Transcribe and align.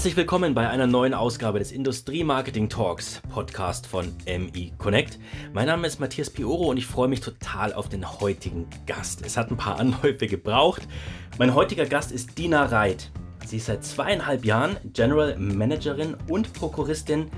Herzlich 0.00 0.16
willkommen 0.16 0.54
bei 0.54 0.66
einer 0.66 0.86
neuen 0.86 1.12
Ausgabe 1.12 1.58
des 1.58 1.72
Industrie 1.72 2.24
Marketing 2.24 2.70
Talks, 2.70 3.20
Podcast 3.28 3.86
von 3.86 4.14
MI 4.26 4.72
Connect. 4.78 5.18
Mein 5.52 5.66
Name 5.66 5.86
ist 5.86 6.00
Matthias 6.00 6.30
Pioro 6.30 6.70
und 6.70 6.78
ich 6.78 6.86
freue 6.86 7.06
mich 7.06 7.20
total 7.20 7.74
auf 7.74 7.90
den 7.90 8.10
heutigen 8.18 8.66
Gast. 8.86 9.20
Es 9.26 9.36
hat 9.36 9.50
ein 9.50 9.58
paar 9.58 9.78
Anläufe 9.78 10.26
gebraucht. 10.26 10.88
Mein 11.38 11.54
heutiger 11.54 11.84
Gast 11.84 12.12
ist 12.12 12.38
Dina 12.38 12.64
Reit. 12.64 13.10
Sie 13.44 13.58
ist 13.58 13.66
seit 13.66 13.84
zweieinhalb 13.84 14.46
Jahren 14.46 14.78
General 14.94 15.36
Managerin 15.36 16.16
und 16.30 16.54
Prokuristin 16.54 17.30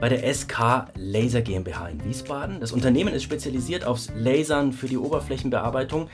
bei 0.00 0.08
der 0.08 0.32
SK 0.32 0.88
Laser 0.94 1.40
GmbH 1.40 1.88
in 1.88 2.04
Wiesbaden. 2.04 2.60
Das 2.60 2.72
Unternehmen 2.72 3.14
ist 3.14 3.22
spezialisiert 3.22 3.84
aufs 3.84 4.12
Lasern 4.16 4.72
für 4.72 4.88
die 4.88 4.98
Oberflächenbearbeitung 4.98 6.08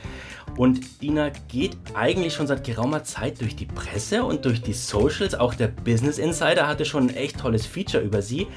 und 0.57 1.01
Dina 1.01 1.29
geht 1.47 1.77
eigentlich 1.95 2.33
schon 2.33 2.47
seit 2.47 2.63
geraumer 2.63 3.03
Zeit 3.03 3.41
durch 3.41 3.55
die 3.55 3.65
Presse 3.65 4.23
und 4.23 4.45
durch 4.45 4.61
die 4.61 4.73
Socials. 4.73 5.35
Auch 5.35 5.53
der 5.55 5.67
Business 5.67 6.17
Insider 6.17 6.67
hatte 6.67 6.85
schon 6.85 7.09
ein 7.09 7.15
echt 7.15 7.39
tolles 7.39 7.65
Feature 7.65 8.03
über 8.03 8.21
sie. 8.21 8.47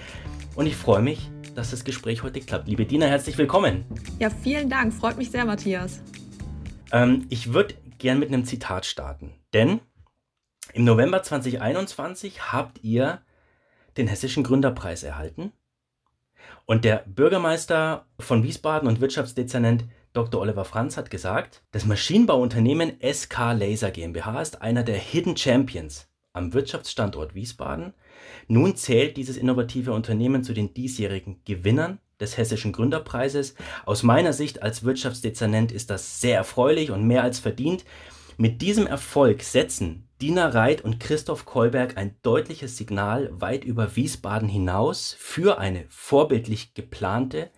Und 0.55 0.67
ich 0.67 0.77
freue 0.77 1.03
mich, 1.03 1.31
dass 1.55 1.71
das 1.71 1.85
Gespräch 1.85 2.23
heute 2.23 2.41
klappt. 2.41 2.69
Liebe 2.69 2.85
Dina, 2.85 3.07
herzlich 3.07 3.39
willkommen. 3.39 3.87
Ja, 4.19 4.29
vielen 4.31 4.69
Dank. 4.69 4.93
Freut 4.93 5.17
mich 5.17 5.31
sehr, 5.31 5.45
Matthias. 5.45 6.03
Ähm, 6.93 7.27
ich 7.31 7.53
würde 7.55 7.75
gern 7.99 8.19
mit 8.19 8.29
einem 8.29 8.45
Zitat 8.45 8.85
starten. 8.85 9.33
Denn 9.55 9.81
im 10.75 10.85
November 10.85 11.23
2021 11.23 12.53
habt 12.53 12.85
ihr 12.85 13.23
den 13.97 14.09
Hessischen 14.09 14.45
Gründerpreis 14.45 15.03
erhalten. 15.03 15.53
Und 16.65 16.85
der 16.85 17.05
Bürgermeister 17.07 18.07
von 18.19 18.43
Wiesbaden 18.43 18.89
und 18.89 19.01
Wirtschaftsdezernent 19.01 19.85
Dr. 20.13 20.41
Oliver 20.41 20.65
Franz 20.65 20.97
hat 20.97 21.11
gesagt, 21.11 21.63
das 21.73 21.85
Maschinenbauunternehmen 21.85 22.99
SK 23.03 23.53
Laser 23.53 23.91
GmbH 23.91 24.41
ist 24.41 24.63
einer 24.63 24.83
der 24.83 24.97
Hidden 24.97 25.37
Champions 25.37 26.09
am 26.33 26.53
Wirtschaftsstandort 26.53 27.35
Wiesbaden. 27.35 27.95
Nun 28.49 28.77
zählt 28.77 29.17
dieses 29.17 29.37
innovative 29.37 29.93
Unternehmen 29.93 30.43
zu 30.43 30.53
den 30.53 30.75
diesjährigen 30.75 31.41
Gewinnern 31.45 31.99
des 32.21 32.37
Hessischen 32.37 32.73
Gründerpreises. 32.73 33.55
Aus 33.85 34.03
meiner 34.03 34.33
Sicht 34.33 34.63
als 34.63 34.85
Wirtschaftsdezernent 34.85 35.73
ist 35.73 35.91
das 35.91 36.21
sehr 36.21 36.37
erfreulich 36.37 36.91
und 36.91 37.07
mehr 37.07 37.23
als 37.23 37.39
verdient. 37.39 37.85
Mit 38.39 38.61
diesem 38.61 38.87
Erfolg 38.87 39.43
setzen 39.43 40.07
Dina 40.21 40.49
Reit 40.49 40.83
und 40.83 41.01
Christoph 41.01 41.47
Kolberg 41.47 41.97
ein 41.97 42.17
deutliches 42.21 42.77
Signal 42.77 43.31
weit 43.33 43.65
über 43.65 43.97
Wiesbaden 43.97 44.47
hinaus 44.47 45.17
für 45.19 45.59
eine 45.59 45.87
vorbildlich 45.89 46.75
geplante, 46.75 47.49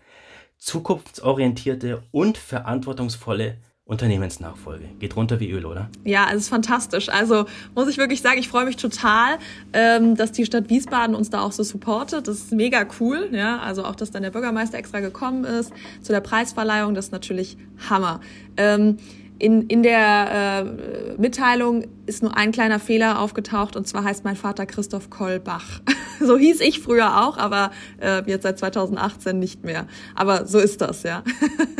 zukunftsorientierte 0.56 2.05
und 2.12 2.39
verantwortungsvolle 2.39 3.56
Unternehmensnachfolge. 3.87 4.84
Geht 5.01 5.17
runter 5.17 5.41
wie 5.41 5.51
Öl, 5.51 5.67
oder? 5.67 5.89
Ja, 6.05 6.29
es 6.31 6.43
ist 6.43 6.49
fantastisch. 6.49 7.09
Also 7.09 7.47
muss 7.75 7.89
ich 7.89 7.99
wirklich 7.99 8.23
sagen, 8.23 8.39
ich 8.39 8.49
freue 8.49 8.67
mich 8.67 8.77
total, 8.77 9.39
ähm, 9.73 10.15
dass 10.15 10.31
die 10.31 10.45
Stadt 10.45 10.71
Wiesbaden 10.71 11.17
uns 11.17 11.31
da 11.31 11.41
auch 11.41 11.53
so 11.53 11.65
supportet. 11.65 12.29
Das 12.29 12.37
ist 12.37 12.53
mega 12.53 12.87
cool. 13.01 13.31
Ja, 13.33 13.59
also 13.59 13.84
auch, 13.84 13.97
dass 13.97 14.12
dann 14.12 14.23
der 14.23 14.31
Bürgermeister 14.31 14.79
extra 14.79 15.01
gekommen 15.01 15.45
ist 15.45 15.73
zu 16.03 16.12
der 16.12 16.21
Preisverleihung, 16.21 16.95
das 16.95 17.06
ist 17.06 17.12
natürlich 17.12 17.56
Hammer. 17.91 18.21
In, 19.39 19.62
in 19.69 19.83
der 19.83 20.64
äh, 21.17 21.20
Mitteilung 21.20 21.84
ist 22.06 22.22
nur 22.22 22.36
ein 22.36 22.50
kleiner 22.50 22.81
Fehler 22.81 23.20
aufgetaucht 23.20 23.77
und 23.77 23.86
zwar 23.86 24.03
heißt 24.03 24.25
mein 24.25 24.34
Vater 24.34 24.67
Christoph 24.67 25.11
Kollbach. 25.11 25.81
so 26.20 26.36
hieß 26.36 26.61
ich 26.61 26.81
früher 26.81 27.25
auch, 27.25 27.36
aber 27.39 27.70
äh, 28.00 28.22
jetzt 28.27 28.42
seit 28.42 28.59
2018 28.59 29.39
nicht 29.39 29.64
mehr. 29.64 29.86
Aber 30.14 30.47
so 30.47 30.59
ist 30.59 30.81
das, 30.81 31.05
ja. 31.05 31.22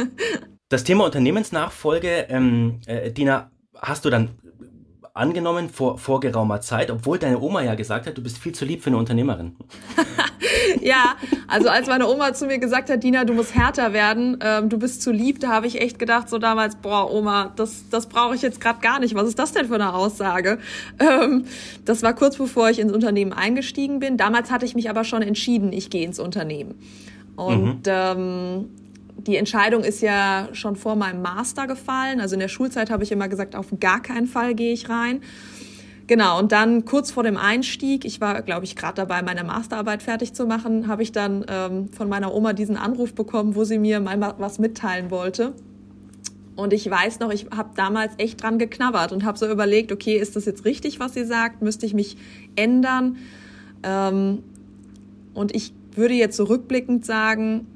das 0.69 0.85
Thema 0.85 1.05
Unternehmensnachfolge, 1.05 2.27
ähm, 2.29 2.81
äh, 2.87 3.11
Dina, 3.11 3.51
hast 3.75 4.05
du 4.05 4.11
dann 4.11 4.31
angenommen 5.19 5.69
vor, 5.69 5.99
vor 5.99 6.21
geraumer 6.21 6.61
Zeit, 6.61 6.91
obwohl 6.91 7.19
deine 7.19 7.41
Oma 7.41 7.63
ja 7.63 7.75
gesagt 7.75 8.07
hat, 8.07 8.17
du 8.17 8.23
bist 8.23 8.39
viel 8.39 8.53
zu 8.55 8.65
lieb 8.65 8.83
für 8.83 8.89
eine 8.89 8.97
Unternehmerin. 8.97 9.57
ja, 10.81 11.17
also 11.47 11.69
als 11.69 11.87
meine 11.89 12.09
Oma 12.09 12.33
zu 12.35 12.47
mir 12.47 12.59
gesagt 12.59 12.91
hat, 12.91 13.03
Dina, 13.03 13.25
du 13.25 13.35
musst 13.35 13.55
härter 13.55 13.93
werden, 13.93 14.39
ähm, 14.41 14.69
du 14.69 14.79
bist 14.79 15.03
zu 15.03 15.11
lieb, 15.11 15.41
da 15.41 15.49
habe 15.49 15.67
ich 15.67 15.81
echt 15.81 15.99
gedacht, 15.99 16.29
so 16.29 16.39
damals, 16.39 16.77
boah, 16.77 17.13
Oma, 17.13 17.53
das, 17.57 17.89
das 17.91 18.07
brauche 18.07 18.35
ich 18.35 18.43
jetzt 18.43 18.61
gerade 18.61 18.81
gar 18.81 19.01
nicht. 19.01 19.15
Was 19.15 19.29
ist 19.29 19.39
das 19.39 19.53
denn 19.53 19.67
für 19.67 19.75
eine 19.75 19.95
Aussage? 19.95 20.59
Ähm, 21.01 21.45
das 21.85 22.03
war 22.03 22.15
kurz 22.15 22.37
bevor 22.37 22.71
ich 22.71 22.79
ins 22.79 22.93
Unternehmen 22.93 23.33
eingestiegen 23.33 24.01
bin. 24.01 24.17
Damals 24.17 24.51
hatte 24.51 24.65
ich 24.65 24.75
mich 24.75 24.91
aber 24.91 25.05
schon 25.05 25.23
entschieden, 25.23 25.73
ich 25.73 25.91
gehe 25.91 26.05
ins 26.05 26.19
Unternehmen. 26.19 26.75
Und 27.37 27.87
mhm. 27.87 27.93
ähm, 27.93 28.71
die 29.19 29.37
Entscheidung 29.37 29.83
ist 29.83 30.01
ja 30.01 30.49
schon 30.53 30.77
vor 30.77 30.97
meinem 30.97 31.23
Master 31.23 31.67
gefallen. 31.67 32.21
Also 32.21 32.35
in 32.35 32.41
der 32.41 32.49
Schulzeit 32.49 32.91
habe 32.91 33.03
ich 33.03 33.13
immer 33.13 33.29
gesagt, 33.29 33.57
auf 33.57 33.67
gar 33.81 34.01
keinen 34.01 34.27
Fall 34.27 34.55
gehe 34.55 34.73
ich 34.73 34.89
rein. 34.89 35.21
Genau, 36.07 36.39
und 36.39 36.53
dann 36.53 36.87
kurz 36.87 37.11
vor 37.11 37.23
dem 37.23 37.37
Einstieg, 37.37 38.07
ich 38.07 38.21
war, 38.21 38.41
glaube 38.41 38.65
ich, 38.65 38.77
gerade 38.77 38.95
dabei, 38.95 39.21
meine 39.23 39.45
Masterarbeit 39.45 40.03
fertig 40.03 40.33
zu 40.33 40.47
machen, 40.47 40.89
habe 40.89 41.03
ich 41.03 41.13
dann 41.13 41.45
ähm, 41.49 41.89
von 41.93 42.09
meiner 42.09 42.33
Oma 42.33 42.55
diesen 42.55 42.79
Anruf 42.79 43.13
bekommen, 43.15 43.55
wo 43.57 43.65
sie 43.65 43.79
mir 43.79 44.01
mal 44.01 44.35
was 44.39 44.59
mitteilen 44.59 45.11
wollte. 45.11 45.53
Und 46.57 46.73
ich 46.73 46.91
weiß 46.91 47.21
noch, 47.21 47.31
ich 47.31 47.47
habe 47.55 47.71
damals 47.77 48.15
echt 48.17 48.43
dran 48.43 48.59
geknabbert 48.59 49.13
und 49.13 49.25
habe 49.25 49.37
so 49.37 49.47
überlegt, 49.51 49.93
okay, 49.93 50.17
ist 50.17 50.35
das 50.35 50.47
jetzt 50.47 50.65
richtig, 50.65 50.99
was 50.99 51.13
sie 51.13 51.25
sagt? 51.25 51.61
Müsste 51.61 51.85
ich 51.85 51.93
mich 51.93 52.17
ändern? 52.57 53.19
Ähm, 53.83 54.43
und 55.35 55.55
ich 55.55 55.75
würde 55.95 56.15
jetzt 56.15 56.37
so 56.37 56.45
rückblickend 56.45 57.05
sagen, 57.05 57.67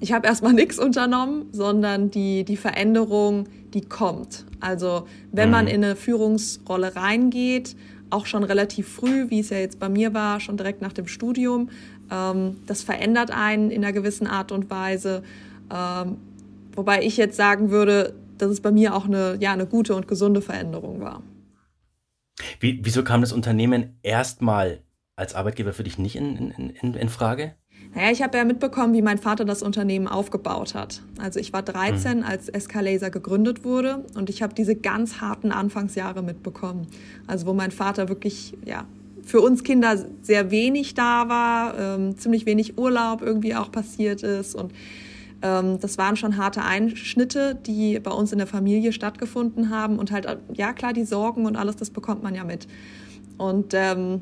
ich 0.00 0.12
habe 0.12 0.26
erstmal 0.26 0.52
nichts 0.54 0.78
unternommen, 0.78 1.46
sondern 1.52 2.10
die, 2.10 2.44
die 2.44 2.56
Veränderung, 2.56 3.48
die 3.74 3.82
kommt. 3.82 4.44
Also 4.60 5.06
wenn 5.32 5.50
man 5.50 5.66
mhm. 5.66 5.70
in 5.70 5.84
eine 5.84 5.96
Führungsrolle 5.96 6.96
reingeht, 6.96 7.76
auch 8.10 8.26
schon 8.26 8.42
relativ 8.42 8.88
früh, 8.88 9.30
wie 9.30 9.40
es 9.40 9.50
ja 9.50 9.58
jetzt 9.58 9.78
bei 9.78 9.88
mir 9.88 10.14
war, 10.14 10.40
schon 10.40 10.56
direkt 10.56 10.80
nach 10.80 10.92
dem 10.92 11.06
Studium, 11.06 11.68
ähm, 12.10 12.56
das 12.66 12.82
verändert 12.82 13.30
einen 13.30 13.70
in 13.70 13.84
einer 13.84 13.92
gewissen 13.92 14.26
Art 14.26 14.52
und 14.52 14.70
Weise. 14.70 15.22
Ähm, 15.70 16.16
wobei 16.74 17.02
ich 17.02 17.16
jetzt 17.16 17.36
sagen 17.36 17.70
würde, 17.70 18.14
dass 18.38 18.50
es 18.50 18.60
bei 18.60 18.70
mir 18.70 18.94
auch 18.94 19.04
eine, 19.04 19.36
ja, 19.40 19.52
eine 19.52 19.66
gute 19.66 19.94
und 19.94 20.08
gesunde 20.08 20.40
Veränderung 20.40 21.00
war. 21.00 21.22
Wie, 22.60 22.80
wieso 22.82 23.02
kam 23.02 23.20
das 23.20 23.32
Unternehmen 23.32 23.98
erstmal 24.02 24.80
als 25.16 25.34
Arbeitgeber 25.34 25.72
für 25.72 25.82
dich 25.82 25.98
nicht 25.98 26.16
in, 26.16 26.36
in, 26.36 26.70
in, 26.70 26.94
in 26.94 27.08
Frage? 27.08 27.54
Naja, 27.94 28.10
ich 28.10 28.22
habe 28.22 28.36
ja 28.36 28.44
mitbekommen, 28.44 28.94
wie 28.94 29.02
mein 29.02 29.18
Vater 29.18 29.44
das 29.44 29.62
Unternehmen 29.62 30.08
aufgebaut 30.08 30.74
hat. 30.74 31.02
Also 31.18 31.40
ich 31.40 31.52
war 31.52 31.62
13, 31.62 32.18
mhm. 32.18 32.24
als 32.24 32.46
SK 32.46 32.80
Laser 32.82 33.10
gegründet 33.10 33.64
wurde 33.64 34.04
und 34.14 34.30
ich 34.30 34.42
habe 34.42 34.54
diese 34.54 34.76
ganz 34.76 35.20
harten 35.20 35.52
Anfangsjahre 35.52 36.22
mitbekommen. 36.22 36.86
Also 37.26 37.46
wo 37.46 37.54
mein 37.54 37.70
Vater 37.70 38.08
wirklich, 38.08 38.56
ja, 38.64 38.84
für 39.22 39.40
uns 39.40 39.62
Kinder 39.62 40.04
sehr 40.22 40.50
wenig 40.50 40.94
da 40.94 41.28
war, 41.28 41.78
ähm, 41.78 42.16
ziemlich 42.16 42.46
wenig 42.46 42.78
Urlaub 42.78 43.22
irgendwie 43.22 43.54
auch 43.54 43.70
passiert 43.70 44.22
ist 44.22 44.54
und 44.54 44.72
ähm, 45.42 45.78
das 45.80 45.98
waren 45.98 46.16
schon 46.16 46.36
harte 46.36 46.62
Einschnitte, 46.62 47.54
die 47.54 48.00
bei 48.00 48.10
uns 48.10 48.32
in 48.32 48.38
der 48.38 48.46
Familie 48.46 48.92
stattgefunden 48.92 49.70
haben 49.70 49.98
und 49.98 50.10
halt, 50.10 50.26
ja 50.52 50.72
klar, 50.72 50.92
die 50.92 51.04
Sorgen 51.04 51.46
und 51.46 51.56
alles, 51.56 51.76
das 51.76 51.90
bekommt 51.90 52.22
man 52.22 52.34
ja 52.34 52.44
mit. 52.44 52.66
Und 53.36 53.72
ähm, 53.74 54.20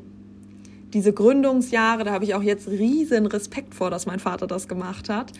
diese 0.93 1.13
Gründungsjahre, 1.13 2.03
da 2.03 2.11
habe 2.11 2.23
ich 2.23 2.33
auch 2.35 2.43
jetzt 2.43 2.67
riesen 2.67 3.25
Respekt 3.25 3.75
vor, 3.75 3.89
dass 3.89 4.05
mein 4.05 4.19
Vater 4.19 4.47
das 4.47 4.67
gemacht 4.67 5.09
hat. 5.09 5.31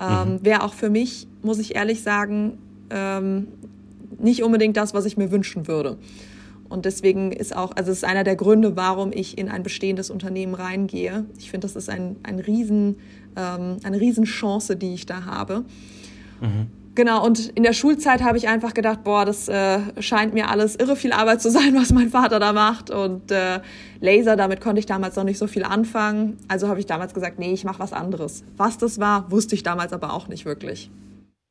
Ähm, 0.00 0.34
mhm. 0.34 0.44
Wäre 0.44 0.62
auch 0.62 0.74
für 0.74 0.90
mich, 0.90 1.26
muss 1.42 1.58
ich 1.58 1.74
ehrlich 1.74 2.02
sagen, 2.02 2.58
ähm, 2.90 3.48
nicht 4.18 4.42
unbedingt 4.42 4.76
das, 4.76 4.94
was 4.94 5.04
ich 5.04 5.16
mir 5.16 5.30
wünschen 5.30 5.66
würde. 5.66 5.96
Und 6.68 6.86
deswegen 6.86 7.32
ist 7.32 7.54
auch, 7.54 7.76
also 7.76 7.90
es 7.90 7.98
ist 7.98 8.04
einer 8.04 8.24
der 8.24 8.36
Gründe, 8.36 8.76
warum 8.76 9.12
ich 9.12 9.36
in 9.36 9.50
ein 9.50 9.62
bestehendes 9.62 10.10
Unternehmen 10.10 10.54
reingehe. 10.54 11.26
Ich 11.36 11.50
finde, 11.50 11.66
das 11.66 11.76
ist 11.76 11.90
ein, 11.90 12.16
ein 12.22 12.38
riesen, 12.38 12.96
ähm, 13.36 13.76
eine 13.82 14.00
Riesenchance, 14.00 14.76
die 14.76 14.94
ich 14.94 15.04
da 15.04 15.26
habe. 15.26 15.64
Mhm. 16.40 16.68
Genau, 16.94 17.24
und 17.24 17.48
in 17.48 17.62
der 17.62 17.72
Schulzeit 17.72 18.22
habe 18.22 18.36
ich 18.36 18.48
einfach 18.48 18.74
gedacht, 18.74 19.02
boah, 19.02 19.24
das 19.24 19.48
äh, 19.48 19.80
scheint 20.00 20.34
mir 20.34 20.50
alles 20.50 20.76
irre 20.76 20.94
viel 20.94 21.12
Arbeit 21.12 21.40
zu 21.40 21.50
sein, 21.50 21.74
was 21.80 21.92
mein 21.92 22.10
Vater 22.10 22.38
da 22.38 22.52
macht. 22.52 22.90
Und 22.90 23.30
äh, 23.30 23.60
Laser, 24.00 24.36
damit 24.36 24.60
konnte 24.60 24.78
ich 24.78 24.86
damals 24.86 25.16
noch 25.16 25.24
nicht 25.24 25.38
so 25.38 25.46
viel 25.46 25.64
anfangen. 25.64 26.36
Also 26.48 26.68
habe 26.68 26.80
ich 26.80 26.86
damals 26.86 27.14
gesagt, 27.14 27.38
nee, 27.38 27.52
ich 27.52 27.64
mache 27.64 27.78
was 27.78 27.94
anderes. 27.94 28.44
Was 28.56 28.76
das 28.76 29.00
war, 29.00 29.30
wusste 29.30 29.54
ich 29.54 29.62
damals 29.62 29.92
aber 29.92 30.12
auch 30.12 30.28
nicht 30.28 30.44
wirklich. 30.44 30.90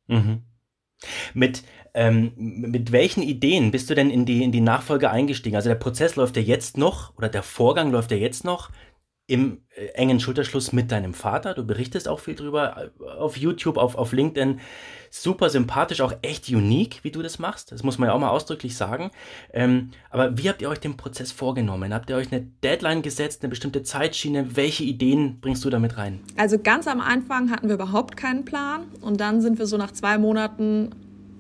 Mhm. 0.08 0.42
Mit, 1.34 1.64
ähm, 1.96 2.34
mit 2.36 2.92
welchen 2.92 3.24
Ideen 3.24 3.72
bist 3.72 3.90
du 3.90 3.96
denn 3.96 4.12
in 4.12 4.26
die, 4.26 4.44
in 4.44 4.52
die 4.52 4.62
Nachfolge 4.62 5.10
eingestiegen? 5.10 5.56
Also 5.56 5.70
der 5.70 5.76
Prozess 5.76 6.16
läuft 6.16 6.38
ja 6.38 6.44
jetzt 6.44 6.78
noch 6.78 7.18
oder 7.18 7.30
der 7.30 7.42
Vorgang 7.42 7.92
läuft 7.92 8.12
ja 8.12 8.18
jetzt 8.18 8.44
noch 8.44 8.70
im 9.32 9.60
äh, 9.78 9.86
engen 9.94 10.20
Schulterschluss 10.20 10.74
mit 10.74 10.92
deinem 10.92 11.14
Vater. 11.14 11.54
Du 11.54 11.66
berichtest 11.66 12.10
auch 12.10 12.20
viel 12.20 12.36
drüber 12.36 12.92
äh, 13.00 13.10
auf 13.18 13.38
YouTube, 13.38 13.78
auf, 13.78 13.96
auf 13.96 14.12
LinkedIn. 14.12 14.60
Super 15.10 15.50
sympathisch, 15.50 16.02
auch 16.02 16.14
echt 16.22 16.50
unique, 16.50 17.00
wie 17.04 17.12
du 17.12 17.22
das 17.22 17.40
machst. 17.40 17.72
Das 17.72 17.82
muss 17.82 17.98
man 17.98 18.10
ja 18.10 18.14
auch 18.14 18.20
mal 18.20 18.30
ausdrücklich 18.30 18.76
sagen. 18.76 19.10
Ähm, 19.54 19.92
aber 20.10 20.38
wie 20.38 20.50
habt 20.50 20.62
ihr 20.62 20.68
euch 20.68 20.82
den 20.82 20.98
Prozess 20.98 21.32
vorgenommen? 21.32 21.94
Habt 21.94 22.10
ihr 22.10 22.18
euch 22.18 22.30
eine 22.30 22.42
Deadline 22.62 23.02
gesetzt, 23.04 23.42
eine 23.42 23.50
bestimmte 23.50 23.84
Zeitschiene? 23.84 24.58
Welche 24.58 24.84
Ideen 24.84 25.40
bringst 25.40 25.64
du 25.64 25.70
damit 25.70 25.98
rein? 25.98 26.20
Also 26.36 26.60
ganz 26.60 26.86
am 26.88 27.00
Anfang 27.00 27.52
hatten 27.52 27.70
wir 27.70 27.76
überhaupt 27.76 28.18
keinen 28.18 28.44
Plan. 28.44 28.84
Und 29.00 29.22
dann 29.22 29.40
sind 29.40 29.60
wir 29.60 29.66
so 29.66 29.78
nach 29.78 29.92
zwei 29.92 30.18
Monaten 30.18 30.90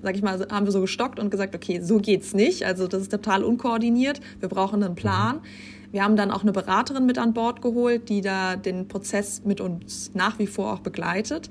sag 0.03 0.15
ich 0.15 0.23
mal, 0.23 0.47
haben 0.49 0.65
wir 0.65 0.71
so 0.71 0.81
gestockt 0.81 1.19
und 1.19 1.29
gesagt, 1.29 1.53
okay, 1.53 1.79
so 1.79 1.99
geht's 1.99 2.33
nicht. 2.33 2.65
Also 2.65 2.87
das 2.87 3.03
ist 3.03 3.11
total 3.11 3.43
unkoordiniert. 3.43 4.19
Wir 4.39 4.49
brauchen 4.49 4.81
einen 4.81 4.95
Plan. 4.95 5.35
Mhm 5.35 5.80
Wir 5.91 6.03
haben 6.03 6.15
dann 6.15 6.31
auch 6.31 6.41
eine 6.41 6.51
Beraterin 6.51 7.05
mit 7.05 7.17
an 7.17 7.33
Bord 7.33 7.61
geholt, 7.61 8.09
die 8.09 8.21
da 8.21 8.55
den 8.55 8.87
Prozess 8.87 9.43
mit 9.43 9.61
uns 9.61 10.11
nach 10.13 10.39
wie 10.39 10.47
vor 10.47 10.73
auch 10.73 10.79
begleitet. 10.79 11.49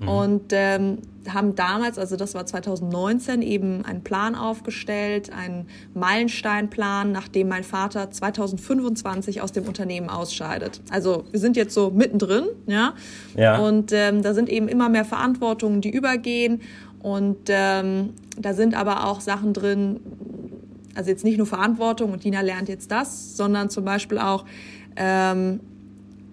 Mhm. 0.00 0.08
Und 0.08 0.52
ähm, 0.52 0.98
haben 1.32 1.54
damals, 1.54 1.98
also 1.98 2.16
das 2.16 2.34
war 2.34 2.46
2019, 2.46 3.42
eben 3.42 3.84
einen 3.84 4.02
Plan 4.02 4.34
aufgestellt, 4.34 5.32
einen 5.32 5.66
Meilensteinplan, 5.94 7.12
nachdem 7.12 7.48
mein 7.48 7.64
Vater 7.64 8.10
2025 8.10 9.40
aus 9.40 9.52
dem 9.52 9.64
Unternehmen 9.64 10.08
ausscheidet. 10.08 10.80
Also 10.90 11.24
wir 11.30 11.40
sind 11.40 11.56
jetzt 11.56 11.74
so 11.74 11.90
mittendrin, 11.90 12.44
ja. 12.66 12.94
ja. 13.34 13.58
Und 13.58 13.92
ähm, 13.92 14.22
da 14.22 14.34
sind 14.34 14.48
eben 14.48 14.68
immer 14.68 14.88
mehr 14.88 15.04
Verantwortungen, 15.04 15.80
die 15.80 15.90
übergehen. 15.90 16.60
Und 17.00 17.48
ähm, 17.48 18.10
da 18.38 18.52
sind 18.52 18.74
aber 18.74 19.06
auch 19.06 19.20
Sachen 19.20 19.52
drin, 19.52 20.00
also 20.96 21.10
jetzt 21.10 21.24
nicht 21.24 21.36
nur 21.36 21.46
Verantwortung 21.46 22.12
und 22.12 22.24
Dina 22.24 22.40
lernt 22.40 22.68
jetzt 22.68 22.90
das, 22.90 23.36
sondern 23.36 23.70
zum 23.70 23.84
Beispiel 23.84 24.18
auch 24.18 24.44
ähm, 24.96 25.60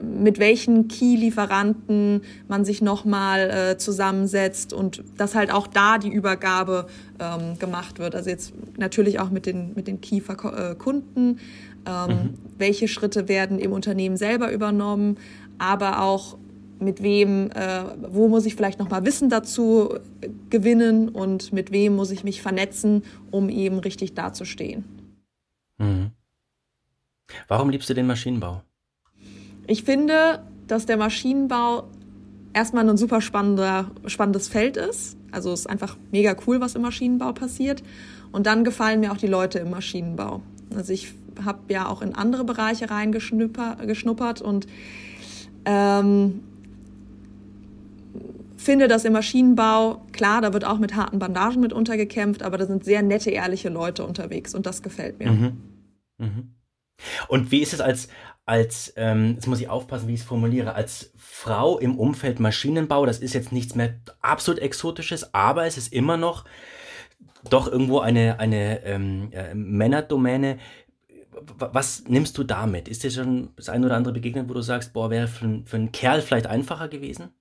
mit 0.01 0.39
welchen 0.39 0.87
Key-Lieferanten 0.87 2.21
man 2.47 2.65
sich 2.65 2.81
nochmal 2.81 3.49
äh, 3.49 3.77
zusammensetzt 3.77 4.73
und 4.73 5.03
dass 5.17 5.35
halt 5.35 5.51
auch 5.51 5.67
da 5.67 5.97
die 5.97 6.09
Übergabe 6.09 6.87
ähm, 7.19 7.57
gemacht 7.59 7.99
wird. 7.99 8.15
Also 8.15 8.29
jetzt 8.29 8.53
natürlich 8.77 9.19
auch 9.19 9.29
mit 9.29 9.45
den, 9.45 9.73
mit 9.75 9.87
den 9.87 10.01
Key-Kunden. 10.01 11.39
Ähm, 11.85 12.07
mhm. 12.07 12.33
Welche 12.57 12.87
Schritte 12.87 13.27
werden 13.27 13.59
im 13.59 13.71
Unternehmen 13.71 14.17
selber 14.17 14.51
übernommen, 14.51 15.17
aber 15.57 16.01
auch 16.01 16.37
mit 16.83 17.01
wem, 17.01 17.49
äh, 17.51 17.83
wo 18.09 18.27
muss 18.27 18.45
ich 18.45 18.55
vielleicht 18.55 18.79
nochmal 18.79 19.05
Wissen 19.05 19.29
dazu 19.29 19.95
gewinnen 20.49 21.09
und 21.09 21.53
mit 21.53 21.71
wem 21.71 21.95
muss 21.95 22.11
ich 22.11 22.23
mich 22.23 22.41
vernetzen, 22.41 23.03
um 23.31 23.49
eben 23.49 23.79
richtig 23.79 24.13
dazustehen. 24.13 24.83
Mhm. 25.77 26.11
Warum 27.47 27.69
liebst 27.69 27.89
du 27.89 27.93
den 27.93 28.07
Maschinenbau? 28.07 28.61
Ich 29.67 29.83
finde, 29.83 30.43
dass 30.67 30.85
der 30.85 30.97
Maschinenbau 30.97 31.87
erstmal 32.53 32.87
ein 32.87 32.97
super 32.97 33.21
spannender, 33.21 33.91
spannendes 34.05 34.47
Feld 34.47 34.77
ist. 34.77 35.17
Also 35.31 35.51
es 35.51 35.61
ist 35.61 35.67
einfach 35.67 35.97
mega 36.11 36.35
cool, 36.45 36.61
was 36.61 36.75
im 36.75 36.83
Maschinenbau 36.83 37.33
passiert. 37.33 37.83
Und 38.31 38.45
dann 38.45 38.63
gefallen 38.63 38.99
mir 38.99 39.11
auch 39.11 39.17
die 39.17 39.27
Leute 39.27 39.59
im 39.59 39.71
Maschinenbau. 39.71 40.41
Also 40.75 40.93
ich 40.93 41.13
habe 41.43 41.59
ja 41.69 41.87
auch 41.87 42.01
in 42.01 42.13
andere 42.13 42.43
Bereiche 42.43 42.89
reingeschnuppert 42.89 44.41
und 44.41 44.67
ähm, 45.65 46.43
finde, 48.63 48.87
dass 48.87 49.05
im 49.05 49.13
Maschinenbau, 49.13 50.05
klar, 50.11 50.41
da 50.41 50.53
wird 50.53 50.65
auch 50.65 50.77
mit 50.77 50.95
harten 50.95 51.19
Bandagen 51.19 51.61
mit 51.61 51.73
untergekämpft, 51.73 52.43
aber 52.43 52.57
da 52.57 52.65
sind 52.65 52.83
sehr 52.83 53.01
nette, 53.01 53.31
ehrliche 53.31 53.69
Leute 53.69 54.05
unterwegs 54.05 54.53
und 54.53 54.65
das 54.65 54.81
gefällt 54.81 55.19
mir. 55.19 55.31
Mhm. 55.31 55.61
Mhm. 56.17 56.55
Und 57.27 57.51
wie 57.51 57.61
ist 57.61 57.73
es 57.73 57.81
als, 57.81 58.07
als 58.45 58.93
ähm, 58.95 59.33
jetzt 59.35 59.47
muss 59.47 59.59
ich 59.59 59.69
aufpassen, 59.69 60.07
wie 60.07 60.13
ich 60.13 60.21
es 60.21 60.25
formuliere, 60.25 60.75
als 60.75 61.11
Frau 61.17 61.79
im 61.79 61.97
Umfeld 61.97 62.39
Maschinenbau, 62.39 63.05
das 63.05 63.19
ist 63.19 63.33
jetzt 63.33 63.51
nichts 63.51 63.75
mehr 63.75 63.95
absolut 64.21 64.61
Exotisches, 64.61 65.33
aber 65.33 65.65
es 65.65 65.77
ist 65.77 65.91
immer 65.91 66.17
noch 66.17 66.45
doch 67.49 67.67
irgendwo 67.67 67.99
eine, 67.99 68.39
eine 68.39 68.85
ähm, 68.85 69.29
äh, 69.31 69.53
Männerdomäne. 69.53 70.59
Was 71.57 72.05
nimmst 72.07 72.37
du 72.37 72.43
damit? 72.43 72.87
Ist 72.87 73.03
dir 73.03 73.11
schon 73.11 73.49
das 73.55 73.67
ein 73.67 73.83
oder 73.83 73.95
andere 73.95 74.13
begegnet, 74.13 74.47
wo 74.47 74.53
du 74.53 74.61
sagst, 74.61 74.93
boah, 74.93 75.09
wäre 75.09 75.27
für, 75.27 75.61
für 75.65 75.75
einen 75.75 75.91
Kerl 75.91 76.21
vielleicht 76.21 76.47
einfacher 76.47 76.87
gewesen? 76.87 77.31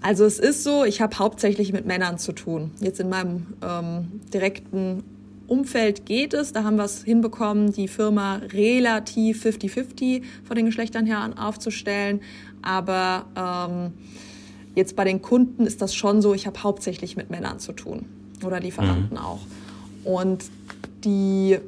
Also 0.00 0.24
es 0.24 0.38
ist 0.38 0.64
so, 0.64 0.84
ich 0.84 1.00
habe 1.00 1.18
hauptsächlich 1.18 1.72
mit 1.72 1.86
Männern 1.86 2.18
zu 2.18 2.32
tun. 2.32 2.72
Jetzt 2.80 2.98
in 2.98 3.08
meinem 3.08 3.46
ähm, 3.62 4.20
direkten 4.32 5.04
Umfeld 5.46 6.06
geht 6.06 6.34
es. 6.34 6.52
Da 6.52 6.64
haben 6.64 6.76
wir 6.76 6.84
es 6.84 7.04
hinbekommen, 7.04 7.72
die 7.72 7.86
Firma 7.86 8.36
relativ 8.52 9.44
50-50 9.44 10.22
von 10.44 10.56
den 10.56 10.66
Geschlechtern 10.66 11.06
her 11.06 11.30
aufzustellen. 11.36 12.20
Aber 12.62 13.26
ähm, 13.36 13.92
jetzt 14.74 14.96
bei 14.96 15.04
den 15.04 15.22
Kunden 15.22 15.66
ist 15.66 15.82
das 15.82 15.94
schon 15.94 16.20
so, 16.20 16.34
ich 16.34 16.46
habe 16.46 16.62
hauptsächlich 16.62 17.16
mit 17.16 17.30
Männern 17.30 17.60
zu 17.60 17.72
tun 17.72 18.06
oder 18.44 18.58
Lieferanten 18.58 19.16
mhm. 19.16 19.24
auch. 19.24 19.40
Und 20.04 20.44
die 21.04 21.58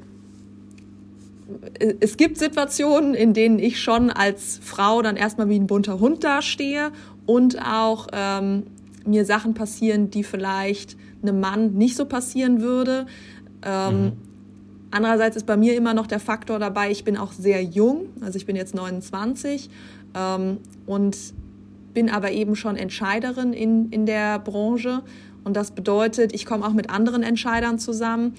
es 2.01 2.17
gibt 2.17 2.39
Situationen, 2.39 3.15
in 3.15 3.35
denen 3.35 3.59
ich 3.59 3.81
schon 3.81 4.11
als 4.11 4.59
Frau 4.63 5.03
dann 5.03 5.17
erstmal 5.17 5.49
wie 5.51 5.59
ein 5.59 5.67
bunter 5.67 6.01
Hund 6.01 6.25
dastehe 6.25 6.91
und 7.27 7.61
auch 7.65 8.07
ähm, 8.13 8.65
mir 9.07 9.25
Sachen 9.25 9.55
passieren, 9.55 10.11
die 10.11 10.25
vielleicht 10.25 10.97
einem 11.23 11.41
Mann 11.41 11.75
nicht 11.75 11.97
so 11.97 12.05
passieren 12.05 12.61
würde. 12.61 13.07
Ähm, 13.63 14.03
mhm. 14.03 14.13
Andererseits 14.91 15.37
ist 15.37 15.47
bei 15.47 15.57
mir 15.57 15.75
immer 15.77 15.95
noch 15.95 16.07
der 16.07 16.21
Faktor 16.21 16.59
dabei, 16.59 16.91
ich 16.91 17.05
bin 17.05 17.17
auch 17.17 17.33
sehr 17.33 17.63
jung, 17.63 18.07
also 18.21 18.37
ich 18.37 18.47
bin 18.47 18.55
jetzt 18.55 18.75
29 18.75 19.69
ähm, 20.15 20.59
und 20.87 21.17
bin 21.93 22.11
aber 22.11 22.31
eben 22.33 22.57
schon 22.57 22.77
Entscheiderin 22.77 23.53
in, 23.53 23.91
in 23.91 24.07
der 24.07 24.39
Branche. 24.39 25.03
Und 25.45 25.57
das 25.57 25.73
bedeutet, 25.73 26.35
ich 26.35 26.47
komme 26.47 26.67
auch 26.67 26.73
mit 26.73 26.91
anderen 26.91 27.23
Entscheidern 27.23 27.79
zusammen. 27.79 28.35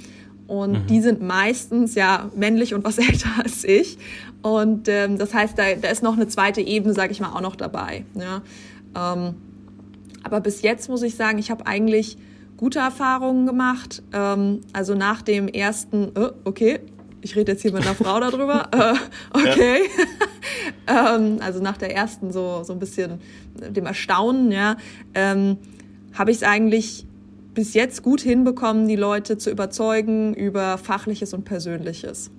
Und 0.48 0.72
mhm. 0.72 0.88
die 0.88 1.02
sind 1.02 1.22
meistens 1.22 1.96
ja 1.96 2.30
männlich 2.36 2.74
und 2.74 2.84
was 2.84 2.98
älter 3.00 3.30
als 3.44 3.64
ich. 3.64 3.98
Und 4.42 4.88
ähm, 4.88 5.18
das 5.18 5.34
heißt, 5.34 5.58
da, 5.58 5.64
da 5.74 5.90
ist 5.90 6.04
noch 6.04 6.16
eine 6.16 6.28
zweite 6.28 6.62
Ebene, 6.62 6.94
sage 6.94 7.12
ich 7.12 7.20
mal, 7.20 7.34
auch 7.34 7.42
noch 7.42 7.56
dabei. 7.56 8.06
Ja. 8.14 8.42
Ähm, 8.95 9.36
aber 10.24 10.42
bis 10.42 10.62
jetzt 10.62 10.89
muss 10.89 11.03
ich 11.03 11.15
sagen, 11.15 11.38
ich 11.38 11.51
habe 11.51 11.68
eigentlich 11.68 12.18
gute 12.57 12.80
Erfahrungen 12.80 13.45
gemacht. 13.45 14.01
Ähm, 14.13 14.62
also 14.74 14.95
nach 14.95 15.21
dem 15.21 15.47
ersten, 15.47 16.12
oh, 16.15 16.31
okay, 16.45 16.80
ich 17.21 17.36
rede 17.36 17.53
jetzt 17.53 17.62
hier 17.62 17.74
mit 17.74 17.83
einer 17.83 17.95
Frau 17.95 18.19
darüber, 18.19 18.69
äh, 18.71 19.38
okay. 19.38 19.80
Ähm, 20.88 21.38
also 21.42 21.62
nach 21.62 21.77
der 21.77 21.95
ersten 21.95 22.31
so, 22.31 22.63
so 22.63 22.74
ein 22.74 22.80
bisschen 22.80 23.19
dem 23.56 23.88
Erstaunen, 23.88 24.51
ja, 24.51 24.77
ähm, 25.15 25.57
habe 26.13 26.30
ich 26.30 26.38
es 26.38 26.44
eigentlich 26.44 27.07
bis 27.56 27.74
jetzt 27.74 28.03
gut 28.03 28.21
hinbekommen, 28.21 28.88
die 28.88 28.95
Leute 28.95 29.38
zu 29.39 29.50
überzeugen 29.50 30.36
über 30.36 30.77
Fachliches 30.77 31.33
und 31.33 31.44
Persönliches. 31.44 32.30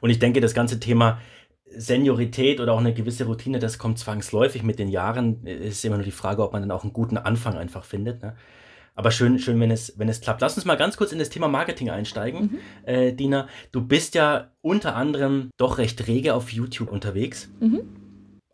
Und 0.00 0.10
ich 0.10 0.20
denke, 0.20 0.40
das 0.40 0.54
ganze 0.54 0.78
Thema 0.78 1.18
Seniorität 1.76 2.60
oder 2.60 2.72
auch 2.72 2.80
eine 2.80 2.94
gewisse 2.94 3.24
Routine, 3.26 3.58
das 3.58 3.78
kommt 3.78 3.98
zwangsläufig 3.98 4.62
mit 4.62 4.78
den 4.78 4.88
Jahren. 4.88 5.46
Es 5.46 5.76
ist 5.76 5.84
immer 5.84 5.96
nur 5.96 6.04
die 6.04 6.10
Frage, 6.10 6.42
ob 6.42 6.52
man 6.52 6.62
dann 6.62 6.70
auch 6.70 6.82
einen 6.82 6.92
guten 6.92 7.18
Anfang 7.18 7.56
einfach 7.56 7.84
findet. 7.84 8.22
Ne? 8.22 8.36
Aber 8.94 9.12
schön, 9.12 9.38
schön, 9.38 9.60
wenn 9.60 9.70
es, 9.70 9.96
wenn 9.96 10.08
es 10.08 10.20
klappt. 10.20 10.40
Lass 10.40 10.56
uns 10.56 10.64
mal 10.64 10.76
ganz 10.76 10.96
kurz 10.96 11.12
in 11.12 11.20
das 11.20 11.30
Thema 11.30 11.46
Marketing 11.46 11.88
einsteigen. 11.88 12.40
Mhm. 12.40 12.58
Äh, 12.84 13.12
Dina, 13.12 13.46
du 13.70 13.80
bist 13.80 14.16
ja 14.16 14.50
unter 14.60 14.96
anderem 14.96 15.50
doch 15.56 15.78
recht 15.78 16.08
rege 16.08 16.34
auf 16.34 16.50
YouTube 16.50 16.90
unterwegs. 16.90 17.48
Mhm. 17.60 17.82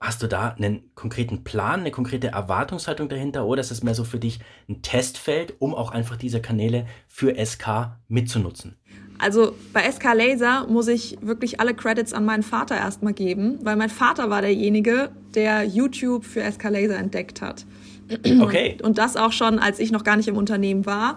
Hast 0.00 0.22
du 0.22 0.26
da 0.26 0.50
einen 0.50 0.94
konkreten 0.94 1.44
Plan, 1.44 1.80
eine 1.80 1.90
konkrete 1.90 2.28
Erwartungshaltung 2.28 3.08
dahinter 3.08 3.46
oder 3.46 3.62
ist 3.62 3.70
es 3.70 3.82
mehr 3.82 3.94
so 3.94 4.04
für 4.04 4.18
dich 4.18 4.38
ein 4.68 4.82
Testfeld, 4.82 5.54
um 5.60 5.74
auch 5.74 5.90
einfach 5.92 6.16
diese 6.16 6.42
Kanäle 6.42 6.86
für 7.08 7.42
SK 7.42 7.96
mitzunutzen? 8.08 8.76
Also 9.24 9.54
bei 9.72 9.90
SK 9.90 10.12
Laser 10.12 10.66
muss 10.68 10.86
ich 10.86 11.16
wirklich 11.22 11.58
alle 11.58 11.72
Credits 11.72 12.12
an 12.12 12.26
meinen 12.26 12.42
Vater 12.42 12.76
erstmal 12.76 13.14
geben, 13.14 13.58
weil 13.62 13.74
mein 13.74 13.88
Vater 13.88 14.28
war 14.28 14.42
derjenige, 14.42 15.08
der 15.34 15.64
YouTube 15.64 16.26
für 16.26 16.42
SK 16.42 16.64
Laser 16.64 16.98
entdeckt 16.98 17.40
hat. 17.40 17.64
Okay. 18.10 18.76
Und 18.82 18.98
das 18.98 19.16
auch 19.16 19.32
schon, 19.32 19.58
als 19.58 19.78
ich 19.78 19.92
noch 19.92 20.04
gar 20.04 20.18
nicht 20.18 20.28
im 20.28 20.36
Unternehmen 20.36 20.84
war. 20.84 21.16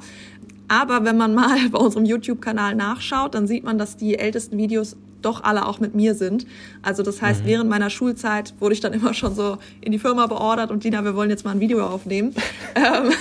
Aber 0.70 1.04
wenn 1.04 1.18
man 1.18 1.36
mal 1.36 1.58
bei 1.70 1.80
unserem 1.80 2.06
YouTube-Kanal 2.06 2.76
nachschaut, 2.76 3.36
dann 3.36 3.46
sieht 3.46 3.66
man, 3.66 3.78
dass 3.78 3.98
die 3.98 4.18
ältesten 4.18 4.58
Videos 4.58 4.96
doch 5.22 5.44
alle 5.44 5.66
auch 5.66 5.82
mit 5.82 5.94
mir 5.94 6.16
sind. 6.16 6.48
Also 6.84 7.04
das 7.04 7.22
heißt, 7.22 7.44
mhm. 7.44 7.48
während 7.48 7.70
meiner 7.70 7.90
Schulzeit 7.90 8.54
wurde 8.62 8.74
ich 8.74 8.80
dann 8.80 8.94
immer 8.94 9.14
schon 9.14 9.36
so 9.36 9.58
in 9.82 9.92
die 9.92 10.00
Firma 10.00 10.28
beordert 10.28 10.72
und 10.72 10.86
Dina, 10.86 11.04
wir 11.04 11.14
wollen 11.14 11.30
jetzt 11.30 11.44
mal 11.44 11.52
ein 11.52 11.60
Video 11.60 11.86
aufnehmen. 11.86 12.34
Ähm, 12.76 13.12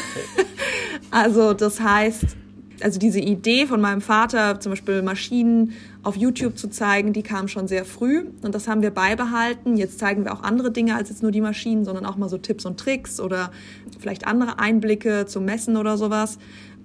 also 1.10 1.54
das 1.54 1.80
heißt, 1.80 2.36
also 2.82 2.98
diese 2.98 3.20
Idee 3.20 3.66
von 3.66 3.80
meinem 3.80 4.00
Vater, 4.00 4.60
zum 4.60 4.70
Beispiel 4.70 5.02
Maschinen 5.02 5.72
auf 6.02 6.16
YouTube 6.16 6.58
zu 6.58 6.68
zeigen, 6.68 7.12
die 7.12 7.22
kam 7.22 7.48
schon 7.48 7.68
sehr 7.68 7.84
früh 7.84 8.26
und 8.42 8.54
das 8.54 8.68
haben 8.68 8.82
wir 8.82 8.90
beibehalten. 8.90 9.76
Jetzt 9.76 9.98
zeigen 9.98 10.24
wir 10.24 10.32
auch 10.32 10.42
andere 10.42 10.70
Dinge 10.70 10.94
als 10.94 11.08
jetzt 11.08 11.22
nur 11.22 11.32
die 11.32 11.40
Maschinen, 11.40 11.84
sondern 11.84 12.06
auch 12.06 12.16
mal 12.16 12.28
so 12.28 12.38
Tipps 12.38 12.64
und 12.66 12.78
Tricks 12.78 13.20
oder 13.20 13.50
vielleicht 13.98 14.26
andere 14.26 14.58
Einblicke 14.58 15.26
zum 15.26 15.44
Messen 15.44 15.76
oder 15.76 15.96
sowas. 15.96 16.38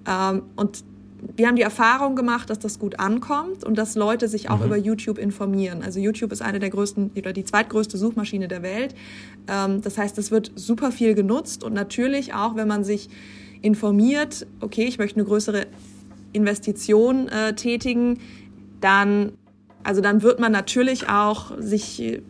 Ähm, 0.08 0.42
und 0.56 0.84
wir 1.36 1.46
haben 1.46 1.56
die 1.56 1.62
Erfahrung 1.62 2.16
gemacht, 2.16 2.50
dass 2.50 2.58
das 2.58 2.78
gut 2.78 2.98
ankommt 2.98 3.64
und 3.64 3.78
dass 3.78 3.94
Leute 3.94 4.28
sich 4.28 4.50
auch 4.50 4.58
mhm. 4.58 4.66
über 4.66 4.76
YouTube 4.76 5.18
informieren. 5.18 5.82
Also 5.82 6.00
YouTube 6.00 6.32
ist 6.32 6.42
eine 6.42 6.58
der 6.58 6.70
größten 6.70 7.12
oder 7.16 7.32
die 7.32 7.44
zweitgrößte 7.44 7.96
Suchmaschine 7.96 8.48
der 8.48 8.62
Welt. 8.62 8.94
Ähm, 9.46 9.82
das 9.82 9.98
heißt, 9.98 10.18
es 10.18 10.30
wird 10.30 10.52
super 10.56 10.90
viel 10.90 11.14
genutzt 11.14 11.62
und 11.62 11.74
natürlich 11.74 12.34
auch, 12.34 12.56
wenn 12.56 12.66
man 12.66 12.82
sich 12.82 13.08
informiert, 13.62 14.46
okay, 14.60 14.84
ich 14.84 14.98
möchte 14.98 15.16
eine 15.16 15.26
größere 15.26 15.66
Investition 16.32 17.28
äh, 17.28 17.54
tätigen, 17.54 18.18
dann, 18.80 19.32
also 19.84 20.00
dann 20.00 20.22
wird 20.22 20.40
man 20.40 20.52
natürlich 20.52 21.08
auch 21.08 21.52
sich 21.58 22.02
äh, 22.02 22.22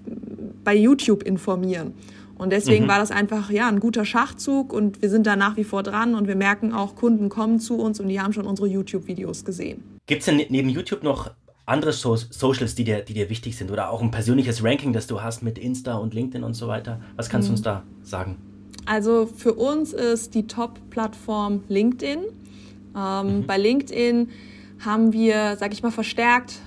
bei 0.64 0.74
YouTube 0.74 1.22
informieren. 1.22 1.94
Und 2.36 2.50
deswegen 2.50 2.86
mhm. 2.86 2.88
war 2.88 2.98
das 2.98 3.10
einfach 3.10 3.50
ja 3.50 3.68
ein 3.68 3.78
guter 3.78 4.04
Schachzug 4.04 4.72
und 4.72 5.00
wir 5.00 5.10
sind 5.10 5.26
da 5.26 5.36
nach 5.36 5.56
wie 5.56 5.64
vor 5.64 5.82
dran 5.82 6.14
und 6.14 6.26
wir 6.26 6.34
merken 6.34 6.72
auch, 6.72 6.96
Kunden 6.96 7.28
kommen 7.28 7.60
zu 7.60 7.76
uns 7.76 8.00
und 8.00 8.08
die 8.08 8.20
haben 8.20 8.32
schon 8.32 8.46
unsere 8.46 8.66
YouTube-Videos 8.66 9.44
gesehen. 9.44 9.82
Gibt 10.06 10.20
es 10.20 10.26
denn 10.26 10.42
neben 10.48 10.68
YouTube 10.68 11.04
noch 11.04 11.30
andere 11.66 11.92
so 11.92 12.16
Socials, 12.16 12.74
die 12.74 12.84
dir, 12.84 13.02
die 13.02 13.14
dir 13.14 13.30
wichtig 13.30 13.56
sind 13.56 13.70
oder 13.70 13.90
auch 13.90 14.02
ein 14.02 14.10
persönliches 14.10 14.64
Ranking, 14.64 14.92
das 14.92 15.06
du 15.06 15.22
hast 15.22 15.42
mit 15.42 15.58
Insta 15.58 15.94
und 15.94 16.14
LinkedIn 16.14 16.42
und 16.42 16.54
so 16.54 16.66
weiter. 16.66 17.00
Was 17.14 17.28
kannst 17.28 17.46
mhm. 17.46 17.50
du 17.50 17.52
uns 17.52 17.62
da 17.62 17.82
sagen? 18.02 18.36
Also 18.84 19.26
für 19.26 19.54
uns 19.54 19.92
ist 19.92 20.34
die 20.34 20.46
Top-Plattform 20.46 21.64
LinkedIn. 21.68 22.20
Ähm, 22.96 23.38
mhm. 23.38 23.46
Bei 23.46 23.58
LinkedIn 23.58 24.28
haben 24.84 25.12
wir, 25.12 25.56
sag 25.56 25.72
ich 25.72 25.82
mal, 25.82 25.92
verstärkt 25.92 26.60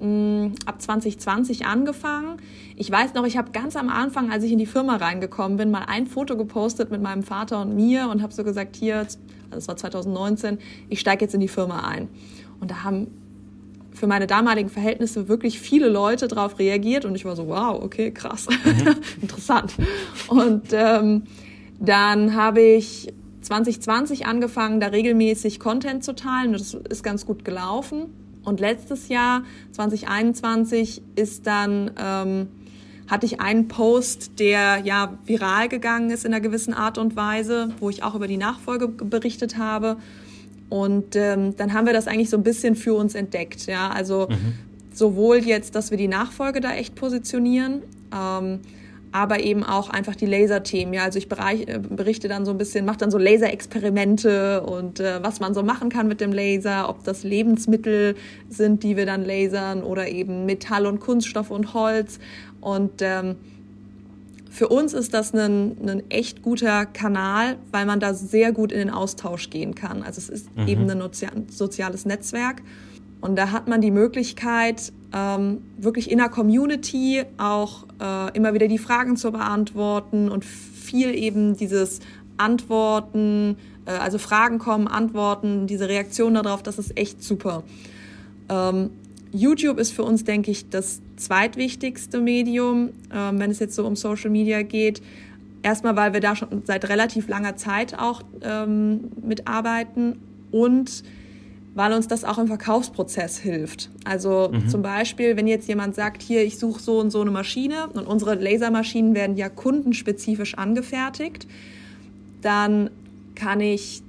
mh, 0.00 0.06
mm, 0.06 0.54
ab 0.66 0.80
2020 0.82 1.66
angefangen. 1.66 2.38
Ich 2.76 2.90
weiß 2.90 3.14
noch, 3.14 3.26
ich 3.26 3.36
habe 3.36 3.50
ganz 3.52 3.76
am 3.76 3.88
Anfang, 3.88 4.30
als 4.30 4.44
ich 4.44 4.52
in 4.52 4.58
die 4.58 4.66
Firma 4.66 4.96
reingekommen 4.96 5.56
bin, 5.56 5.70
mal 5.70 5.84
ein 5.86 6.06
Foto 6.06 6.36
gepostet 6.36 6.90
mit 6.90 7.02
meinem 7.02 7.22
Vater 7.22 7.60
und 7.60 7.74
mir 7.74 8.08
und 8.08 8.22
habe 8.22 8.32
so 8.32 8.44
gesagt, 8.44 8.76
hier, 8.76 8.98
also 8.98 9.18
das 9.50 9.68
war 9.68 9.76
2019, 9.76 10.58
ich 10.88 11.00
steige 11.00 11.24
jetzt 11.24 11.34
in 11.34 11.40
die 11.40 11.48
Firma 11.48 11.88
ein. 11.88 12.08
Und 12.60 12.70
da 12.70 12.82
haben 12.82 13.06
für 13.98 14.06
meine 14.06 14.26
damaligen 14.26 14.68
Verhältnisse 14.68 15.28
wirklich 15.28 15.60
viele 15.60 15.88
Leute 15.88 16.28
darauf 16.28 16.58
reagiert 16.58 17.04
und 17.04 17.14
ich 17.14 17.24
war 17.24 17.36
so, 17.36 17.48
wow, 17.48 17.82
okay, 17.82 18.10
krass, 18.10 18.46
mhm. 18.48 18.94
interessant. 19.22 19.74
Und 20.28 20.68
ähm, 20.72 21.24
dann 21.80 22.34
habe 22.34 22.60
ich 22.60 23.12
2020 23.42 24.26
angefangen, 24.26 24.80
da 24.80 24.88
regelmäßig 24.88 25.60
Content 25.60 26.04
zu 26.04 26.14
teilen. 26.14 26.52
Das 26.52 26.74
ist 26.74 27.02
ganz 27.02 27.24
gut 27.24 27.44
gelaufen. 27.44 28.06
Und 28.44 28.60
letztes 28.60 29.08
Jahr, 29.08 29.42
2021, 29.72 31.02
ist 31.16 31.46
dann, 31.46 31.90
ähm, 31.98 32.48
hatte 33.08 33.26
ich 33.26 33.40
einen 33.40 33.68
Post, 33.68 34.38
der 34.38 34.78
ja 34.84 35.18
viral 35.24 35.68
gegangen 35.68 36.10
ist 36.10 36.24
in 36.24 36.32
einer 36.32 36.40
gewissen 36.40 36.74
Art 36.74 36.98
und 36.98 37.16
Weise, 37.16 37.70
wo 37.80 37.90
ich 37.90 38.02
auch 38.02 38.14
über 38.14 38.26
die 38.26 38.36
Nachfolge 38.36 38.88
berichtet 38.88 39.56
habe. 39.56 39.96
Und 40.68 41.16
ähm, 41.16 41.56
dann 41.56 41.72
haben 41.72 41.86
wir 41.86 41.92
das 41.92 42.06
eigentlich 42.06 42.30
so 42.30 42.36
ein 42.36 42.42
bisschen 42.42 42.74
für 42.74 42.94
uns 42.94 43.14
entdeckt. 43.14 43.66
Ja, 43.66 43.88
also 43.90 44.28
mhm. 44.28 44.54
sowohl 44.92 45.38
jetzt, 45.38 45.74
dass 45.74 45.90
wir 45.90 45.98
die 45.98 46.08
Nachfolge 46.08 46.60
da 46.60 46.74
echt 46.74 46.94
positionieren, 46.94 47.82
ähm, 48.14 48.60
aber 49.10 49.40
eben 49.40 49.64
auch 49.64 49.88
einfach 49.88 50.14
die 50.14 50.26
Laserthemen. 50.26 50.92
Ja, 50.92 51.04
also 51.04 51.18
ich 51.18 51.28
äh, 51.30 51.78
berichte 51.78 52.28
dann 52.28 52.44
so 52.44 52.50
ein 52.50 52.58
bisschen, 52.58 52.84
mache 52.84 52.98
dann 52.98 53.10
so 53.10 53.16
Laserexperimente 53.16 54.62
und 54.62 55.00
äh, 55.00 55.22
was 55.22 55.40
man 55.40 55.54
so 55.54 55.62
machen 55.62 55.88
kann 55.88 56.08
mit 56.08 56.20
dem 56.20 56.32
Laser, 56.32 56.90
ob 56.90 57.04
das 57.04 57.24
Lebensmittel 57.24 58.16
sind, 58.50 58.82
die 58.82 58.98
wir 58.98 59.06
dann 59.06 59.24
lasern 59.24 59.82
oder 59.82 60.08
eben 60.08 60.44
Metall 60.44 60.84
und 60.84 61.00
Kunststoff 61.00 61.50
und 61.50 61.72
Holz. 61.72 62.18
Und 62.60 63.00
ähm, 63.00 63.36
für 64.50 64.68
uns 64.68 64.92
ist 64.92 65.14
das 65.14 65.34
ein, 65.34 65.76
ein 65.86 66.10
echt 66.10 66.42
guter 66.42 66.86
Kanal, 66.86 67.58
weil 67.70 67.86
man 67.86 68.00
da 68.00 68.14
sehr 68.14 68.52
gut 68.52 68.72
in 68.72 68.78
den 68.78 68.90
Austausch 68.90 69.50
gehen 69.50 69.74
kann. 69.74 70.02
Also 70.02 70.18
es 70.18 70.28
ist 70.28 70.56
mhm. 70.56 70.68
eben 70.68 70.90
ein 70.90 71.02
soziales 71.48 72.04
Netzwerk. 72.04 72.62
Und 73.20 73.36
da 73.36 73.50
hat 73.50 73.68
man 73.68 73.80
die 73.80 73.90
Möglichkeit, 73.90 74.92
ähm, 75.12 75.62
wirklich 75.76 76.10
in 76.10 76.18
der 76.18 76.28
Community 76.28 77.24
auch 77.36 77.84
äh, 78.00 78.36
immer 78.36 78.54
wieder 78.54 78.68
die 78.68 78.78
Fragen 78.78 79.16
zu 79.16 79.32
beantworten 79.32 80.28
und 80.28 80.44
viel 80.44 81.14
eben 81.14 81.56
dieses 81.56 82.00
Antworten, 82.36 83.56
äh, 83.86 83.90
also 83.90 84.18
Fragen 84.18 84.58
kommen, 84.58 84.86
Antworten, 84.86 85.66
diese 85.66 85.88
Reaktion 85.88 86.34
darauf, 86.34 86.62
das 86.62 86.78
ist 86.78 86.96
echt 86.96 87.22
super. 87.22 87.64
Ähm, 88.48 88.90
YouTube 89.32 89.78
ist 89.78 89.92
für 89.92 90.04
uns, 90.04 90.24
denke 90.24 90.50
ich, 90.50 90.68
das 90.70 91.00
zweitwichtigste 91.18 92.20
Medium, 92.20 92.90
ähm, 93.14 93.38
wenn 93.38 93.50
es 93.50 93.58
jetzt 93.58 93.74
so 93.74 93.86
um 93.86 93.96
Social 93.96 94.30
Media 94.30 94.62
geht. 94.62 95.02
Erstmal, 95.62 95.96
weil 95.96 96.12
wir 96.12 96.20
da 96.20 96.36
schon 96.36 96.62
seit 96.64 96.88
relativ 96.88 97.28
langer 97.28 97.56
Zeit 97.56 97.98
auch 97.98 98.22
ähm, 98.42 99.10
mitarbeiten 99.22 100.18
und 100.50 101.02
weil 101.74 101.92
uns 101.92 102.08
das 102.08 102.24
auch 102.24 102.38
im 102.38 102.48
Verkaufsprozess 102.48 103.38
hilft. 103.38 103.90
Also 104.04 104.50
mhm. 104.52 104.68
zum 104.68 104.82
Beispiel, 104.82 105.36
wenn 105.36 105.46
jetzt 105.46 105.68
jemand 105.68 105.94
sagt, 105.94 106.22
hier, 106.22 106.42
ich 106.42 106.58
suche 106.58 106.80
so 106.80 106.98
und 106.98 107.10
so 107.10 107.20
eine 107.20 107.30
Maschine 107.30 107.88
und 107.94 108.06
unsere 108.06 108.34
Lasermaschinen 108.34 109.14
werden 109.14 109.36
ja 109.36 109.48
kundenspezifisch 109.48 110.56
angefertigt, 110.58 111.46
dann 112.42 112.90
kann 113.36 113.60
ich 113.60 114.02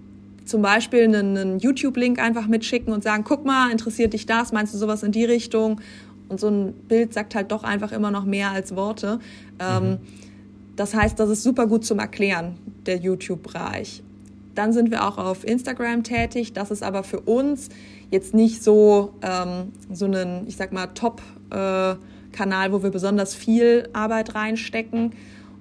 zum 0.45 0.63
Beispiel 0.63 1.03
einen, 1.03 1.37
einen 1.37 1.59
YouTube-Link 1.59 2.19
einfach 2.19 2.47
mitschicken 2.47 2.91
und 2.91 3.03
sagen, 3.03 3.23
guck 3.23 3.45
mal, 3.45 3.71
interessiert 3.71 4.13
dich 4.13 4.25
das? 4.25 4.51
Meinst 4.51 4.73
du 4.73 4.77
sowas 4.77 5.03
in 5.03 5.11
die 5.11 5.25
Richtung? 5.25 5.79
Und 6.29 6.39
so 6.39 6.47
ein 6.47 6.73
Bild 6.87 7.13
sagt 7.13 7.35
halt 7.35 7.51
doch 7.51 7.63
einfach 7.63 7.91
immer 7.91 8.11
noch 8.11 8.25
mehr 8.25 8.51
als 8.51 8.75
Worte. 8.75 9.19
Ähm, 9.59 9.89
mhm. 9.89 9.97
Das 10.75 10.93
heißt, 10.93 11.19
das 11.19 11.29
ist 11.29 11.43
super 11.43 11.67
gut 11.67 11.83
zum 11.83 11.99
Erklären, 11.99 12.55
der 12.85 12.97
YouTube-Bereich. 12.97 14.01
Dann 14.55 14.71
sind 14.71 14.91
wir 14.91 15.05
auch 15.05 15.17
auf 15.17 15.45
Instagram 15.45 16.03
tätig. 16.03 16.53
Das 16.53 16.71
ist 16.71 16.83
aber 16.83 17.03
für 17.03 17.19
uns 17.19 17.69
jetzt 18.11 18.33
nicht 18.33 18.63
so, 18.63 19.13
ähm, 19.21 19.73
so 19.91 20.05
ein, 20.05 20.45
ich 20.47 20.55
sag 20.55 20.71
mal, 20.71 20.87
Top-Kanal, 20.87 22.69
äh, 22.69 22.71
wo 22.71 22.83
wir 22.83 22.91
besonders 22.91 23.35
viel 23.35 23.89
Arbeit 23.93 24.35
reinstecken. 24.35 25.13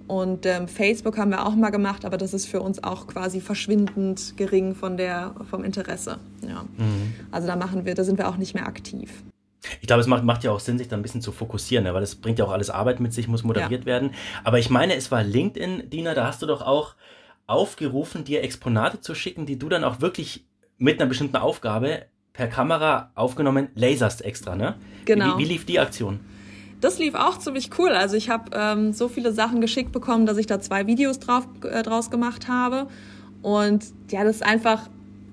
Und 0.06 0.46
ähm, 0.46 0.68
Facebook 0.68 1.18
haben 1.18 1.30
wir 1.30 1.46
auch 1.46 1.54
mal 1.54 1.70
gemacht, 1.70 2.04
aber 2.04 2.16
das 2.16 2.32
ist 2.32 2.46
für 2.46 2.62
uns 2.62 2.82
auch 2.82 3.06
quasi 3.06 3.40
verschwindend 3.40 4.34
gering 4.37 4.75
von 4.75 4.96
der, 4.96 5.34
vom 5.50 5.64
Interesse. 5.64 6.18
Ja. 6.42 6.62
Mhm. 6.62 7.14
Also 7.30 7.46
da 7.46 7.56
machen 7.56 7.84
wir, 7.84 7.94
da 7.94 8.04
sind 8.04 8.18
wir 8.18 8.28
auch 8.28 8.38
nicht 8.38 8.54
mehr 8.54 8.66
aktiv. 8.66 9.22
Ich 9.80 9.86
glaube, 9.86 10.00
es 10.00 10.06
macht, 10.06 10.24
macht 10.24 10.44
ja 10.44 10.52
auch 10.52 10.60
Sinn, 10.60 10.78
sich 10.78 10.88
da 10.88 10.96
ein 10.96 11.02
bisschen 11.02 11.20
zu 11.20 11.32
fokussieren, 11.32 11.84
ne? 11.84 11.94
weil 11.94 12.02
es 12.02 12.14
bringt 12.14 12.38
ja 12.38 12.44
auch 12.44 12.52
alles 12.52 12.70
Arbeit 12.70 13.00
mit 13.00 13.12
sich, 13.12 13.28
muss 13.28 13.42
moderiert 13.42 13.82
ja. 13.82 13.86
werden. 13.86 14.12
Aber 14.44 14.58
ich 14.58 14.70
meine, 14.70 14.94
es 14.94 15.10
war 15.10 15.22
LinkedIn, 15.22 15.90
Dina, 15.90 16.14
da 16.14 16.26
hast 16.26 16.42
du 16.42 16.46
doch 16.46 16.62
auch 16.62 16.94
aufgerufen, 17.46 18.24
dir 18.24 18.42
Exponate 18.42 19.00
zu 19.00 19.14
schicken, 19.14 19.46
die 19.46 19.58
du 19.58 19.68
dann 19.68 19.82
auch 19.82 20.00
wirklich 20.00 20.44
mit 20.76 21.00
einer 21.00 21.08
bestimmten 21.08 21.36
Aufgabe 21.36 22.06
per 22.32 22.46
Kamera 22.46 23.10
aufgenommen 23.16 23.68
laserst 23.74 24.24
extra, 24.24 24.54
ne? 24.54 24.76
Genau. 25.06 25.36
Wie, 25.36 25.42
wie 25.42 25.48
lief 25.48 25.66
die 25.66 25.80
Aktion? 25.80 26.20
Das 26.80 27.00
lief 27.00 27.14
auch 27.14 27.38
ziemlich 27.38 27.70
cool. 27.78 27.90
Also 27.90 28.16
ich 28.16 28.30
habe 28.30 28.52
ähm, 28.54 28.92
so 28.92 29.08
viele 29.08 29.32
Sachen 29.32 29.60
geschickt 29.60 29.90
bekommen, 29.90 30.26
dass 30.26 30.36
ich 30.36 30.46
da 30.46 30.60
zwei 30.60 30.86
Videos 30.86 31.18
drauf, 31.18 31.48
äh, 31.64 31.82
draus 31.82 32.10
gemacht 32.10 32.46
habe. 32.46 32.86
Und 33.42 33.86
ja, 34.10 34.22
das 34.22 34.36
ist 34.36 34.42
einfach 34.44 34.88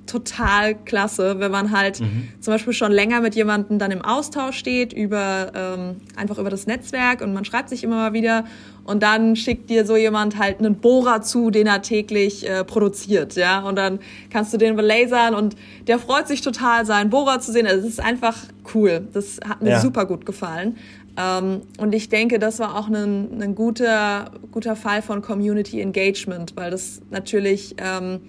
total 0.05 0.75
klasse, 0.75 1.39
wenn 1.39 1.51
man 1.51 1.71
halt 1.71 1.99
mhm. 1.99 2.29
zum 2.39 2.53
Beispiel 2.53 2.73
schon 2.73 2.91
länger 2.91 3.21
mit 3.21 3.35
jemandem 3.35 3.79
dann 3.79 3.91
im 3.91 4.01
Austausch 4.01 4.57
steht 4.57 4.93
über 4.93 5.51
ähm, 5.55 5.95
einfach 6.15 6.37
über 6.37 6.49
das 6.49 6.67
Netzwerk 6.67 7.21
und 7.21 7.33
man 7.33 7.45
schreibt 7.45 7.69
sich 7.69 7.83
immer 7.83 7.95
mal 7.95 8.13
wieder 8.13 8.45
und 8.83 9.01
dann 9.01 9.35
schickt 9.35 9.69
dir 9.69 9.85
so 9.85 9.95
jemand 9.95 10.37
halt 10.37 10.59
einen 10.59 10.75
Bohrer 10.75 11.21
zu, 11.21 11.49
den 11.49 11.67
er 11.67 11.81
täglich 11.81 12.47
äh, 12.47 12.63
produziert, 12.63 13.35
ja 13.35 13.61
und 13.61 13.75
dann 13.77 13.99
kannst 14.29 14.53
du 14.53 14.57
den 14.57 14.75
belasern 14.75 15.33
und 15.33 15.55
der 15.87 15.99
freut 15.99 16.27
sich 16.27 16.41
total, 16.41 16.85
seinen 16.85 17.09
Bohrer 17.09 17.39
zu 17.39 17.51
sehen. 17.51 17.67
Also 17.67 17.87
es 17.87 17.93
ist 17.93 17.99
einfach 17.99 18.37
cool. 18.73 19.07
Das 19.13 19.39
hat 19.47 19.61
mir 19.61 19.71
ja. 19.71 19.79
super 19.79 20.05
gut 20.05 20.25
gefallen. 20.25 20.77
Ähm, 21.17 21.61
und 21.77 21.95
ich 21.95 22.09
denke, 22.09 22.39
das 22.39 22.59
war 22.59 22.77
auch 22.77 22.87
ein, 22.87 23.41
ein 23.41 23.55
guter 23.55 24.31
guter 24.51 24.75
Fall 24.75 25.01
von 25.01 25.21
Community 25.21 25.81
Engagement, 25.81 26.55
weil 26.55 26.71
das 26.71 27.01
natürlich 27.09 27.75
ähm, 27.77 28.21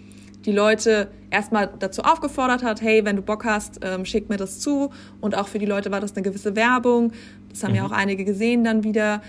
die 0.46 0.52
Leute 0.52 1.08
erstmal 1.30 1.68
dazu 1.78 2.02
aufgefordert 2.02 2.62
hat, 2.62 2.80
hey, 2.80 3.04
wenn 3.04 3.16
du 3.16 3.22
Bock 3.22 3.44
hast, 3.44 3.80
ähm, 3.82 4.04
schick 4.04 4.28
mir 4.28 4.36
das 4.36 4.60
zu. 4.60 4.90
Und 5.20 5.36
auch 5.36 5.48
für 5.48 5.58
die 5.58 5.66
Leute 5.66 5.90
war 5.90 6.00
das 6.00 6.14
eine 6.14 6.22
gewisse 6.22 6.56
Werbung. 6.56 7.12
Das 7.50 7.64
haben 7.64 7.72
mhm. 7.72 7.76
ja 7.76 7.86
auch 7.86 7.92
einige 7.92 8.24
gesehen 8.24 8.64
dann 8.64 8.84
wieder. 8.84 9.22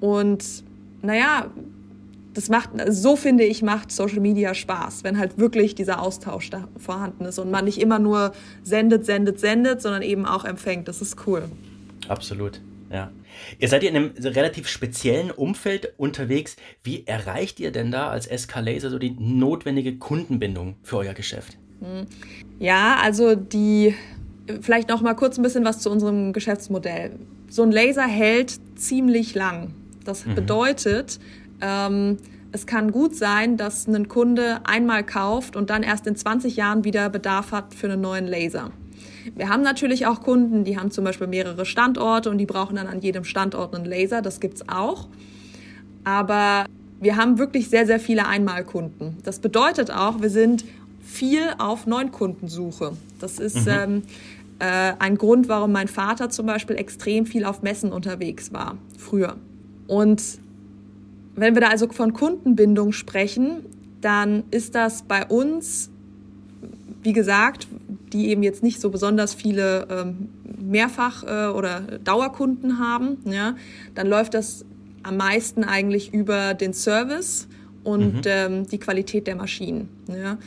Und 0.00 0.64
naja, 1.02 1.46
das 2.34 2.48
macht, 2.48 2.70
so 2.88 3.16
finde 3.16 3.44
ich, 3.44 3.62
macht 3.62 3.92
Social 3.92 4.20
Media 4.20 4.54
Spaß, 4.54 5.04
wenn 5.04 5.18
halt 5.18 5.38
wirklich 5.38 5.74
dieser 5.74 6.00
Austausch 6.00 6.48
da 6.48 6.66
vorhanden 6.78 7.26
ist 7.26 7.38
und 7.38 7.50
man 7.50 7.66
nicht 7.66 7.80
immer 7.80 7.98
nur 7.98 8.32
sendet, 8.62 9.04
sendet, 9.04 9.38
sendet, 9.38 9.82
sondern 9.82 10.02
eben 10.02 10.24
auch 10.24 10.44
empfängt. 10.44 10.88
Das 10.88 11.02
ist 11.02 11.26
cool. 11.26 11.44
Absolut, 12.08 12.60
ja. 12.90 13.10
Ihr 13.58 13.68
seid 13.68 13.82
ja 13.82 13.90
in 13.90 13.96
einem 13.96 14.12
relativ 14.18 14.68
speziellen 14.68 15.30
Umfeld 15.30 15.92
unterwegs. 15.96 16.56
Wie 16.82 17.06
erreicht 17.06 17.60
ihr 17.60 17.70
denn 17.70 17.90
da 17.90 18.08
als 18.08 18.26
SK 18.26 18.60
Laser 18.60 18.90
so 18.90 18.98
die 18.98 19.16
notwendige 19.18 19.96
Kundenbindung 19.96 20.76
für 20.82 20.98
euer 20.98 21.14
Geschäft? 21.14 21.56
Hm. 21.80 22.06
Ja, 22.58 22.96
also 23.02 23.34
die, 23.34 23.94
vielleicht 24.60 24.88
noch 24.88 25.02
mal 25.02 25.14
kurz 25.14 25.38
ein 25.38 25.42
bisschen 25.42 25.64
was 25.64 25.80
zu 25.80 25.90
unserem 25.90 26.32
Geschäftsmodell. 26.32 27.18
So 27.48 27.62
ein 27.62 27.72
Laser 27.72 28.06
hält 28.06 28.58
ziemlich 28.76 29.34
lang. 29.34 29.74
Das 30.04 30.26
mhm. 30.26 30.34
bedeutet, 30.34 31.18
ähm, 31.60 32.18
es 32.52 32.66
kann 32.66 32.92
gut 32.92 33.16
sein, 33.16 33.56
dass 33.56 33.86
ein 33.86 34.08
Kunde 34.08 34.60
einmal 34.64 35.04
kauft 35.04 35.56
und 35.56 35.70
dann 35.70 35.82
erst 35.82 36.06
in 36.06 36.16
20 36.16 36.56
Jahren 36.56 36.84
wieder 36.84 37.08
Bedarf 37.08 37.52
hat 37.52 37.74
für 37.74 37.90
einen 37.90 38.00
neuen 38.00 38.26
Laser. 38.26 38.70
Wir 39.34 39.48
haben 39.48 39.62
natürlich 39.62 40.06
auch 40.06 40.20
Kunden, 40.20 40.64
die 40.64 40.78
haben 40.78 40.90
zum 40.90 41.04
Beispiel 41.04 41.26
mehrere 41.26 41.64
Standorte 41.64 42.30
und 42.30 42.38
die 42.38 42.46
brauchen 42.46 42.76
dann 42.76 42.86
an 42.86 43.00
jedem 43.00 43.24
Standort 43.24 43.74
einen 43.74 43.84
Laser. 43.84 44.22
Das 44.22 44.40
gibt's 44.40 44.68
auch. 44.68 45.08
Aber 46.04 46.66
wir 47.00 47.16
haben 47.16 47.38
wirklich 47.38 47.68
sehr, 47.68 47.86
sehr 47.86 48.00
viele 48.00 48.26
Einmalkunden. 48.26 49.18
Das 49.24 49.40
bedeutet 49.40 49.90
auch, 49.90 50.20
wir 50.22 50.30
sind 50.30 50.64
viel 51.02 51.42
auf 51.58 51.86
Neukundensuche. 51.86 52.92
Das 53.20 53.38
ist 53.38 53.66
mhm. 53.66 53.72
ähm, 53.72 54.02
äh, 54.58 54.92
ein 54.98 55.18
Grund, 55.18 55.48
warum 55.48 55.72
mein 55.72 55.88
Vater 55.88 56.30
zum 56.30 56.46
Beispiel 56.46 56.76
extrem 56.76 57.26
viel 57.26 57.44
auf 57.44 57.62
Messen 57.62 57.92
unterwegs 57.92 58.52
war, 58.52 58.78
früher. 58.96 59.36
Und 59.88 60.22
wenn 61.34 61.54
wir 61.54 61.62
da 61.62 61.68
also 61.68 61.88
von 61.88 62.12
Kundenbindung 62.12 62.92
sprechen, 62.92 63.64
dann 64.00 64.44
ist 64.50 64.74
das 64.74 65.02
bei 65.02 65.26
uns, 65.26 65.90
wie 67.02 67.12
gesagt, 67.12 67.66
die 68.12 68.28
eben 68.28 68.42
jetzt 68.42 68.62
nicht 68.62 68.80
so 68.80 68.90
besonders 68.90 69.34
viele 69.34 69.86
ähm, 69.90 70.28
Mehrfach- 70.44 71.24
äh, 71.24 71.52
oder 71.52 71.80
Dauerkunden 72.04 72.78
haben, 72.78 73.18
ja, 73.24 73.56
dann 73.94 74.06
läuft 74.06 74.34
das 74.34 74.64
am 75.02 75.16
meisten 75.16 75.64
eigentlich 75.64 76.12
über 76.12 76.54
den 76.54 76.72
Service 76.72 77.48
und 77.84 78.14
mhm. 78.14 78.22
ähm, 78.24 78.66
die 78.66 78.78
Qualität 78.78 79.26
der 79.26 79.36
Maschinen. 79.36 79.88
Ja. 80.08 80.38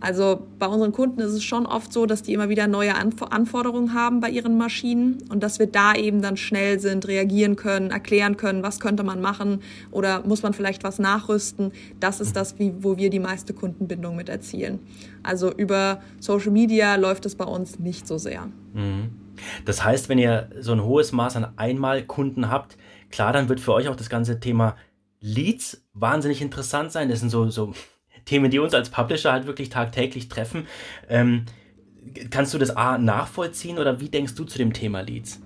Also 0.00 0.46
bei 0.58 0.66
unseren 0.66 0.92
Kunden 0.92 1.20
ist 1.20 1.32
es 1.32 1.42
schon 1.42 1.66
oft 1.66 1.92
so, 1.92 2.06
dass 2.06 2.22
die 2.22 2.34
immer 2.34 2.48
wieder 2.48 2.66
neue 2.66 2.94
Anforderungen 2.94 3.94
haben 3.94 4.20
bei 4.20 4.28
ihren 4.28 4.58
Maschinen 4.58 5.18
und 5.30 5.42
dass 5.42 5.58
wir 5.58 5.66
da 5.66 5.94
eben 5.94 6.20
dann 6.20 6.36
schnell 6.36 6.78
sind, 6.78 7.08
reagieren 7.08 7.56
können, 7.56 7.90
erklären 7.90 8.36
können, 8.36 8.62
was 8.62 8.80
könnte 8.80 9.02
man 9.02 9.20
machen 9.20 9.60
oder 9.90 10.26
muss 10.26 10.42
man 10.42 10.52
vielleicht 10.52 10.84
was 10.84 10.98
nachrüsten. 10.98 11.72
Das 12.00 12.20
ist 12.20 12.36
das, 12.36 12.54
wo 12.58 12.96
wir 12.96 13.10
die 13.10 13.20
meiste 13.20 13.54
Kundenbindung 13.54 14.16
mit 14.16 14.28
erzielen. 14.28 14.80
Also 15.22 15.50
über 15.52 16.02
Social 16.20 16.50
Media 16.50 16.96
läuft 16.96 17.24
es 17.26 17.34
bei 17.34 17.44
uns 17.44 17.78
nicht 17.78 18.06
so 18.06 18.18
sehr. 18.18 18.48
Mhm. 18.74 19.10
Das 19.64 19.82
heißt, 19.82 20.08
wenn 20.08 20.18
ihr 20.18 20.50
so 20.60 20.72
ein 20.72 20.84
hohes 20.84 21.12
Maß 21.12 21.36
an 21.36 21.46
Einmalkunden 21.56 22.50
habt, 22.50 22.76
klar, 23.10 23.32
dann 23.32 23.48
wird 23.48 23.60
für 23.60 23.72
euch 23.72 23.88
auch 23.88 23.96
das 23.96 24.08
ganze 24.08 24.38
Thema 24.38 24.76
Leads 25.20 25.82
wahnsinnig 25.94 26.42
interessant 26.42 26.92
sein. 26.92 27.08
Das 27.08 27.20
sind 27.20 27.30
so, 27.30 27.48
so 27.48 27.72
Themen, 28.24 28.50
die 28.50 28.58
uns 28.58 28.74
als 28.74 28.90
Publisher 28.90 29.32
halt 29.32 29.46
wirklich 29.46 29.68
tagtäglich 29.68 30.28
treffen. 30.28 30.66
Ähm, 31.08 31.44
kannst 32.30 32.54
du 32.54 32.58
das 32.58 32.76
A 32.76 32.98
nachvollziehen 32.98 33.78
oder 33.78 34.00
wie 34.00 34.08
denkst 34.08 34.34
du 34.34 34.44
zu 34.44 34.58
dem 34.58 34.72
Thema 34.72 35.00
Leads? 35.00 35.40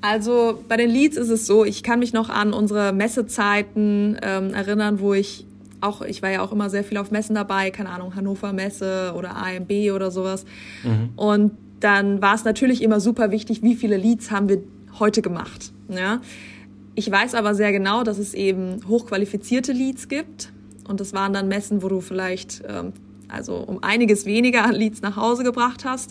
Also 0.00 0.62
bei 0.68 0.76
den 0.76 0.90
Leads 0.90 1.16
ist 1.16 1.28
es 1.28 1.46
so, 1.46 1.64
ich 1.64 1.82
kann 1.82 2.00
mich 2.00 2.12
noch 2.12 2.28
an 2.28 2.52
unsere 2.52 2.92
Messezeiten 2.92 4.18
ähm, 4.22 4.52
erinnern, 4.52 4.98
wo 5.00 5.14
ich 5.14 5.46
auch, 5.80 6.02
ich 6.02 6.22
war 6.22 6.30
ja 6.30 6.42
auch 6.42 6.52
immer 6.52 6.70
sehr 6.70 6.84
viel 6.84 6.98
auf 6.98 7.10
Messen 7.10 7.34
dabei, 7.34 7.70
keine 7.70 7.90
Ahnung, 7.90 8.14
Hannover 8.14 8.52
Messe 8.52 9.14
oder 9.16 9.36
AMB 9.36 9.92
oder 9.94 10.10
sowas. 10.10 10.44
Mhm. 10.82 11.10
Und 11.16 11.52
dann 11.80 12.22
war 12.22 12.34
es 12.34 12.44
natürlich 12.44 12.82
immer 12.82 13.00
super 13.00 13.30
wichtig, 13.30 13.62
wie 13.62 13.74
viele 13.74 13.96
Leads 13.96 14.30
haben 14.30 14.48
wir 14.48 14.62
heute 14.98 15.22
gemacht. 15.22 15.72
Ja? 15.88 16.20
Ich 16.94 17.10
weiß 17.10 17.34
aber 17.34 17.54
sehr 17.54 17.72
genau, 17.72 18.04
dass 18.04 18.18
es 18.18 18.34
eben 18.34 18.80
hochqualifizierte 18.88 19.72
Leads 19.72 20.08
gibt, 20.08 20.52
und 20.92 21.00
das 21.00 21.14
waren 21.14 21.32
dann 21.32 21.48
Messen, 21.48 21.82
wo 21.82 21.88
du 21.88 22.02
vielleicht 22.02 22.62
ähm, 22.68 22.92
also 23.28 23.56
um 23.56 23.82
einiges 23.82 24.26
weniger 24.26 24.70
Leads 24.72 25.00
nach 25.00 25.16
Hause 25.16 25.42
gebracht 25.42 25.86
hast, 25.86 26.10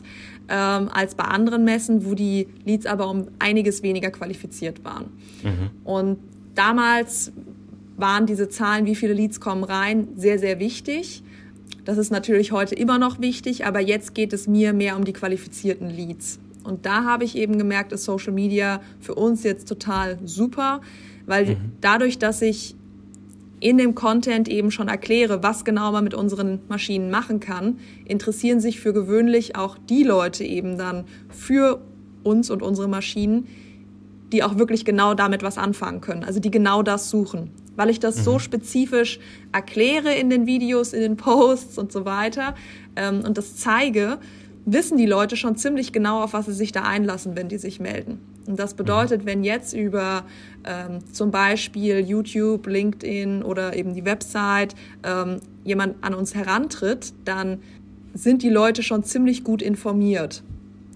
ähm, 0.50 0.90
als 0.92 1.14
bei 1.14 1.26
anderen 1.26 1.64
Messen, 1.64 2.04
wo 2.04 2.16
die 2.16 2.48
Leads 2.66 2.88
aber 2.88 3.08
um 3.08 3.28
einiges 3.38 3.84
weniger 3.84 4.10
qualifiziert 4.10 4.84
waren. 4.84 5.06
Mhm. 5.44 5.70
Und 5.84 6.18
damals 6.56 7.32
waren 7.96 8.26
diese 8.26 8.50
Zahlen, 8.50 8.88
wie 8.88 8.96
viele 8.96 9.14
Leads 9.14 9.40
kommen 9.40 9.64
rein, 9.64 10.08
sehr, 10.16 10.40
sehr 10.40 10.60
wichtig. 10.60 11.22
Das 11.86 12.00
ist 12.00 12.10
natürlich 12.10 12.52
heute 12.52 12.74
immer 12.74 12.98
noch 12.98 13.22
wichtig, 13.22 13.68
aber 13.68 13.82
jetzt 13.82 14.16
geht 14.16 14.34
es 14.34 14.48
mir 14.48 14.74
mehr 14.74 14.98
um 14.98 15.06
die 15.06 15.14
qualifizierten 15.14 15.92
Leads. 15.92 16.40
Und 16.64 16.88
da 16.88 17.04
habe 17.04 17.24
ich 17.24 17.36
eben 17.36 17.60
gemerkt, 17.60 17.92
ist 17.92 18.06
Social 18.06 18.34
Media 18.34 18.82
für 19.00 19.14
uns 19.14 19.44
jetzt 19.44 19.68
total 19.68 20.18
super, 20.26 20.82
weil 21.28 21.46
mhm. 21.46 21.58
dadurch, 21.82 22.18
dass 22.18 22.42
ich 22.42 22.76
in 23.62 23.78
dem 23.78 23.96
Content 23.96 24.50
eben 24.50 24.72
schon 24.72 24.90
erkläre, 24.90 25.44
was 25.44 25.64
genau 25.64 25.92
man 25.92 26.04
mit 26.04 26.14
unseren 26.14 26.60
Maschinen 26.68 27.10
machen 27.12 27.40
kann, 27.40 27.80
interessieren 28.06 28.60
sich 28.60 28.82
für 28.82 28.92
gewöhnlich 28.92 29.56
auch 29.56 29.78
die 29.78 30.04
Leute 30.04 30.44
eben 30.44 30.78
dann 30.78 31.06
für 31.30 31.80
uns 32.24 32.50
und 32.50 32.62
unsere 32.62 32.90
Maschinen, 32.90 33.48
die 34.34 34.44
auch 34.44 34.58
wirklich 34.58 34.84
genau 34.84 35.14
damit 35.14 35.44
was 35.44 35.58
anfangen 35.58 36.02
können, 36.02 36.24
also 36.24 36.40
die 36.40 36.52
genau 36.52 36.82
das 36.82 37.10
suchen. 37.10 37.52
Weil 37.76 37.90
ich 37.90 38.00
das 38.00 38.18
mhm. 38.18 38.24
so 38.24 38.40
spezifisch 38.40 39.20
erkläre 39.52 40.14
in 40.14 40.30
den 40.30 40.48
Videos, 40.48 40.94
in 40.94 41.02
den 41.02 41.16
Posts 41.16 41.78
und 41.78 41.92
so 41.92 42.04
weiter 42.04 42.56
ähm, 42.96 43.22
und 43.26 43.38
das 43.38 43.58
zeige, 43.58 44.18
wissen 44.66 44.98
die 44.98 45.06
Leute 45.06 45.36
schon 45.36 45.56
ziemlich 45.56 45.94
genau, 45.94 46.24
auf 46.24 46.34
was 46.34 46.48
sie 46.48 46.54
sich 46.54 46.72
da 46.72 46.82
einlassen, 46.82 47.36
wenn 47.36 47.48
die 47.48 47.58
sich 47.58 47.80
melden. 47.80 48.20
Und 48.48 48.60
das 48.60 48.74
bedeutet, 48.74 49.26
wenn 49.26 49.44
jetzt 49.44 49.74
über 49.74 50.24
ähm, 50.64 51.00
zum 51.12 51.32
Beispiel 51.32 52.00
YouTube, 52.00 52.68
LinkedIn 52.68 53.44
oder 53.44 53.76
eben 53.76 53.94
die 53.94 54.06
Website 54.06 54.76
ähm, 55.04 55.42
jemand 55.64 56.04
an 56.04 56.14
uns 56.14 56.34
herantritt, 56.34 57.14
dann 57.26 57.60
sind 58.14 58.44
die 58.44 58.50
Leute 58.50 58.84
schon 58.84 59.04
ziemlich 59.04 59.44
gut 59.44 59.62
informiert. 59.62 60.44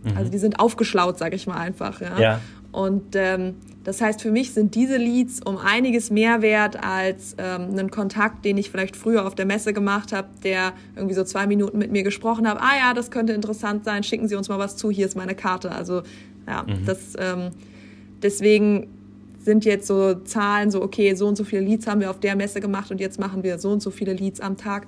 Mhm. 0.03 0.17
Also 0.17 0.31
die 0.31 0.37
sind 0.37 0.59
aufgeschlaut, 0.59 1.17
sage 1.17 1.35
ich 1.35 1.47
mal 1.47 1.57
einfach. 1.57 2.01
Ja. 2.01 2.19
ja. 2.19 2.41
Und 2.71 3.15
ähm, 3.15 3.55
das 3.85 4.01
heißt, 4.01 4.21
für 4.21 4.31
mich 4.31 4.51
sind 4.51 4.75
diese 4.75 4.97
Leads 4.97 5.41
um 5.41 5.57
einiges 5.57 6.09
mehr 6.09 6.41
wert 6.41 6.83
als 6.83 7.35
ähm, 7.37 7.69
einen 7.69 7.91
Kontakt, 7.91 8.43
den 8.43 8.57
ich 8.57 8.69
vielleicht 8.69 8.95
früher 8.95 9.25
auf 9.25 9.35
der 9.35 9.45
Messe 9.45 9.71
gemacht 9.71 10.11
habe, 10.11 10.27
der 10.43 10.73
irgendwie 10.95 11.13
so 11.13 11.23
zwei 11.23 11.47
Minuten 11.47 11.77
mit 11.77 11.91
mir 11.91 12.03
gesprochen 12.03 12.49
hat. 12.49 12.57
Ah 12.59 12.75
ja, 12.77 12.93
das 12.93 13.11
könnte 13.11 13.31
interessant 13.31 13.85
sein, 13.85 14.03
schicken 14.03 14.27
Sie 14.27 14.35
uns 14.35 14.49
mal 14.49 14.59
was 14.59 14.75
zu, 14.75 14.89
hier 14.89 15.05
ist 15.05 15.15
meine 15.15 15.35
Karte. 15.35 15.71
Also 15.71 16.01
ja, 16.47 16.63
mhm. 16.63 16.85
das 16.85 17.13
ähm, 17.17 17.51
deswegen 18.21 18.87
sind 19.39 19.63
jetzt 19.63 19.87
so 19.87 20.15
Zahlen 20.15 20.71
so, 20.71 20.81
okay, 20.81 21.13
so 21.13 21.27
und 21.27 21.35
so 21.35 21.43
viele 21.43 21.61
Leads 21.61 21.87
haben 21.87 22.01
wir 22.01 22.09
auf 22.09 22.19
der 22.19 22.35
Messe 22.35 22.59
gemacht 22.59 22.91
und 22.91 22.99
jetzt 22.99 23.19
machen 23.19 23.43
wir 23.43 23.59
so 23.59 23.71
und 23.71 23.81
so 23.81 23.91
viele 23.91 24.13
Leads 24.13 24.39
am 24.41 24.57
Tag. 24.57 24.87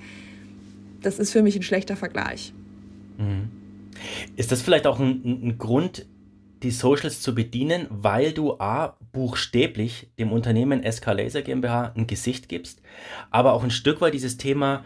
Das 1.02 1.20
ist 1.20 1.32
für 1.32 1.44
mich 1.44 1.56
ein 1.56 1.62
schlechter 1.62 1.96
Vergleich. 1.96 2.54
Mhm. 3.18 3.50
Ist 4.36 4.52
das 4.52 4.62
vielleicht 4.62 4.88
auch 4.88 5.00
ein, 5.00 5.22
ein 5.24 5.58
Grund, 5.58 6.06
die 6.64 6.72
Socials 6.72 7.22
zu 7.22 7.36
bedienen, 7.36 7.86
weil 7.90 8.32
du 8.32 8.60
A, 8.60 8.98
buchstäblich 9.12 10.10
dem 10.18 10.32
Unternehmen 10.32 10.84
SK 10.90 11.14
Laser 11.14 11.42
GmbH 11.44 11.94
ein 11.96 12.08
Gesicht 12.08 12.50
gibst, 12.50 12.82
aber 13.30 13.54
auch 13.54 13.64
ein 13.64 13.72
Stück 13.72 14.02
weit 14.02 14.16
dieses 14.16 14.38
Thema 14.38 14.84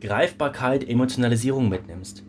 Greifbarkeit, 0.00 0.86
Emotionalisierung 0.86 1.68
mitnimmst? 1.68 2.22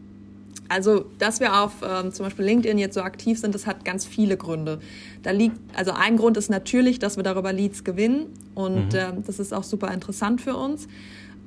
Also, 0.70 1.06
dass 1.20 1.40
wir 1.40 1.62
auf 1.62 1.76
ähm, 1.82 2.12
zum 2.12 2.26
Beispiel 2.26 2.46
LinkedIn 2.46 2.78
jetzt 2.78 2.96
so 2.96 3.02
aktiv 3.02 3.40
sind, 3.40 3.56
das 3.56 3.68
hat 3.68 3.86
ganz 3.86 4.06
viele 4.06 4.38
Gründe. 4.38 4.80
Da 5.24 5.32
liegt, 5.32 5.58
also 5.76 5.92
ein 5.92 6.18
Grund 6.18 6.38
ist 6.38 6.50
natürlich, 6.50 7.00
dass 7.00 7.18
wir 7.18 7.24
darüber 7.24 7.54
Leads 7.54 7.84
gewinnen 7.84 8.28
und 8.56 8.94
mhm. 8.94 9.00
ähm, 9.00 9.24
das 9.26 9.40
ist 9.40 9.54
auch 9.54 9.64
super 9.64 9.94
interessant 9.94 10.42
für 10.42 10.56
uns. 10.56 10.88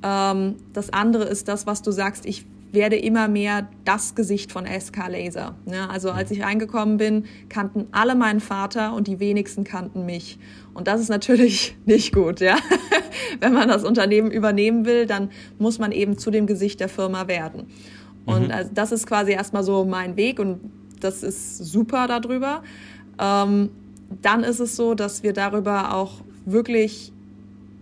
Ähm, 0.03 0.55
das 0.73 0.91
andere 0.91 1.25
ist 1.25 1.47
das, 1.47 1.67
was 1.67 1.81
du 1.81 1.91
sagst, 1.91 2.25
ich 2.25 2.45
werde 2.71 2.95
immer 2.95 3.27
mehr 3.27 3.67
das 3.85 4.15
Gesicht 4.15 4.51
von 4.51 4.65
SK 4.65 5.09
Laser. 5.09 5.55
Ja, 5.65 5.87
also 5.87 6.11
als 6.11 6.31
ich 6.31 6.41
reingekommen 6.41 6.97
bin, 6.97 7.25
kannten 7.49 7.87
alle 7.91 8.15
meinen 8.15 8.39
Vater 8.39 8.93
und 8.93 9.07
die 9.07 9.19
wenigsten 9.19 9.63
kannten 9.63 10.05
mich. 10.05 10.39
Und 10.73 10.87
das 10.87 11.01
ist 11.01 11.09
natürlich 11.09 11.75
nicht 11.85 12.13
gut, 12.13 12.39
ja. 12.39 12.55
Wenn 13.39 13.53
man 13.53 13.67
das 13.67 13.83
Unternehmen 13.83 14.31
übernehmen 14.31 14.85
will, 14.85 15.05
dann 15.05 15.31
muss 15.59 15.79
man 15.79 15.91
eben 15.91 16.17
zu 16.17 16.31
dem 16.31 16.47
Gesicht 16.47 16.79
der 16.79 16.89
Firma 16.89 17.27
werden. 17.27 17.67
Und 18.25 18.47
mhm. 18.47 18.51
also 18.51 18.71
das 18.73 18.91
ist 18.91 19.07
quasi 19.07 19.31
erstmal 19.31 19.63
so 19.63 19.85
mein 19.85 20.15
Weg 20.15 20.39
und 20.39 20.59
das 20.99 21.23
ist 21.23 21.57
super 21.57 22.07
darüber. 22.07 22.63
Ähm, 23.19 23.69
dann 24.21 24.43
ist 24.43 24.59
es 24.59 24.75
so, 24.75 24.93
dass 24.93 25.23
wir 25.23 25.33
darüber 25.33 25.95
auch 25.95 26.21
wirklich 26.45 27.11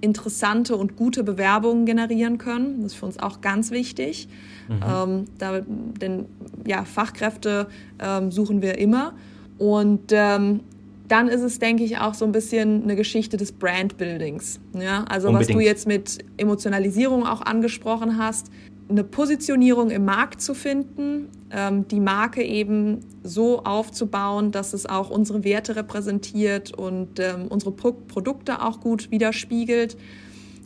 interessante 0.01 0.75
und 0.77 0.95
gute 0.95 1.23
Bewerbungen 1.23 1.85
generieren 1.85 2.37
können. 2.37 2.83
Das 2.83 2.93
ist 2.93 2.99
für 2.99 3.05
uns 3.05 3.19
auch 3.19 3.41
ganz 3.41 3.71
wichtig. 3.71 4.27
Mhm. 4.69 4.79
Ähm, 4.87 5.25
da, 5.37 5.59
denn 5.59 6.25
ja, 6.65 6.85
Fachkräfte 6.85 7.67
ähm, 7.99 8.31
suchen 8.31 8.61
wir 8.61 8.77
immer. 8.77 9.13
Und 9.57 10.11
ähm, 10.11 10.61
dann 11.09 11.27
ist 11.27 11.41
es, 11.41 11.59
denke 11.59 11.83
ich, 11.83 11.97
auch 11.97 12.13
so 12.13 12.23
ein 12.23 12.31
bisschen 12.31 12.83
eine 12.83 12.95
Geschichte 12.95 13.35
des 13.35 13.51
Brandbuildings. 13.51 14.59
Ja? 14.73 15.03
Also 15.09 15.27
Unbedingt. 15.27 15.49
was 15.49 15.55
du 15.55 15.59
jetzt 15.61 15.87
mit 15.87 16.19
Emotionalisierung 16.37 17.25
auch 17.25 17.41
angesprochen 17.41 18.17
hast, 18.17 18.51
eine 18.89 19.03
Positionierung 19.03 19.91
im 19.91 20.05
Markt 20.05 20.41
zu 20.41 20.53
finden, 20.53 21.29
ähm, 21.51 21.87
die 21.87 21.99
Marke 21.99 22.43
eben 22.43 23.01
so 23.23 23.63
aufzubauen, 23.63 24.51
dass 24.51 24.73
es 24.73 24.87
auch 24.87 25.09
unsere 25.09 25.43
Werte 25.43 25.75
repräsentiert 25.75 26.73
und 26.73 27.19
ähm, 27.19 27.47
unsere 27.49 27.71
Pro 27.71 27.91
Produkte 27.91 28.63
auch 28.63 28.79
gut 28.79 29.11
widerspiegelt. 29.11 29.95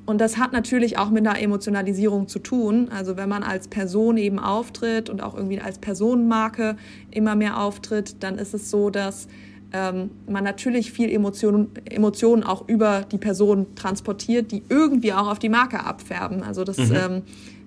Und 0.05 0.19
das 0.19 0.37
hat 0.37 0.51
natürlich 0.51 0.97
auch 0.97 1.09
mit 1.09 1.25
einer 1.25 1.39
Emotionalisierung 1.39 2.27
zu 2.27 2.39
tun. 2.39 2.89
Also 2.89 3.15
wenn 3.15 3.29
man 3.29 3.43
als 3.43 3.67
Person 3.67 4.17
eben 4.17 4.39
auftritt 4.39 5.09
und 5.09 5.21
auch 5.21 5.35
irgendwie 5.35 5.59
als 5.59 5.79
Personenmarke 5.79 6.75
immer 7.11 7.35
mehr 7.35 7.59
auftritt, 7.59 8.21
dann 8.21 8.37
ist 8.37 8.53
es 8.53 8.69
so, 8.69 8.89
dass 8.89 9.27
ähm, 9.71 10.11
man 10.27 10.43
natürlich 10.43 10.91
viel 10.91 11.09
Emotionen, 11.09 11.69
Emotionen 11.85 12.43
auch 12.43 12.67
über 12.67 13.05
die 13.09 13.17
Person 13.17 13.75
transportiert, 13.75 14.51
die 14.51 14.61
irgendwie 14.69 15.13
auch 15.13 15.29
auf 15.29 15.39
die 15.39 15.49
Marke 15.49 15.83
abfärben. 15.83 16.43
Also 16.43 16.63
das 16.63 16.77
mhm. 16.77 16.95
ähm, 16.95 17.21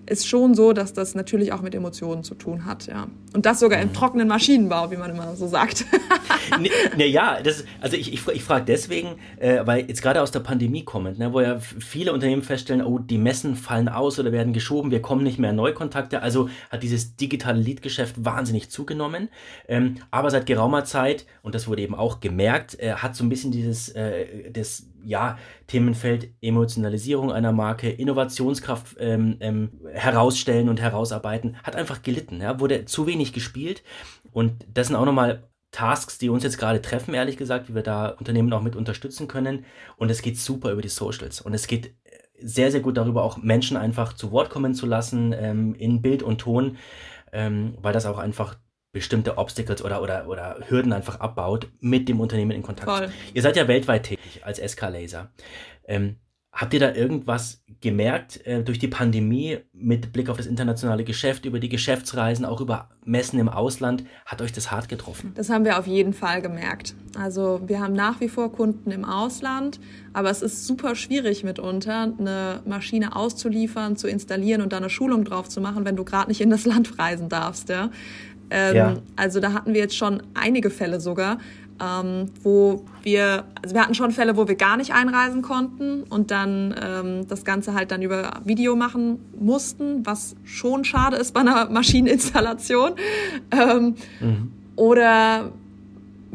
ist 0.07 0.29
schon 0.29 0.55
so, 0.55 0.73
dass 0.73 0.93
das 0.93 1.15
natürlich 1.15 1.53
auch 1.53 1.63
mit 1.63 1.75
Emotionen 1.75 2.23
zu 2.23 2.35
tun 2.35 2.65
hat, 2.65 2.87
ja. 2.87 3.09
Und 3.35 3.45
das 3.45 3.61
sogar 3.61 3.81
im 3.81 3.89
mhm. 3.89 3.95
trockenen 3.95 4.29
Maschinenbau, 4.29 4.91
wie 4.91 4.97
man 4.97 5.11
immer 5.11 5.37
so 5.37 5.47
sagt. 5.47 5.85
ne, 6.61 6.71
ne, 6.97 7.07
ja, 7.07 7.41
das, 7.43 7.65
also 7.81 7.97
ich, 7.97 8.13
ich, 8.13 8.27
ich 8.29 8.43
frage 8.43 8.65
deswegen, 8.65 9.17
äh, 9.39 9.67
weil 9.67 9.87
jetzt 9.87 10.03
gerade 10.03 10.23
aus 10.23 10.31
der 10.31 10.41
Pandemie 10.41 10.85
kommend, 10.85 11.19
ne, 11.19 11.33
wo 11.33 11.41
ja 11.41 11.59
viele 11.59 12.13
Unternehmen 12.13 12.43
feststellen, 12.43 12.85
oh, 12.85 12.99
die 12.99 13.19
Messen 13.19 13.57
fallen 13.57 13.89
aus 13.89 14.19
oder 14.19 14.33
werden 14.33 14.53
geschoben, 14.53 14.91
wir 14.91 15.03
kommen 15.03 15.23
nicht 15.23 15.39
mehr 15.39 15.51
in 15.51 15.57
Neukontakte, 15.57 16.23
also 16.23 16.49
hat 16.71 16.83
dieses 16.83 17.17
digitale 17.17 17.61
Leadgeschäft 17.61 18.25
wahnsinnig 18.25 18.71
zugenommen. 18.71 19.29
Ähm, 19.69 19.97
aber 20.11 20.31
seit 20.31 20.47
geraumer 20.47 20.85
Zeit, 20.85 21.27
und 21.43 21.55
das 21.55 21.69
wurde 21.69 21.83
eben 21.83 21.95
auch 21.95 22.21
gemerkt, 22.21 22.79
äh, 22.81 22.93
hat 22.93 23.17
so 23.17 23.25
ein 23.25 23.29
bisschen 23.29 23.51
dieses, 23.51 23.89
äh, 23.91 24.51
das 24.51 24.87
ja, 25.07 25.39
Themenfeld 25.69 26.31
Emotionalisierung 26.41 27.33
einer 27.33 27.53
Marke, 27.53 27.91
Innovationskraft 27.91 28.97
ähm, 28.99 29.37
ähm, 29.41 29.81
herausstellen 29.93 30.69
und 30.69 30.81
herausarbeiten, 30.81 31.57
hat 31.63 31.77
einfach 31.77 32.03
gelitten, 32.03 32.41
ja, 32.41 32.61
wurde 32.61 32.85
zu 32.85 33.07
wenig 33.07 33.33
gespielt. 33.33 33.83
Und 34.33 34.67
das 34.73 34.89
sind 34.89 34.97
auch 34.97 35.05
nochmal 35.05 35.45
Tasks, 35.71 36.19
die 36.19 36.29
uns 36.29 36.43
jetzt 36.43 36.59
gerade 36.59 36.83
treffen, 36.83 37.15
ehrlich 37.15 37.37
gesagt, 37.37 37.69
wie 37.69 37.75
wir 37.75 37.83
da 37.83 38.09
Unternehmen 38.09 38.53
auch 38.53 38.63
mit 38.63 38.77
unterstützen 38.77 39.29
können. 39.29 39.65
Und 39.97 40.11
es 40.11 40.23
geht 40.23 40.39
super 40.39 40.73
über 40.73 40.83
die 40.83 40.89
Socials. 40.89 41.41
Und 41.41 41.55
es 41.55 41.67
geht 41.67 41.95
sehr, 42.41 42.71
sehr 42.71 42.81
gut 42.81 42.97
darüber, 42.97 43.23
auch 43.23 43.39
Menschen 43.39 43.77
einfach 43.77 44.13
zu 44.13 44.31
Wort 44.33 44.51
kommen 44.51 44.75
zu 44.75 44.87
lassen, 44.87 45.33
ähm, 45.33 45.75
in 45.75 46.03
Bild 46.03 46.23
und 46.23 46.39
Ton, 46.39 46.77
ähm, 47.33 47.77
weil 47.81 47.93
das 47.93 48.07
auch 48.07 48.19
einfach 48.19 48.57
bestimmte 48.97 49.37
Obstacles 49.37 49.85
oder, 49.85 50.01
oder, 50.01 50.27
oder 50.27 50.57
Hürden 50.69 50.95
einfach 50.95 51.21
abbaut, 51.21 51.69
mit 51.81 52.09
dem 52.09 52.19
Unternehmen 52.19 52.53
in 52.53 52.63
Kontakt. 52.63 52.91
Voll. 52.91 53.11
Ihr 53.35 53.43
seid 53.43 53.55
ja 53.55 53.69
weltweit 53.69 54.05
tätig 54.05 54.41
als 54.43 54.59
SK 54.59 54.89
Laser. 54.89 55.31
Ähm, 55.87 56.17
Habt 56.57 56.73
ihr 56.73 56.81
da 56.81 56.95
irgendwas 56.95 57.63
gemerkt 57.83 58.47
äh, 58.47 58.63
durch 58.63 58.79
die 58.79 58.89
Pandemie 58.89 59.59
mit 59.75 60.15
Blick 60.15 60.31
auf 60.31 60.39
das 60.39 60.47
internationale 60.47 61.05
Geschäft, 61.05 61.45
über 61.45 61.61
die 61.61 61.69
Geschäftsreisen, 61.69 62.47
auch 62.47 62.63
über 62.63 62.89
Messen 63.05 63.39
im 63.39 63.51
Ausland? 63.51 64.05
Hat 64.25 64.41
euch 64.41 64.53
das 64.53 64.71
hart 64.71 64.89
getroffen? 64.89 65.33
Das 65.35 65.51
haben 65.51 65.67
wir 65.67 65.79
auf 65.79 65.87
jeden 65.87 66.15
Fall 66.15 66.41
gemerkt. 66.41 66.95
Also 67.19 67.61
wir 67.67 67.79
haben 67.81 67.93
nach 67.93 68.21
wie 68.21 68.31
vor 68.31 68.51
Kunden 68.53 68.91
im 68.91 69.05
Ausland, 69.05 69.81
aber 70.15 70.31
es 70.31 70.41
ist 70.41 70.67
super 70.67 70.95
schwierig 70.95 71.45
mitunter, 71.45 72.15
eine 72.19 72.63
Maschine 72.65 73.15
auszuliefern, 73.15 73.97
zu 73.97 74.09
installieren 74.09 74.63
und 74.63 74.73
da 74.73 74.79
eine 74.79 74.89
Schulung 74.89 75.27
drauf 75.27 75.51
zu 75.51 75.61
machen, 75.61 75.85
wenn 75.85 75.97
du 75.97 76.07
gerade 76.07 76.29
nicht 76.29 76.41
in 76.41 76.49
das 76.49 76.65
Land 76.65 76.99
reisen 76.99 77.29
darfst. 77.29 77.69
Ja? 77.69 77.91
Ähm, 78.51 78.77
ja. 78.77 78.95
Also 79.17 79.41
da 79.41 79.53
hatten 79.53 79.75
wir 79.75 79.81
jetzt 79.81 79.97
schon 79.97 80.23
einige 80.35 80.71
Fälle 80.71 81.01
sogar, 81.01 81.39
ähm, 81.81 82.31
wo 82.43 82.85
wir, 83.03 83.45
also 83.63 83.75
wir 83.75 83.83
hatten 83.83 83.95
schon 83.95 84.11
Fälle, 84.11 84.37
wo 84.37 84.49
wir 84.49 84.55
gar 84.55 84.77
nicht 84.77 84.95
einreisen 84.95 85.43
konnten 85.43 86.05
und 86.05 86.31
dann 86.31 86.75
ähm, 86.83 87.29
das 87.29 87.45
Ganze 87.45 87.75
halt 87.75 87.91
dann 87.91 88.03
über 88.03 88.41
Video 88.45 88.77
machen 88.77 89.19
mussten, 89.39 90.07
was 90.07 90.37
schon 90.45 90.85
schade 90.85 91.17
ist 91.17 91.35
bei 91.35 91.41
einer 91.41 91.69
Maschineninstallation. 91.71 92.93
Ähm, 93.51 93.95
mhm. 94.21 94.53
Oder 94.77 95.53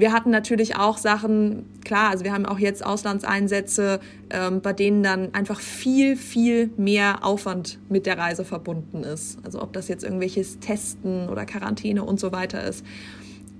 wir 0.01 0.11
hatten 0.11 0.31
natürlich 0.31 0.75
auch 0.75 0.97
Sachen, 0.97 1.65
klar, 1.85 2.09
also 2.09 2.25
wir 2.25 2.33
haben 2.33 2.45
auch 2.45 2.59
jetzt 2.59 2.83
Auslandseinsätze, 2.85 3.99
ähm, 4.31 4.59
bei 4.59 4.73
denen 4.73 5.03
dann 5.03 5.33
einfach 5.33 5.59
viel, 5.59 6.17
viel 6.17 6.71
mehr 6.75 7.23
Aufwand 7.23 7.79
mit 7.87 8.07
der 8.07 8.17
Reise 8.17 8.43
verbunden 8.43 9.03
ist. 9.03 9.37
Also 9.45 9.61
ob 9.61 9.73
das 9.73 9.87
jetzt 9.87 10.03
irgendwelches 10.03 10.59
Testen 10.59 11.29
oder 11.29 11.45
Quarantäne 11.45 12.03
und 12.03 12.19
so 12.19 12.31
weiter 12.31 12.63
ist. 12.63 12.83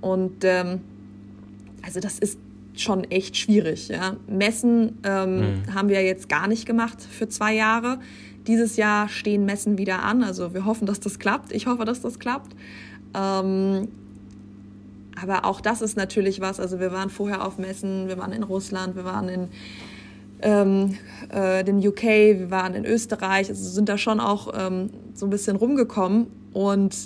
Und 0.00 0.44
ähm, 0.44 0.80
also 1.82 2.00
das 2.00 2.18
ist 2.18 2.38
schon 2.74 3.04
echt 3.04 3.36
schwierig. 3.36 3.88
Ja. 3.88 4.16
Messen 4.26 4.98
ähm, 5.04 5.36
mhm. 5.36 5.74
haben 5.74 5.88
wir 5.88 6.02
jetzt 6.02 6.28
gar 6.28 6.48
nicht 6.48 6.66
gemacht 6.66 7.00
für 7.00 7.28
zwei 7.28 7.54
Jahre. 7.54 8.00
Dieses 8.48 8.76
Jahr 8.76 9.08
stehen 9.08 9.44
Messen 9.44 9.78
wieder 9.78 10.02
an. 10.02 10.24
Also 10.24 10.54
wir 10.54 10.64
hoffen, 10.64 10.86
dass 10.86 10.98
das 10.98 11.20
klappt. 11.20 11.52
Ich 11.52 11.66
hoffe, 11.66 11.84
dass 11.84 12.00
das 12.00 12.18
klappt. 12.18 12.56
Ähm, 13.14 13.88
aber 15.22 15.44
auch 15.44 15.60
das 15.60 15.82
ist 15.82 15.96
natürlich 15.96 16.40
was. 16.40 16.60
Also 16.60 16.80
wir 16.80 16.92
waren 16.92 17.10
vorher 17.10 17.46
auf 17.46 17.58
Messen, 17.58 18.08
wir 18.08 18.18
waren 18.18 18.32
in 18.32 18.42
Russland, 18.42 18.96
wir 18.96 19.04
waren 19.04 19.28
in 19.28 19.48
ähm, 20.42 20.96
äh, 21.30 21.62
den 21.64 21.78
UK, 21.86 22.02
wir 22.02 22.50
waren 22.50 22.74
in 22.74 22.84
Österreich. 22.84 23.48
Also 23.48 23.68
sind 23.68 23.88
da 23.88 23.98
schon 23.98 24.20
auch 24.20 24.52
ähm, 24.56 24.90
so 25.14 25.26
ein 25.26 25.30
bisschen 25.30 25.56
rumgekommen. 25.56 26.26
Und 26.52 26.96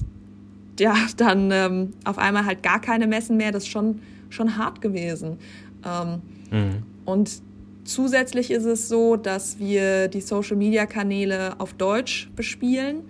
ja, 0.79 0.95
dann 1.17 1.51
ähm, 1.51 1.93
auf 2.05 2.19
einmal 2.19 2.47
halt 2.47 2.63
gar 2.63 2.81
keine 2.81 3.07
Messen 3.07 3.37
mehr. 3.37 3.53
Das 3.53 3.65
ist 3.65 3.69
schon 3.69 4.01
schon 4.29 4.57
hart 4.57 4.81
gewesen. 4.81 5.39
Ähm, 5.85 6.23
mhm. 6.51 6.83
Und 7.05 7.43
zusätzlich 7.85 8.51
ist 8.51 8.65
es 8.65 8.89
so, 8.89 9.17
dass 9.17 9.59
wir 9.59 10.09
die 10.09 10.21
Social-Media-Kanäle 10.21 11.61
auf 11.61 11.73
Deutsch 11.75 12.29
bespielen, 12.35 13.03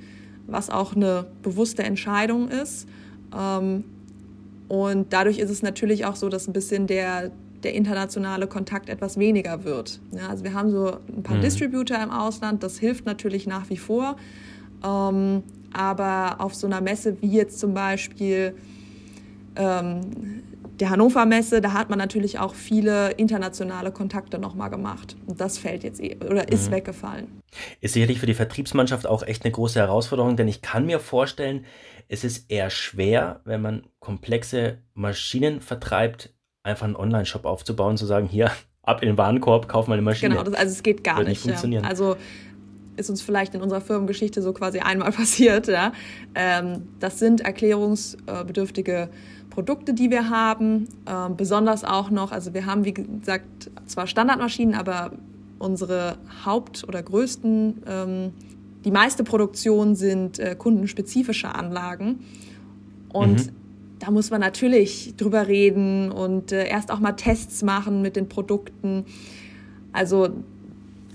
was 0.47 0.71
auch 0.71 0.95
eine 0.95 1.27
bewusste 1.43 1.83
Entscheidung 1.83 2.49
ist. 2.49 2.87
Ähm, 3.37 3.85
und 4.69 5.13
dadurch 5.13 5.39
ist 5.39 5.51
es 5.51 5.63
natürlich 5.63 6.05
auch 6.05 6.17
so, 6.17 6.29
dass 6.29 6.49
ein 6.49 6.53
bisschen 6.53 6.87
der, 6.87 7.31
der 7.63 7.75
internationale 7.75 8.47
Kontakt 8.47 8.89
etwas 8.89 9.19
weniger 9.19 9.65
wird. 9.65 10.01
Ja, 10.13 10.29
also 10.29 10.45
wir 10.45 10.55
haben 10.55 10.71
so 10.71 10.97
ein 11.09 11.23
paar 11.23 11.37
mhm. 11.37 11.43
Distributor 11.43 11.99
im 12.03 12.11
Ausland, 12.11 12.63
das 12.63 12.79
hilft 12.79 13.07
natürlich 13.07 13.47
nach 13.47 13.71
wie 13.71 13.77
vor. 13.77 14.17
Ähm, 14.85 15.43
aber 15.73 16.37
auf 16.39 16.55
so 16.55 16.67
einer 16.67 16.81
Messe 16.81 17.21
wie 17.21 17.33
jetzt 17.33 17.59
zum 17.59 17.75
Beispiel 17.75 18.55
ähm, 19.57 20.01
der 20.81 20.91
Hannover 20.91 21.25
Messe, 21.27 21.61
da 21.61 21.73
hat 21.73 21.91
man 21.91 21.99
natürlich 21.99 22.39
auch 22.39 22.55
viele 22.55 23.13
internationale 23.13 23.91
Kontakte 23.91 24.39
nochmal 24.39 24.71
gemacht. 24.71 25.17
Und 25.27 25.41
das 25.41 25.59
fällt 25.59 25.85
jetzt 25.85 26.01
eh, 26.03 26.17
oder 26.29 26.51
ist 26.51 26.69
mhm. 26.69 26.75
weggefallen. 26.75 27.27
Ist 27.81 27.95
sicherlich 27.95 28.21
für 28.21 28.27
die 28.27 28.35
Vertriebsmannschaft 28.35 29.07
auch 29.07 29.23
echt 29.23 29.45
eine 29.45 29.53
große 29.53 29.79
Herausforderung, 29.79 30.37
denn 30.37 30.49
ich 30.49 30.63
kann 30.63 30.85
mir 30.87 31.01
vorstellen, 31.01 31.65
es 32.09 32.25
ist 32.25 32.51
eher 32.51 32.71
schwer, 32.71 33.41
wenn 33.45 33.63
man 33.63 33.83
komplexe 34.01 34.79
Maschinen 34.95 35.61
vertreibt, 35.61 36.33
einfach 36.63 36.87
einen 36.87 36.97
Online-Shop 36.97 37.45
aufzubauen, 37.45 37.97
zu 37.97 38.07
sagen, 38.07 38.27
hier, 38.27 38.51
ab 38.83 39.03
in 39.03 39.09
den 39.09 39.19
Warenkorb, 39.19 39.69
kauf 39.69 39.89
mal 39.89 39.95
eine 39.95 40.03
Maschine. 40.03 40.35
Genau, 40.35 40.45
das, 40.45 40.55
also 40.55 40.73
es 40.73 40.83
geht 40.83 41.03
gar 41.03 41.19
Wird 41.19 41.29
nicht. 41.29 41.39
nicht 41.39 41.43
funktionieren. 41.43 41.85
Ja. 41.85 41.91
Also 41.91 42.17
ist 42.97 43.11
uns 43.11 43.21
vielleicht 43.21 43.55
in 43.55 43.61
unserer 43.61 43.81
Firmengeschichte 43.81 44.43
so 44.43 44.53
quasi 44.53 44.79
einmal 44.79 45.13
passiert. 45.13 45.67
Ja. 45.69 45.93
Ähm, 46.35 46.89
das 46.99 47.19
sind 47.19 47.41
erklärungsbedürftige 47.41 49.11
Produkte, 49.51 49.95
die 49.95 50.11
wir 50.11 50.31
haben. 50.31 50.89
Ähm, 51.07 51.37
besonders 51.37 51.85
auch 51.85 52.11
noch, 52.11 52.33
also 52.33 52.55
wir 52.55 52.67
haben, 52.67 52.85
wie 52.85 52.95
gesagt, 52.95 53.71
zwar 53.87 54.07
Standardmaschinen, 54.07 54.75
aber 54.75 55.13
unsere 55.59 56.19
Haupt- 56.45 56.85
oder 56.87 57.03
größten, 57.03 57.83
ähm, 57.87 58.33
die 58.87 58.93
meiste 58.93 59.25
Produktion 59.25 59.97
sind 59.97 60.39
äh, 60.39 60.55
kundenspezifische 60.57 61.53
Anlagen. 61.53 62.21
Und 63.13 63.47
mhm. 63.47 63.53
da 63.99 64.13
muss 64.13 64.31
man 64.31 64.41
natürlich 64.41 65.15
drüber 65.17 65.49
reden 65.49 66.13
und 66.13 66.53
äh, 66.53 66.69
erst 66.69 66.93
auch 66.93 67.01
mal 67.01 67.13
Tests 67.13 67.65
machen 67.65 68.01
mit 68.01 68.15
den 68.15 68.29
Produkten. 68.29 69.05
Also 69.93 70.29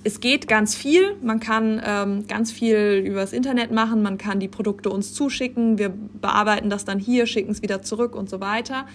es 0.03 0.19
geht 0.19 0.49
ganz 0.49 0.75
viel. 0.75 1.15
Man 1.21 1.39
kann 1.39 1.81
ähm, 1.85 2.27
ganz 2.27 2.51
viel 2.51 3.03
übers 3.05 3.31
Internet 3.31 3.71
machen. 3.71 4.01
Man 4.01 4.17
kann 4.17 4.41
die 4.41 4.49
Produkte 4.49 4.89
uns 4.89 5.13
zuschicken. 5.13 5.77
Wir 5.77 5.89
bearbeiten 5.89 6.69
das 6.69 6.83
dann 6.83 6.99
hier, 6.99 7.25
schicken 7.25 7.51
es 7.51 7.61
wieder 7.61 7.81
zurück 7.83 8.17
und 8.17 8.29
so 8.29 8.41
weiter. 8.41 8.85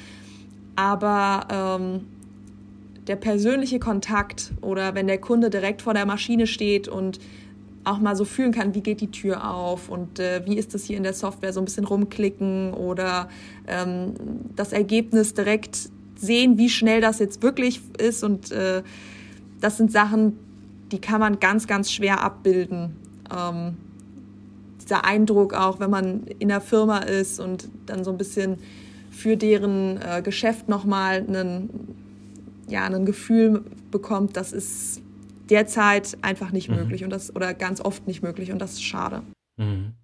Aber 0.74 1.78
ähm, 1.80 2.00
der 3.06 3.16
persönliche 3.16 3.78
Kontakt 3.78 4.52
oder 4.60 4.94
wenn 4.94 5.06
der 5.06 5.18
Kunde 5.18 5.48
direkt 5.48 5.80
vor 5.80 5.94
der 5.94 6.04
Maschine 6.04 6.46
steht 6.46 6.88
und 6.88 7.20
auch 7.86 7.98
mal 7.98 8.16
so 8.16 8.24
fühlen 8.24 8.52
kann, 8.52 8.74
wie 8.74 8.80
geht 8.80 9.00
die 9.00 9.10
Tür 9.10 9.48
auf 9.48 9.88
und 9.88 10.18
äh, 10.18 10.42
wie 10.44 10.56
ist 10.56 10.74
das 10.74 10.84
hier 10.84 10.96
in 10.96 11.02
der 11.04 11.14
Software, 11.14 11.52
so 11.52 11.60
ein 11.60 11.64
bisschen 11.64 11.84
rumklicken 11.84 12.74
oder 12.74 13.28
ähm, 13.66 14.14
das 14.56 14.72
Ergebnis 14.72 15.34
direkt 15.34 15.90
sehen, 16.16 16.58
wie 16.58 16.68
schnell 16.68 17.00
das 17.00 17.18
jetzt 17.18 17.42
wirklich 17.42 17.80
ist 17.98 18.24
und 18.24 18.50
äh, 18.50 18.82
das 19.60 19.76
sind 19.76 19.92
Sachen, 19.92 20.38
die 20.90 21.00
kann 21.00 21.20
man 21.20 21.38
ganz, 21.38 21.66
ganz 21.66 21.90
schwer 21.90 22.22
abbilden. 22.22 22.96
Ähm, 23.34 23.76
dieser 24.82 25.04
Eindruck 25.04 25.54
auch, 25.54 25.80
wenn 25.80 25.90
man 25.90 26.24
in 26.38 26.48
der 26.48 26.60
Firma 26.60 26.98
ist 26.98 27.40
und 27.40 27.68
dann 27.86 28.04
so 28.04 28.10
ein 28.10 28.18
bisschen 28.18 28.58
für 29.10 29.36
deren 29.36 30.00
äh, 30.00 30.22
Geschäft 30.22 30.68
nochmal 30.68 31.24
einen, 31.26 31.70
ja, 32.68 32.84
ein 32.84 33.04
Gefühl 33.04 33.64
bekommt, 33.90 34.36
das 34.36 34.52
ist 34.52 35.00
derzeit 35.50 36.18
einfach 36.22 36.50
nicht 36.50 36.68
mhm. 36.68 36.76
möglich 36.76 37.04
und 37.04 37.10
das 37.10 37.34
oder 37.34 37.54
ganz 37.54 37.80
oft 37.80 38.06
nicht 38.06 38.22
möglich 38.22 38.52
und 38.52 38.58
das 38.58 38.74
ist 38.74 38.84
schade. 38.84 39.22
Mhm. 39.56 39.94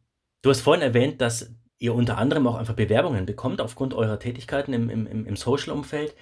Du 0.43 0.51
hast 0.51 0.61
vorhin 0.61 0.83
erwähnt, 0.83 1.21
dass 1.21 1.51
ihr 1.79 1.95
unter 1.95 2.19
anderem 2.19 2.47
auch 2.47 2.57
einfach 2.57 2.75
Bewerbungen 2.75 3.27
bekommt 3.27 3.61
aufgrund 3.61 3.95
eurer 3.95 4.19
Tätigkeiten 4.19 4.73
im, 4.73 4.89
im, 4.89 5.27
im 5.27 5.37
Social-Umfeld. 5.37 6.15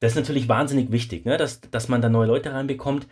Das 0.00 0.12
ist 0.12 0.16
natürlich 0.16 0.48
wahnsinnig 0.48 0.92
wichtig, 0.92 1.24
ne? 1.24 1.36
dass, 1.36 1.60
dass 1.60 1.88
man 1.88 2.02
da 2.02 2.08
neue 2.08 2.26
Leute 2.26 2.52
reinbekommt. 2.52 3.06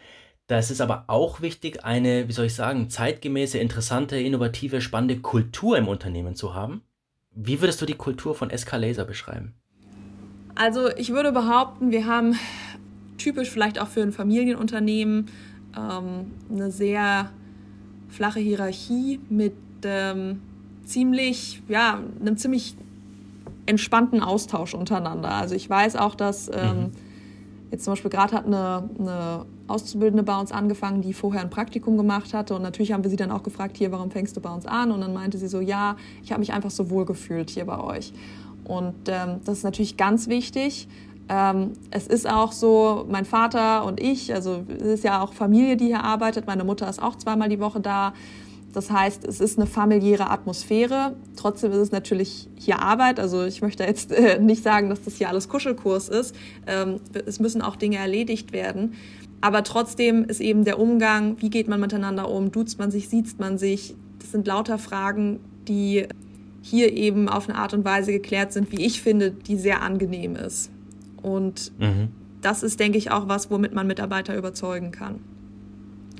Da 0.48 0.58
ist 0.58 0.70
es 0.70 0.80
aber 0.80 1.04
auch 1.08 1.40
wichtig, 1.40 1.84
eine, 1.84 2.28
wie 2.28 2.32
soll 2.32 2.46
ich 2.46 2.54
sagen, 2.54 2.90
zeitgemäße, 2.90 3.58
interessante, 3.58 4.16
innovative, 4.18 4.80
spannende 4.80 5.18
Kultur 5.18 5.76
im 5.76 5.88
Unternehmen 5.88 6.36
zu 6.36 6.54
haben. 6.54 6.82
Wie 7.32 7.60
würdest 7.60 7.82
du 7.82 7.86
die 7.86 7.94
Kultur 7.94 8.34
von 8.34 8.56
SK 8.56 8.76
Laser 8.76 9.04
beschreiben? 9.04 9.54
Also 10.54 10.88
ich 10.96 11.10
würde 11.10 11.32
behaupten, 11.32 11.90
wir 11.90 12.06
haben 12.06 12.38
typisch 13.18 13.50
vielleicht 13.50 13.80
auch 13.80 13.88
für 13.88 14.02
ein 14.02 14.12
Familienunternehmen 14.12 15.26
ähm, 15.76 16.32
eine 16.50 16.70
sehr 16.70 17.30
flache 18.08 18.40
Hierarchie 18.40 19.20
mit 19.28 19.54
ähm, 19.84 20.40
ziemlich, 20.84 21.62
ja, 21.68 22.00
einem 22.20 22.36
ziemlich 22.36 22.76
entspannten 23.66 24.22
Austausch 24.22 24.74
untereinander. 24.74 25.30
Also 25.30 25.54
ich 25.54 25.68
weiß 25.68 25.96
auch, 25.96 26.14
dass 26.14 26.48
ähm, 26.48 26.54
mhm. 26.54 26.90
jetzt 27.70 27.84
zum 27.84 27.92
Beispiel 27.92 28.10
gerade 28.10 28.34
hat 28.34 28.46
eine, 28.46 28.88
eine 28.98 29.46
Auszubildende 29.66 30.22
bei 30.22 30.38
uns 30.38 30.52
angefangen, 30.52 31.02
die 31.02 31.12
vorher 31.12 31.42
ein 31.42 31.50
Praktikum 31.50 31.96
gemacht 31.96 32.32
hatte. 32.32 32.54
Und 32.54 32.62
natürlich 32.62 32.92
haben 32.92 33.02
wir 33.02 33.10
sie 33.10 33.16
dann 33.16 33.32
auch 33.32 33.42
gefragt, 33.42 33.76
hier, 33.76 33.90
warum 33.90 34.10
fängst 34.10 34.36
du 34.36 34.40
bei 34.40 34.50
uns 34.50 34.66
an? 34.66 34.92
Und 34.92 35.00
dann 35.00 35.12
meinte 35.12 35.38
sie 35.38 35.48
so, 35.48 35.60
ja, 35.60 35.96
ich 36.22 36.30
habe 36.30 36.40
mich 36.40 36.52
einfach 36.52 36.70
so 36.70 36.90
wohl 36.90 37.04
gefühlt 37.04 37.50
hier 37.50 37.64
bei 37.64 37.78
euch. 37.78 38.12
Und 38.64 38.94
ähm, 39.08 39.40
das 39.44 39.58
ist 39.58 39.64
natürlich 39.64 39.96
ganz 39.96 40.28
wichtig. 40.28 40.88
Ähm, 41.28 41.72
es 41.90 42.06
ist 42.06 42.28
auch 42.28 42.52
so, 42.52 43.04
mein 43.08 43.24
Vater 43.24 43.84
und 43.84 44.00
ich, 44.00 44.32
also 44.32 44.64
es 44.68 44.82
ist 44.82 45.04
ja 45.04 45.20
auch 45.20 45.32
Familie, 45.32 45.76
die 45.76 45.86
hier 45.86 46.04
arbeitet. 46.04 46.46
Meine 46.46 46.64
Mutter 46.64 46.88
ist 46.88 47.02
auch 47.02 47.16
zweimal 47.16 47.48
die 47.48 47.60
Woche 47.60 47.80
da. 47.80 48.14
das 48.72 48.90
heißt, 48.90 49.26
es 49.26 49.40
ist 49.40 49.58
eine 49.58 49.66
familiäre 49.66 50.30
Atmosphäre. 50.30 51.16
Trotzdem 51.34 51.72
ist 51.72 51.78
es 51.78 51.92
natürlich 51.92 52.48
hier 52.56 52.80
Arbeit. 52.80 53.18
Also 53.18 53.44
ich 53.44 53.62
möchte 53.62 53.84
jetzt 53.84 54.12
äh, 54.12 54.38
nicht 54.38 54.62
sagen, 54.62 54.88
dass 54.90 55.02
das 55.02 55.16
hier 55.16 55.28
alles 55.28 55.48
Kuschelkurs 55.48 56.08
ist. 56.08 56.34
Ähm, 56.66 57.00
es 57.24 57.40
müssen 57.40 57.62
auch 57.62 57.76
Dinge 57.76 57.96
erledigt 57.96 58.52
werden. 58.52 58.94
Aber 59.40 59.62
trotzdem 59.64 60.24
ist 60.24 60.40
eben 60.40 60.64
der 60.64 60.78
Umgang, 60.78 61.36
wie 61.40 61.50
geht 61.50 61.68
man 61.68 61.80
miteinander 61.80 62.30
um, 62.30 62.52
duzt 62.52 62.78
man 62.78 62.90
sich, 62.90 63.08
sieht 63.08 63.38
man 63.38 63.58
sich. 63.58 63.94
Das 64.18 64.32
sind 64.32 64.46
lauter 64.46 64.78
Fragen, 64.78 65.40
die 65.68 66.06
hier 66.62 66.92
eben 66.92 67.28
auf 67.28 67.48
eine 67.48 67.58
Art 67.58 67.74
und 67.74 67.84
Weise 67.84 68.12
geklärt 68.12 68.52
sind, 68.52 68.72
wie 68.72 68.84
ich 68.84 69.00
finde, 69.00 69.30
die 69.30 69.56
sehr 69.56 69.82
angenehm 69.82 70.36
ist. 70.36 70.70
Und 71.26 71.72
mhm. 71.80 72.12
das 72.40 72.62
ist, 72.62 72.78
denke 72.78 72.98
ich, 72.98 73.10
auch 73.10 73.26
was, 73.26 73.50
womit 73.50 73.74
man 73.74 73.88
Mitarbeiter 73.88 74.36
überzeugen 74.36 74.92
kann. 74.92 75.18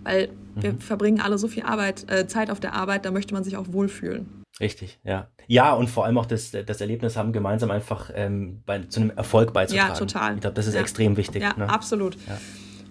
Weil 0.03 0.31
mhm. 0.57 0.63
wir 0.63 0.75
verbringen 0.81 1.21
alle 1.21 1.39
so 1.39 1.47
viel 1.47 1.63
Arbeit, 1.63 2.11
äh, 2.11 2.27
Zeit 2.27 2.51
auf 2.51 2.59
der 2.59 2.75
Arbeit, 2.75 3.05
da 3.05 3.13
möchte 3.13 3.33
man 3.33 3.45
sich 3.45 3.57
auch 3.57 3.67
wohlfühlen. 3.71 4.27
Richtig, 4.59 4.99
ja. 5.05 5.29
Ja, 5.47 5.75
und 5.75 5.89
vor 5.89 6.07
allem 6.07 6.19
auch 6.19 6.27
das, 6.27 6.51
das 6.51 6.81
Erlebnis 6.81 7.17
haben, 7.17 7.33
gemeinsam 7.33 7.71
einfach 7.71 8.11
ähm, 8.17 8.63
bei, 8.67 8.81
zu 8.81 8.99
einem 8.99 9.11
Erfolg 9.11 9.53
beizutragen. 9.53 9.93
Ja, 9.93 9.97
total. 9.97 10.35
Ich 10.35 10.41
glaube, 10.41 10.55
das 10.55 10.67
ist 10.67 10.75
ja. 10.75 10.81
extrem 10.81 11.17
wichtig. 11.17 11.43
Ja, 11.43 11.55
ne? 11.57 11.69
absolut. 11.69 12.17
Ja. 12.27 12.41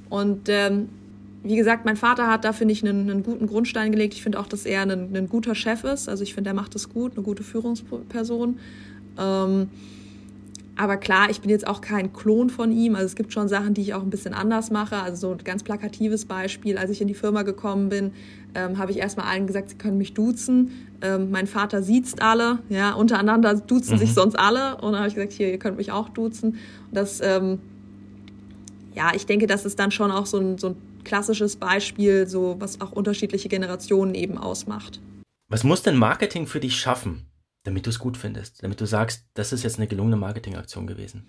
Und 0.08 0.48
ähm, 0.48 0.88
wie 1.44 1.58
gesagt, 1.58 1.84
mein 1.84 1.98
Vater 1.98 2.28
hat 2.28 2.46
da, 2.46 2.54
finde 2.54 2.72
ich, 2.72 2.82
einen, 2.82 3.10
einen, 3.10 3.24
guten 3.24 3.46
Grundstein 3.48 3.92
gelegt. 3.92 4.14
Ich 4.14 4.24
finde 4.24 4.40
auch, 4.40 4.48
dass 4.48 4.66
er 4.66 4.84
ein, 4.84 5.14
ein, 5.14 5.28
guter 5.28 5.54
Chef 5.54 5.84
ist. 5.84 6.08
Also 6.08 6.24
ich 6.24 6.34
finde, 6.34 6.52
er 6.52 6.54
macht 6.54 6.76
das 6.76 6.88
gut, 6.88 7.14
eine 7.16 7.24
gute 7.24 7.44
Führungsperson. 7.44 8.58
Ähm, 9.20 9.70
aber 10.78 10.98
klar, 10.98 11.30
ich 11.30 11.40
bin 11.40 11.50
jetzt 11.50 11.68
auch 11.68 11.80
kein 11.80 12.12
Klon 12.12 12.50
von 12.50 12.72
ihm. 12.72 12.96
Also 12.96 13.06
es 13.06 13.16
gibt 13.16 13.32
schon 13.32 13.48
Sachen, 13.48 13.74
die 13.74 13.82
ich 13.82 13.94
auch 13.94 14.02
ein 14.02 14.10
bisschen 14.10 14.34
anders 14.34 14.72
mache. 14.72 14.98
Also 14.98 15.28
so 15.28 15.32
ein 15.32 15.38
ganz 15.44 15.64
plakatives 15.64 16.26
Beispiel. 16.26 16.78
Als 16.78 16.92
ich 16.92 17.02
in 17.02 17.08
die 17.08 17.14
Firma 17.14 17.44
gekommen 17.44 17.88
bin, 17.88 18.12
ähm, 18.56 18.78
habe 18.78 18.92
ich 18.92 18.98
erstmal 18.98 19.28
allen 19.28 19.48
gesagt, 19.48 19.70
sie 19.70 19.78
können 19.78 19.98
mich 19.98 20.14
duzen. 20.14 20.72
Ähm, 21.02 21.32
mein 21.32 21.48
Vater 21.48 21.82
sieht's 21.82 22.16
alle. 22.20 22.60
Ja, 22.68 22.92
untereinander 22.92 23.56
duzen 23.56 23.96
mhm. 23.96 24.00
sich 24.00 24.14
sonst 24.14 24.36
alle. 24.36 24.76
Und 24.78 24.92
dann 24.92 24.98
habe 24.98 25.08
ich 25.08 25.16
gesagt, 25.16 25.32
hier, 25.32 25.50
ihr 25.50 25.60
könnt 25.60 25.78
mich 25.78 25.94
auch 25.94 26.10
duzen. 26.10 26.52
Und 26.52 26.94
das, 26.94 27.22
ähm, 27.22 27.60
ja, 28.94 29.12
ich 29.16 29.26
denke, 29.26 29.48
das 29.48 29.66
ist 29.66 29.80
dann 29.80 29.92
schon 29.92 30.12
auch 30.12 30.26
so 30.26 30.40
ein, 30.40 30.58
so 30.58 30.70
ein 30.70 30.76
klassisches 31.06 31.56
Beispiel, 31.56 32.28
so 32.28 32.58
was 32.60 32.82
auch 32.82 32.92
unterschiedliche 32.92 33.48
Generationen 33.48 34.14
eben 34.14 34.38
ausmacht. 34.38 35.00
Was 35.48 35.64
muss 35.64 35.84
denn 35.84 35.96
Marketing 35.96 36.48
für 36.48 36.60
dich 36.60 36.76
schaffen? 36.76 37.28
Damit 37.66 37.86
du 37.86 37.90
es 37.90 38.00
gut 38.00 38.16
findest, 38.16 38.64
damit 38.64 38.80
du 38.80 38.86
sagst, 38.86 39.26
das 39.34 39.52
ist 39.52 39.64
jetzt 39.64 39.78
eine 39.78 39.88
gelungene 39.88 40.16
Marketingaktion 40.16 40.88
gewesen? 40.88 41.24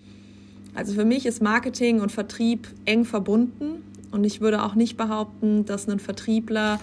Also 0.73 0.93
für 0.93 1.05
mich 1.05 1.25
ist 1.25 1.41
Marketing 1.41 1.99
und 1.99 2.11
Vertrieb 2.11 2.67
eng 2.85 3.03
verbunden 3.03 3.83
und 4.11 4.23
ich 4.23 4.39
würde 4.39 4.63
auch 4.63 4.75
nicht 4.75 4.95
behaupten, 4.95 5.65
dass 5.65 5.89
ein 5.89 5.99
Vertriebler 5.99 6.79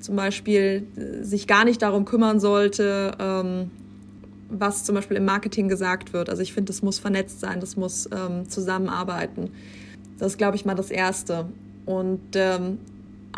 zum 0.00 0.16
Beispiel 0.16 0.86
äh, 0.96 1.24
sich 1.24 1.46
gar 1.46 1.64
nicht 1.64 1.82
darum 1.82 2.04
kümmern 2.04 2.38
sollte, 2.38 3.12
ähm, 3.18 3.70
was 4.50 4.84
zum 4.84 4.94
Beispiel 4.94 5.16
im 5.16 5.24
Marketing 5.24 5.68
gesagt 5.68 6.12
wird. 6.12 6.30
Also 6.30 6.42
ich 6.42 6.52
finde, 6.52 6.70
das 6.70 6.82
muss 6.82 6.98
vernetzt 6.98 7.40
sein, 7.40 7.60
das 7.60 7.76
muss 7.76 8.08
ähm, 8.12 8.48
zusammenarbeiten. 8.48 9.50
Das 10.18 10.32
ist, 10.32 10.38
glaube 10.38 10.56
ich, 10.56 10.64
mal 10.64 10.74
das 10.74 10.90
Erste. 10.90 11.46
Und 11.86 12.20
ähm, 12.34 12.78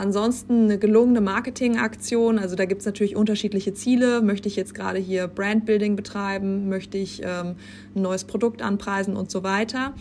Ansonsten 0.01 0.65
eine 0.65 0.79
gelungene 0.79 1.21
Marketingaktion, 1.21 2.39
also 2.39 2.57
da 2.57 2.65
gibt 2.65 2.81
es 2.81 2.87
natürlich 2.87 3.17
unterschiedliche 3.17 3.75
Ziele. 3.75 4.23
Möchte 4.23 4.49
ich 4.49 4.57
jetzt 4.57 4.75
gerade 4.75 4.99
hier 4.99 5.29
Brandbuilding 5.29 5.95
betreiben? 5.95 6.71
Möchte 6.71 6.97
ich 6.97 7.21
ähm, 7.23 7.57
ein 7.95 8.01
neues 8.01 8.25
Produkt 8.25 8.63
anpreisen 8.63 9.15
und 9.15 9.31
so 9.31 9.43
weiter? 9.43 9.93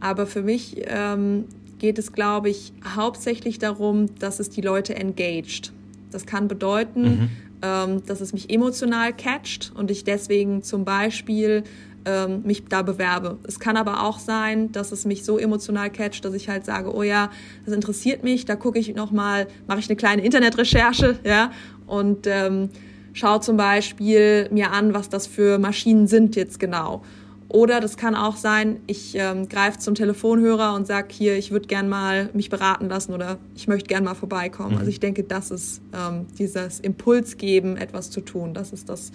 Aber 0.00 0.24
für 0.26 0.40
mich 0.40 0.84
ähm, 0.86 1.44
geht 1.78 1.98
es, 1.98 2.12
glaube 2.12 2.48
ich, 2.48 2.72
hauptsächlich 2.96 3.58
darum, 3.58 4.06
dass 4.18 4.40
es 4.40 4.48
die 4.48 4.62
Leute 4.62 4.96
engaged. 4.96 5.74
Das 6.10 6.24
kann 6.24 6.48
bedeuten, 6.48 7.02
mhm. 7.02 7.28
ähm, 7.60 8.02
dass 8.06 8.22
es 8.22 8.32
mich 8.32 8.48
emotional 8.48 9.12
catcht 9.12 9.72
und 9.76 9.90
ich 9.90 10.04
deswegen 10.04 10.62
zum 10.62 10.86
Beispiel 10.86 11.64
ähm, 12.04 12.42
mich 12.44 12.64
da 12.66 12.82
bewerbe. 12.82 13.38
Es 13.46 13.58
kann 13.58 13.76
aber 13.76 14.02
auch 14.02 14.18
sein, 14.18 14.72
dass 14.72 14.92
es 14.92 15.04
mich 15.04 15.24
so 15.24 15.38
emotional 15.38 15.90
catcht, 15.90 16.24
dass 16.24 16.34
ich 16.34 16.48
halt 16.48 16.64
sage, 16.64 16.94
oh 16.94 17.02
ja, 17.02 17.30
das 17.64 17.74
interessiert 17.74 18.24
mich, 18.24 18.44
da 18.44 18.56
gucke 18.56 18.78
ich 18.78 18.94
nochmal, 18.94 19.46
mache 19.66 19.78
ich 19.78 19.88
eine 19.88 19.96
kleine 19.96 20.24
Internetrecherche, 20.24 21.18
ja, 21.24 21.50
und 21.86 22.26
ähm, 22.26 22.70
schaue 23.12 23.40
zum 23.40 23.56
Beispiel 23.56 24.48
mir 24.50 24.72
an, 24.72 24.94
was 24.94 25.08
das 25.08 25.26
für 25.26 25.58
Maschinen 25.58 26.06
sind 26.06 26.36
jetzt 26.36 26.58
genau. 26.58 27.02
Oder 27.48 27.80
das 27.80 27.96
kann 27.96 28.16
auch 28.16 28.36
sein, 28.36 28.80
ich 28.88 29.14
ähm, 29.14 29.48
greife 29.48 29.78
zum 29.78 29.94
Telefonhörer 29.94 30.74
und 30.74 30.88
sage 30.88 31.08
hier, 31.12 31.36
ich 31.36 31.52
würde 31.52 31.68
gern 31.68 31.88
mal 31.88 32.30
mich 32.32 32.50
beraten 32.50 32.88
lassen 32.88 33.12
oder 33.12 33.38
ich 33.54 33.68
möchte 33.68 33.86
gern 33.86 34.02
mal 34.02 34.14
vorbeikommen. 34.14 34.72
Mhm. 34.72 34.78
Also 34.78 34.90
ich 34.90 34.98
denke, 34.98 35.22
das 35.22 35.52
ist 35.52 35.80
ähm, 35.92 36.26
dieses 36.36 36.80
Impuls 36.80 37.36
geben, 37.36 37.76
etwas 37.76 38.10
zu 38.10 38.22
tun. 38.22 38.54
Das 38.54 38.72
ist 38.72 38.88
das, 38.88 39.12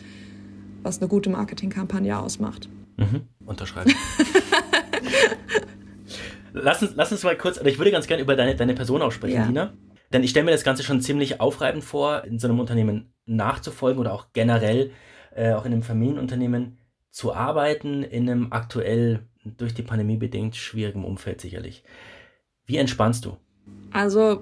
was 0.83 0.99
eine 0.99 1.09
gute 1.09 1.29
Marketingkampagne 1.29 2.17
ausmacht. 2.17 2.69
Mhm. 2.99 3.27
Unterschreiben. 3.45 3.91
lass, 6.53 6.81
uns, 6.81 6.93
lass 6.95 7.11
uns 7.11 7.23
mal 7.23 7.35
kurz, 7.35 7.59
ich 7.63 7.77
würde 7.77 7.91
ganz 7.91 8.07
gerne 8.07 8.23
über 8.23 8.35
deine, 8.35 8.55
deine 8.55 8.73
Person 8.73 9.01
auch 9.01 9.11
sprechen, 9.11 9.35
ja. 9.35 9.45
Nina. 9.45 9.73
Denn 10.11 10.23
ich 10.23 10.31
stelle 10.31 10.45
mir 10.45 10.51
das 10.51 10.63
Ganze 10.63 10.83
schon 10.83 11.01
ziemlich 11.01 11.39
aufreibend 11.39 11.83
vor, 11.83 12.23
in 12.23 12.39
so 12.39 12.47
einem 12.47 12.59
Unternehmen 12.59 13.13
nachzufolgen 13.25 13.99
oder 13.99 14.13
auch 14.13 14.27
generell 14.33 14.91
äh, 15.35 15.53
auch 15.53 15.65
in 15.65 15.73
einem 15.73 15.83
Familienunternehmen 15.83 16.79
zu 17.11 17.33
arbeiten, 17.33 18.03
in 18.03 18.29
einem 18.29 18.47
aktuell 18.51 19.27
durch 19.43 19.73
die 19.73 19.83
Pandemie 19.83 20.17
bedingt 20.17 20.55
schwierigen 20.55 21.05
Umfeld 21.05 21.41
sicherlich. 21.41 21.83
Wie 22.65 22.77
entspannst 22.77 23.25
du? 23.25 23.37
Also 23.91 24.41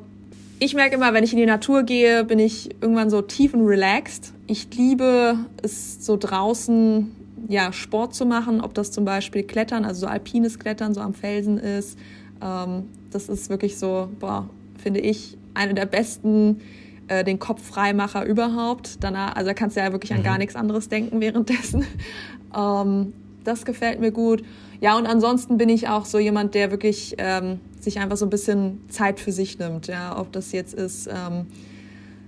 ich 0.60 0.74
merke 0.74 0.96
immer, 0.96 1.14
wenn 1.14 1.24
ich 1.24 1.34
in 1.34 1.40
die 1.40 1.46
Natur 1.46 1.84
gehe, 1.84 2.24
bin 2.24 2.40
ich 2.40 2.70
irgendwann 2.82 3.10
so 3.10 3.22
tiefen 3.22 3.66
relaxed. 3.66 4.34
Ich 4.48 4.74
liebe 4.76 5.38
es 5.62 6.06
so 6.06 6.18
draußen 6.18 7.12
ja, 7.48 7.72
Sport 7.72 8.16
zu 8.16 8.26
machen, 8.26 8.62
ob 8.62 8.74
das 8.74 8.92
zum 8.92 9.06
Beispiel 9.06 9.44
Klettern, 9.44 9.86
also 9.86 10.02
so 10.02 10.08
alpines 10.08 10.60
Klettern 10.60 10.94
so 10.94 11.02
am 11.02 11.14
Felsen 11.14 11.58
ist. 11.58 11.98
Ähm, 12.42 12.90
das 13.12 13.30
ist 13.30 13.50
wirklich 13.50 13.78
so, 13.78 14.10
boah, 14.20 14.50
finde 14.78 15.00
ich, 15.00 15.38
eine 15.54 15.74
der 15.74 15.86
besten 15.86 16.62
äh, 17.08 17.24
den 17.24 17.40
Kopf 17.40 17.64
Freimacher 17.64 18.26
überhaupt. 18.26 18.98
Danach, 19.02 19.36
also 19.36 19.48
da 19.48 19.54
kannst 19.54 19.78
du 19.78 19.82
ja 19.82 19.92
wirklich 19.92 20.14
an 20.14 20.24
gar 20.24 20.34
mhm. 20.34 20.40
nichts 20.40 20.56
anderes 20.56 20.90
denken 20.90 21.22
währenddessen. 21.22 21.86
ähm, 22.58 23.14
das 23.44 23.66
gefällt 23.66 24.00
mir 24.00 24.12
gut. 24.12 24.44
Ja, 24.82 24.98
und 24.98 25.08
ansonsten 25.08 25.58
bin 25.58 25.70
ich 25.70 25.88
auch 25.88 26.06
so 26.06 26.20
jemand, 26.20 26.54
der 26.54 26.70
wirklich 26.70 27.16
ähm, 27.18 27.60
sich 27.80 28.00
einfach 28.00 28.18
so 28.18 28.26
ein 28.26 28.30
bisschen 28.30 28.82
Zeit 28.90 29.20
für 29.20 29.32
sich 29.32 29.58
nimmt. 29.58 29.88
Ja, 29.88 30.20
ob 30.20 30.32
das 30.32 30.52
jetzt 30.52 30.74
ist, 30.74 31.08
ähm, 31.08 31.48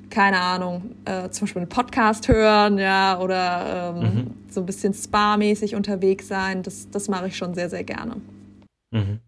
keine 0.10 0.40
Ahnung, 0.40 0.96
äh, 1.06 1.30
zum 1.30 1.46
Beispiel 1.46 1.62
einen 1.62 1.70
Podcast 1.70 2.28
hören, 2.28 2.78
ja, 2.78 3.20
oder 3.20 3.94
ähm, 3.96 4.02
mhm. 4.02 4.34
so 4.50 4.62
ein 4.62 4.66
bisschen 4.66 4.94
spa-mäßig 4.94 5.76
unterwegs 5.76 6.28
sein. 6.28 6.64
Das, 6.64 6.90
das 6.90 7.08
mache 7.08 7.28
ich 7.28 7.38
schon 7.38 7.54
sehr, 7.54 7.70
sehr 7.70 7.84
gerne. 7.84 8.18
Mhm. 8.92 9.20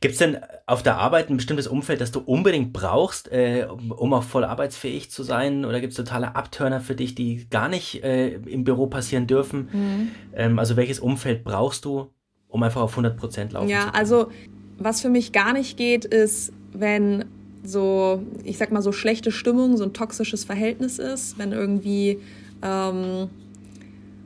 Gibt 0.00 0.12
es 0.12 0.18
denn 0.18 0.38
auf 0.66 0.82
der 0.82 0.98
Arbeit 0.98 1.30
ein 1.30 1.36
bestimmtes 1.36 1.66
Umfeld, 1.66 2.00
das 2.00 2.12
du 2.12 2.20
unbedingt 2.20 2.72
brauchst, 2.72 3.30
äh, 3.32 3.66
um 3.66 4.12
auch 4.12 4.22
voll 4.22 4.44
arbeitsfähig 4.44 5.10
zu 5.10 5.22
sein? 5.22 5.64
Oder 5.64 5.80
gibt 5.80 5.92
es 5.92 5.96
totale 5.96 6.36
Abturner 6.36 6.80
für 6.80 6.94
dich, 6.94 7.14
die 7.14 7.48
gar 7.48 7.68
nicht 7.68 8.04
äh, 8.04 8.34
im 8.34 8.64
Büro 8.64 8.86
passieren 8.86 9.26
dürfen? 9.26 9.68
Mhm. 9.72 10.10
Ähm, 10.34 10.58
also 10.58 10.76
welches 10.76 11.00
Umfeld 11.00 11.44
brauchst 11.44 11.84
du, 11.84 12.12
um 12.48 12.62
einfach 12.62 12.82
auf 12.82 12.92
100 12.92 13.16
Prozent 13.16 13.52
laufen 13.52 13.68
ja, 13.68 13.78
zu 13.78 13.84
können? 13.86 13.94
Ja, 13.94 14.00
also 14.00 14.30
was 14.78 15.00
für 15.00 15.08
mich 15.08 15.32
gar 15.32 15.52
nicht 15.52 15.76
geht, 15.76 16.04
ist, 16.04 16.52
wenn 16.72 17.24
so, 17.64 18.22
ich 18.44 18.58
sag 18.58 18.70
mal, 18.70 18.82
so 18.82 18.92
schlechte 18.92 19.32
Stimmung, 19.32 19.76
so 19.76 19.84
ein 19.84 19.92
toxisches 19.92 20.44
Verhältnis 20.44 20.98
ist, 20.98 21.38
wenn 21.38 21.52
irgendwie, 21.52 22.18
ähm, 22.62 23.28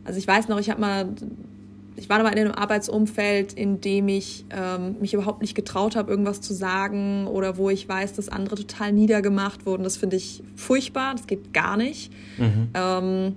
also 0.05 0.18
ich 0.18 0.27
weiß 0.27 0.48
noch, 0.48 0.59
ich 0.59 0.70
habe 0.70 0.81
mal, 0.81 1.09
ich 1.96 2.09
war 2.09 2.22
mal 2.22 2.33
in 2.33 2.38
einem 2.38 2.53
Arbeitsumfeld, 2.53 3.53
in 3.53 3.81
dem 3.81 4.09
ich 4.09 4.44
ähm, 4.51 4.96
mich 5.01 5.14
überhaupt 5.14 5.40
nicht 5.40 5.55
getraut 5.55 5.96
habe, 5.96 6.11
irgendwas 6.11 6.40
zu 6.40 6.53
sagen 6.53 7.27
oder 7.27 7.57
wo 7.57 7.70
ich 7.70 7.88
weiß, 7.88 8.12
dass 8.14 8.29
andere 8.29 8.57
total 8.57 8.92
niedergemacht 8.92 9.66
wurden. 9.66 9.85
Das 9.85 9.96
finde 9.96 10.16
ich 10.16 10.42
furchtbar, 10.57 11.14
das 11.14 11.27
geht 11.27 11.53
gar 11.55 11.77
nicht. 11.77 12.12
Mhm. 12.38 12.68
Ähm, 12.74 13.37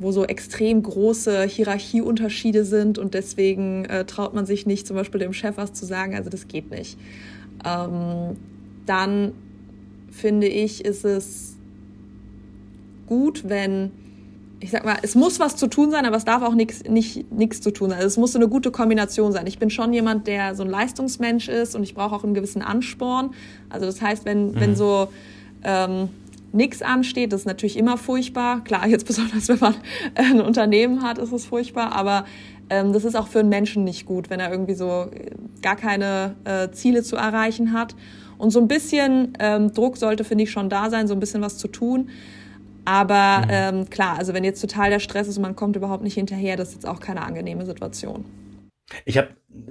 wo 0.00 0.12
so 0.12 0.24
extrem 0.24 0.80
große 0.80 1.42
Hierarchieunterschiede 1.46 2.64
sind 2.64 2.98
und 2.98 3.14
deswegen 3.14 3.84
äh, 3.86 4.04
traut 4.04 4.32
man 4.32 4.46
sich 4.46 4.64
nicht, 4.64 4.86
zum 4.86 4.94
Beispiel 4.94 5.18
dem 5.18 5.32
Chef 5.32 5.56
was 5.56 5.72
zu 5.72 5.86
sagen. 5.86 6.14
Also 6.14 6.30
das 6.30 6.46
geht 6.46 6.70
nicht. 6.70 6.96
Ähm, 7.64 8.36
dann 8.88 9.32
finde 10.10 10.48
ich, 10.48 10.84
ist 10.84 11.04
es 11.04 11.56
gut, 13.06 13.48
wenn, 13.48 13.90
ich 14.60 14.70
sag 14.70 14.84
mal, 14.84 14.96
es 15.02 15.14
muss 15.14 15.40
was 15.40 15.56
zu 15.56 15.66
tun 15.66 15.90
sein, 15.90 16.04
aber 16.06 16.16
es 16.16 16.24
darf 16.24 16.42
auch 16.42 16.54
nichts 16.54 16.84
nicht, 16.84 17.30
nix 17.32 17.60
zu 17.60 17.70
tun 17.70 17.90
sein. 17.90 17.98
Also 17.98 18.08
es 18.08 18.16
muss 18.16 18.32
so 18.32 18.38
eine 18.38 18.48
gute 18.48 18.70
Kombination 18.70 19.32
sein. 19.32 19.46
Ich 19.46 19.58
bin 19.58 19.70
schon 19.70 19.92
jemand, 19.92 20.26
der 20.26 20.54
so 20.54 20.62
ein 20.62 20.70
Leistungsmensch 20.70 21.48
ist 21.48 21.74
und 21.74 21.82
ich 21.82 21.94
brauche 21.94 22.14
auch 22.14 22.24
einen 22.24 22.34
gewissen 22.34 22.62
Ansporn. 22.62 23.30
Also 23.70 23.86
das 23.86 24.02
heißt, 24.02 24.24
wenn, 24.24 24.50
mhm. 24.50 24.60
wenn 24.60 24.76
so 24.76 25.08
ähm, 25.62 26.08
nichts 26.52 26.82
ansteht, 26.82 27.32
das 27.32 27.40
ist 27.42 27.46
natürlich 27.46 27.76
immer 27.76 27.96
furchtbar. 27.96 28.62
Klar, 28.64 28.86
jetzt 28.88 29.06
besonders, 29.06 29.48
wenn 29.48 29.58
man 29.58 29.74
ein 30.14 30.40
Unternehmen 30.40 31.02
hat, 31.02 31.18
ist 31.18 31.32
es 31.32 31.46
furchtbar, 31.46 31.92
aber 31.92 32.24
ähm, 32.70 32.92
das 32.92 33.04
ist 33.04 33.16
auch 33.16 33.28
für 33.28 33.40
einen 33.40 33.48
Menschen 33.48 33.84
nicht 33.84 34.06
gut, 34.06 34.30
wenn 34.30 34.40
er 34.40 34.50
irgendwie 34.50 34.74
so 34.74 35.10
gar 35.62 35.76
keine 35.76 36.36
äh, 36.44 36.70
Ziele 36.70 37.02
zu 37.02 37.16
erreichen 37.16 37.72
hat. 37.72 37.94
Und 38.38 38.50
so 38.50 38.60
ein 38.60 38.68
bisschen 38.68 39.34
ähm, 39.40 39.72
Druck 39.72 39.96
sollte, 39.96 40.24
finde 40.24 40.44
ich, 40.44 40.50
schon 40.50 40.70
da 40.70 40.90
sein, 40.90 41.08
so 41.08 41.14
ein 41.14 41.20
bisschen 41.20 41.42
was 41.42 41.58
zu 41.58 41.68
tun. 41.68 42.08
Aber 42.84 43.42
mhm. 43.44 43.50
ähm, 43.50 43.90
klar, 43.90 44.16
also 44.18 44.32
wenn 44.32 44.44
jetzt 44.44 44.60
total 44.60 44.90
der 44.90 45.00
Stress 45.00 45.28
ist 45.28 45.36
und 45.36 45.42
man 45.42 45.56
kommt 45.56 45.76
überhaupt 45.76 46.02
nicht 46.02 46.14
hinterher, 46.14 46.56
das 46.56 46.68
ist 46.68 46.74
jetzt 46.76 46.86
auch 46.86 47.00
keine 47.00 47.22
angenehme 47.22 47.66
Situation. 47.66 48.24
Ich 49.04 49.18
habe 49.18 49.28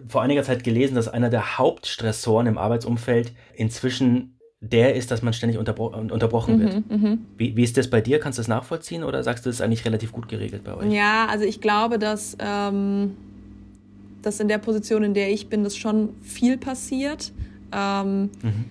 vor 0.07 0.21
einiger 0.21 0.43
Zeit 0.43 0.63
gelesen, 0.63 0.95
dass 0.95 1.07
einer 1.07 1.29
der 1.29 1.57
Hauptstressoren 1.57 2.45
im 2.45 2.57
Arbeitsumfeld 2.57 3.33
inzwischen 3.55 4.37
der 4.59 4.95
ist, 4.95 5.11
dass 5.11 5.21
man 5.21 5.33
ständig 5.33 5.59
unterbro 5.59 5.87
unterbrochen 5.87 6.59
wird. 6.59 6.89
Mhm, 6.89 6.97
mhm, 6.97 7.25
wie, 7.37 7.55
wie, 7.55 7.63
ist 7.63 7.77
das 7.77 7.89
bei 7.89 8.01
dir? 8.01 8.19
Kannst 8.19 8.39
du 8.39 8.41
das 8.41 8.47
nachvollziehen 8.47 9.03
oder 9.03 9.23
sagst 9.23 9.45
du, 9.45 9.49
das 9.49 9.57
ist 9.57 9.61
eigentlich 9.61 9.85
relativ 9.85 10.11
gut 10.11 10.27
geregelt 10.27 10.63
bei 10.63 10.75
euch? 10.75 10.91
Ja, 10.91 11.27
also 11.29 11.45
ich 11.45 11.61
glaube, 11.61 11.99
dass, 11.99 12.35
ähm, 12.39 13.15
dass 14.23 14.39
in 14.39 14.47
der 14.47 14.57
Position, 14.57 15.03
in 15.03 15.13
der 15.13 15.31
ich 15.31 15.47
bin, 15.47 15.63
das 15.63 15.77
schon 15.77 16.09
viel 16.21 16.57
passiert. 16.57 17.31
Ähm, 17.71 18.23
mhm. 18.41 18.65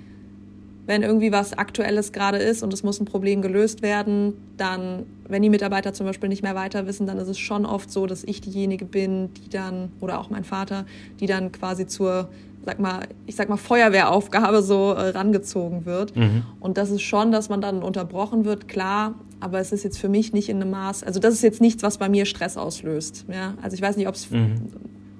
Wenn 0.86 1.02
irgendwie 1.02 1.32
was 1.32 1.52
Aktuelles 1.52 2.12
gerade 2.12 2.38
ist 2.38 2.62
und 2.62 2.72
es 2.72 2.84
muss 2.84 3.00
ein 3.00 3.06
Problem 3.06 3.42
gelöst 3.42 3.82
werden, 3.82 4.34
dann, 4.56 5.02
wenn 5.28 5.42
die 5.42 5.50
Mitarbeiter 5.50 5.92
zum 5.92 6.06
Beispiel 6.06 6.28
nicht 6.28 6.44
mehr 6.44 6.54
weiter 6.54 6.86
wissen, 6.86 7.08
dann 7.08 7.18
ist 7.18 7.26
es 7.26 7.38
schon 7.38 7.66
oft 7.66 7.90
so, 7.90 8.06
dass 8.06 8.22
ich 8.22 8.40
diejenige 8.40 8.84
bin, 8.84 9.34
die 9.34 9.48
dann, 9.48 9.90
oder 10.00 10.20
auch 10.20 10.30
mein 10.30 10.44
Vater, 10.44 10.86
die 11.18 11.26
dann 11.26 11.50
quasi 11.50 11.88
zur 11.88 12.28
sag 12.66 12.80
mal, 12.80 13.06
ich 13.26 13.36
sag 13.36 13.48
mal, 13.48 13.56
Feuerwehraufgabe 13.56 14.60
so 14.60 14.92
äh, 14.92 15.10
rangezogen 15.10 15.86
wird. 15.86 16.14
Mhm. 16.16 16.42
Und 16.60 16.76
das 16.76 16.90
ist 16.90 17.02
schon, 17.02 17.30
dass 17.32 17.48
man 17.48 17.60
dann 17.60 17.82
unterbrochen 17.82 18.44
wird, 18.44 18.68
klar, 18.68 19.14
aber 19.40 19.60
es 19.60 19.72
ist 19.72 19.84
jetzt 19.84 19.98
für 19.98 20.08
mich 20.08 20.32
nicht 20.32 20.48
in 20.48 20.60
einem 20.60 20.70
Maß, 20.70 21.04
also 21.04 21.20
das 21.20 21.32
ist 21.32 21.42
jetzt 21.42 21.60
nichts, 21.60 21.82
was 21.82 21.98
bei 21.98 22.08
mir 22.08 22.26
Stress 22.26 22.56
auslöst. 22.56 23.24
Ja? 23.32 23.54
Also 23.62 23.74
ich 23.74 23.82
weiß 23.82 23.96
nicht, 23.96 24.08
ob's, 24.08 24.30
mhm. 24.30 24.54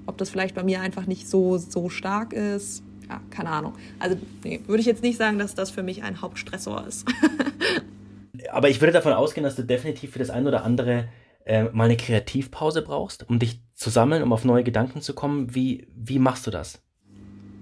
ob 0.05 0.17
das 0.17 0.29
vielleicht 0.29 0.55
bei 0.55 0.63
mir 0.63 0.81
einfach 0.81 1.07
nicht 1.07 1.27
so, 1.27 1.57
so 1.57 1.89
stark 1.89 2.33
ist. 2.33 2.83
Ja, 3.09 3.21
keine 3.29 3.49
Ahnung. 3.49 3.73
Also 3.99 4.17
nee, 4.43 4.61
würde 4.67 4.81
ich 4.81 4.85
jetzt 4.85 5.03
nicht 5.03 5.17
sagen, 5.17 5.39
dass 5.39 5.55
das 5.55 5.71
für 5.71 5.83
mich 5.83 6.03
ein 6.03 6.21
Hauptstressor 6.21 6.85
ist. 6.87 7.07
aber 8.51 8.69
ich 8.69 8.81
würde 8.81 8.93
davon 8.93 9.13
ausgehen, 9.13 9.43
dass 9.43 9.55
du 9.55 9.63
definitiv 9.63 10.11
für 10.11 10.19
das 10.19 10.29
eine 10.29 10.47
oder 10.47 10.63
andere 10.63 11.07
äh, 11.45 11.63
mal 11.65 11.85
eine 11.85 11.97
Kreativpause 11.97 12.81
brauchst, 12.81 13.29
um 13.29 13.39
dich 13.39 13.61
zu 13.73 13.89
sammeln, 13.89 14.21
um 14.23 14.33
auf 14.33 14.43
neue 14.43 14.63
Gedanken 14.63 15.01
zu 15.01 15.13
kommen. 15.13 15.55
Wie, 15.55 15.87
wie 15.95 16.19
machst 16.19 16.45
du 16.45 16.51
das? 16.51 16.81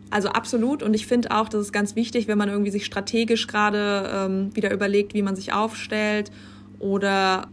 Also 0.10 0.30
absolut. 0.30 0.82
Und 0.82 0.94
ich 0.94 1.08
finde 1.08 1.32
auch, 1.32 1.50
das 1.50 1.62
ist 1.62 1.72
ganz 1.72 1.96
wichtig, 1.96 2.28
wenn 2.28 2.38
man 2.38 2.50
irgendwie 2.50 2.72
sich 2.72 2.86
strategisch 2.86 3.48
gerade 3.48 4.10
ähm, 4.12 4.56
wieder 4.56 4.72
überlegt, 4.72 5.14
wie 5.14 5.22
man 5.22 5.36
sich 5.36 5.54
aufstellt. 5.54 6.32
Oder 6.80 7.48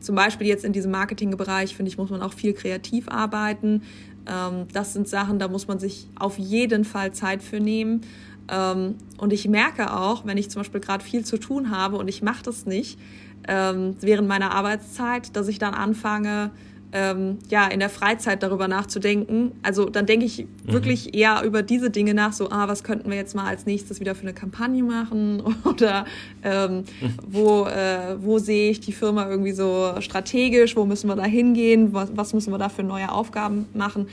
zum 0.00 0.14
Beispiel 0.14 0.46
jetzt 0.46 0.64
in 0.64 0.72
diesem 0.72 0.90
Marketingbereich, 0.90 1.76
finde 1.76 1.90
ich, 1.90 1.98
muss 1.98 2.10
man 2.10 2.22
auch 2.22 2.32
viel 2.32 2.54
kreativ 2.54 3.08
arbeiten. 3.08 3.82
Ähm, 4.28 4.66
das 4.72 4.92
sind 4.92 5.08
Sachen, 5.08 5.38
da 5.38 5.48
muss 5.48 5.68
man 5.68 5.78
sich 5.78 6.08
auf 6.18 6.38
jeden 6.38 6.84
Fall 6.84 7.12
Zeit 7.12 7.42
für 7.42 7.60
nehmen. 7.60 8.02
Ähm, 8.48 8.96
und 9.18 9.32
ich 9.32 9.48
merke 9.48 9.92
auch, 9.94 10.26
wenn 10.26 10.38
ich 10.38 10.50
zum 10.50 10.60
Beispiel 10.60 10.80
gerade 10.80 11.04
viel 11.04 11.24
zu 11.24 11.38
tun 11.38 11.70
habe 11.70 11.96
und 11.96 12.08
ich 12.08 12.22
mache 12.22 12.42
das 12.44 12.66
nicht 12.66 12.98
ähm, 13.46 13.96
während 14.00 14.28
meiner 14.28 14.54
Arbeitszeit, 14.54 15.34
dass 15.34 15.48
ich 15.48 15.58
dann 15.58 15.74
anfange, 15.74 16.50
ähm, 16.92 17.38
ja, 17.50 17.66
in 17.66 17.80
der 17.80 17.90
Freizeit 17.90 18.42
darüber 18.42 18.66
nachzudenken. 18.66 19.52
Also 19.62 19.86
dann 19.86 20.06
denke 20.06 20.24
ich 20.24 20.38
mhm. 20.38 20.72
wirklich 20.72 21.14
eher 21.14 21.42
über 21.44 21.62
diese 21.62 21.90
Dinge 21.90 22.14
nach, 22.14 22.32
so, 22.32 22.50
ah, 22.50 22.68
was 22.68 22.82
könnten 22.82 23.10
wir 23.10 23.16
jetzt 23.16 23.34
mal 23.34 23.46
als 23.46 23.66
nächstes 23.66 24.00
wieder 24.00 24.14
für 24.14 24.22
eine 24.22 24.32
Kampagne 24.32 24.82
machen 24.82 25.42
oder 25.64 26.06
ähm, 26.42 26.78
mhm. 26.78 26.84
wo, 27.26 27.66
äh, 27.66 28.16
wo 28.20 28.38
sehe 28.38 28.70
ich 28.70 28.80
die 28.80 28.92
Firma 28.92 29.28
irgendwie 29.28 29.52
so 29.52 29.94
strategisch, 30.00 30.76
wo 30.76 30.86
müssen 30.86 31.08
wir 31.08 31.16
da 31.16 31.24
hingehen, 31.24 31.92
was, 31.92 32.10
was 32.14 32.32
müssen 32.32 32.52
wir 32.52 32.58
da 32.58 32.68
für 32.68 32.82
neue 32.82 33.12
Aufgaben 33.12 33.66
machen. 33.74 34.06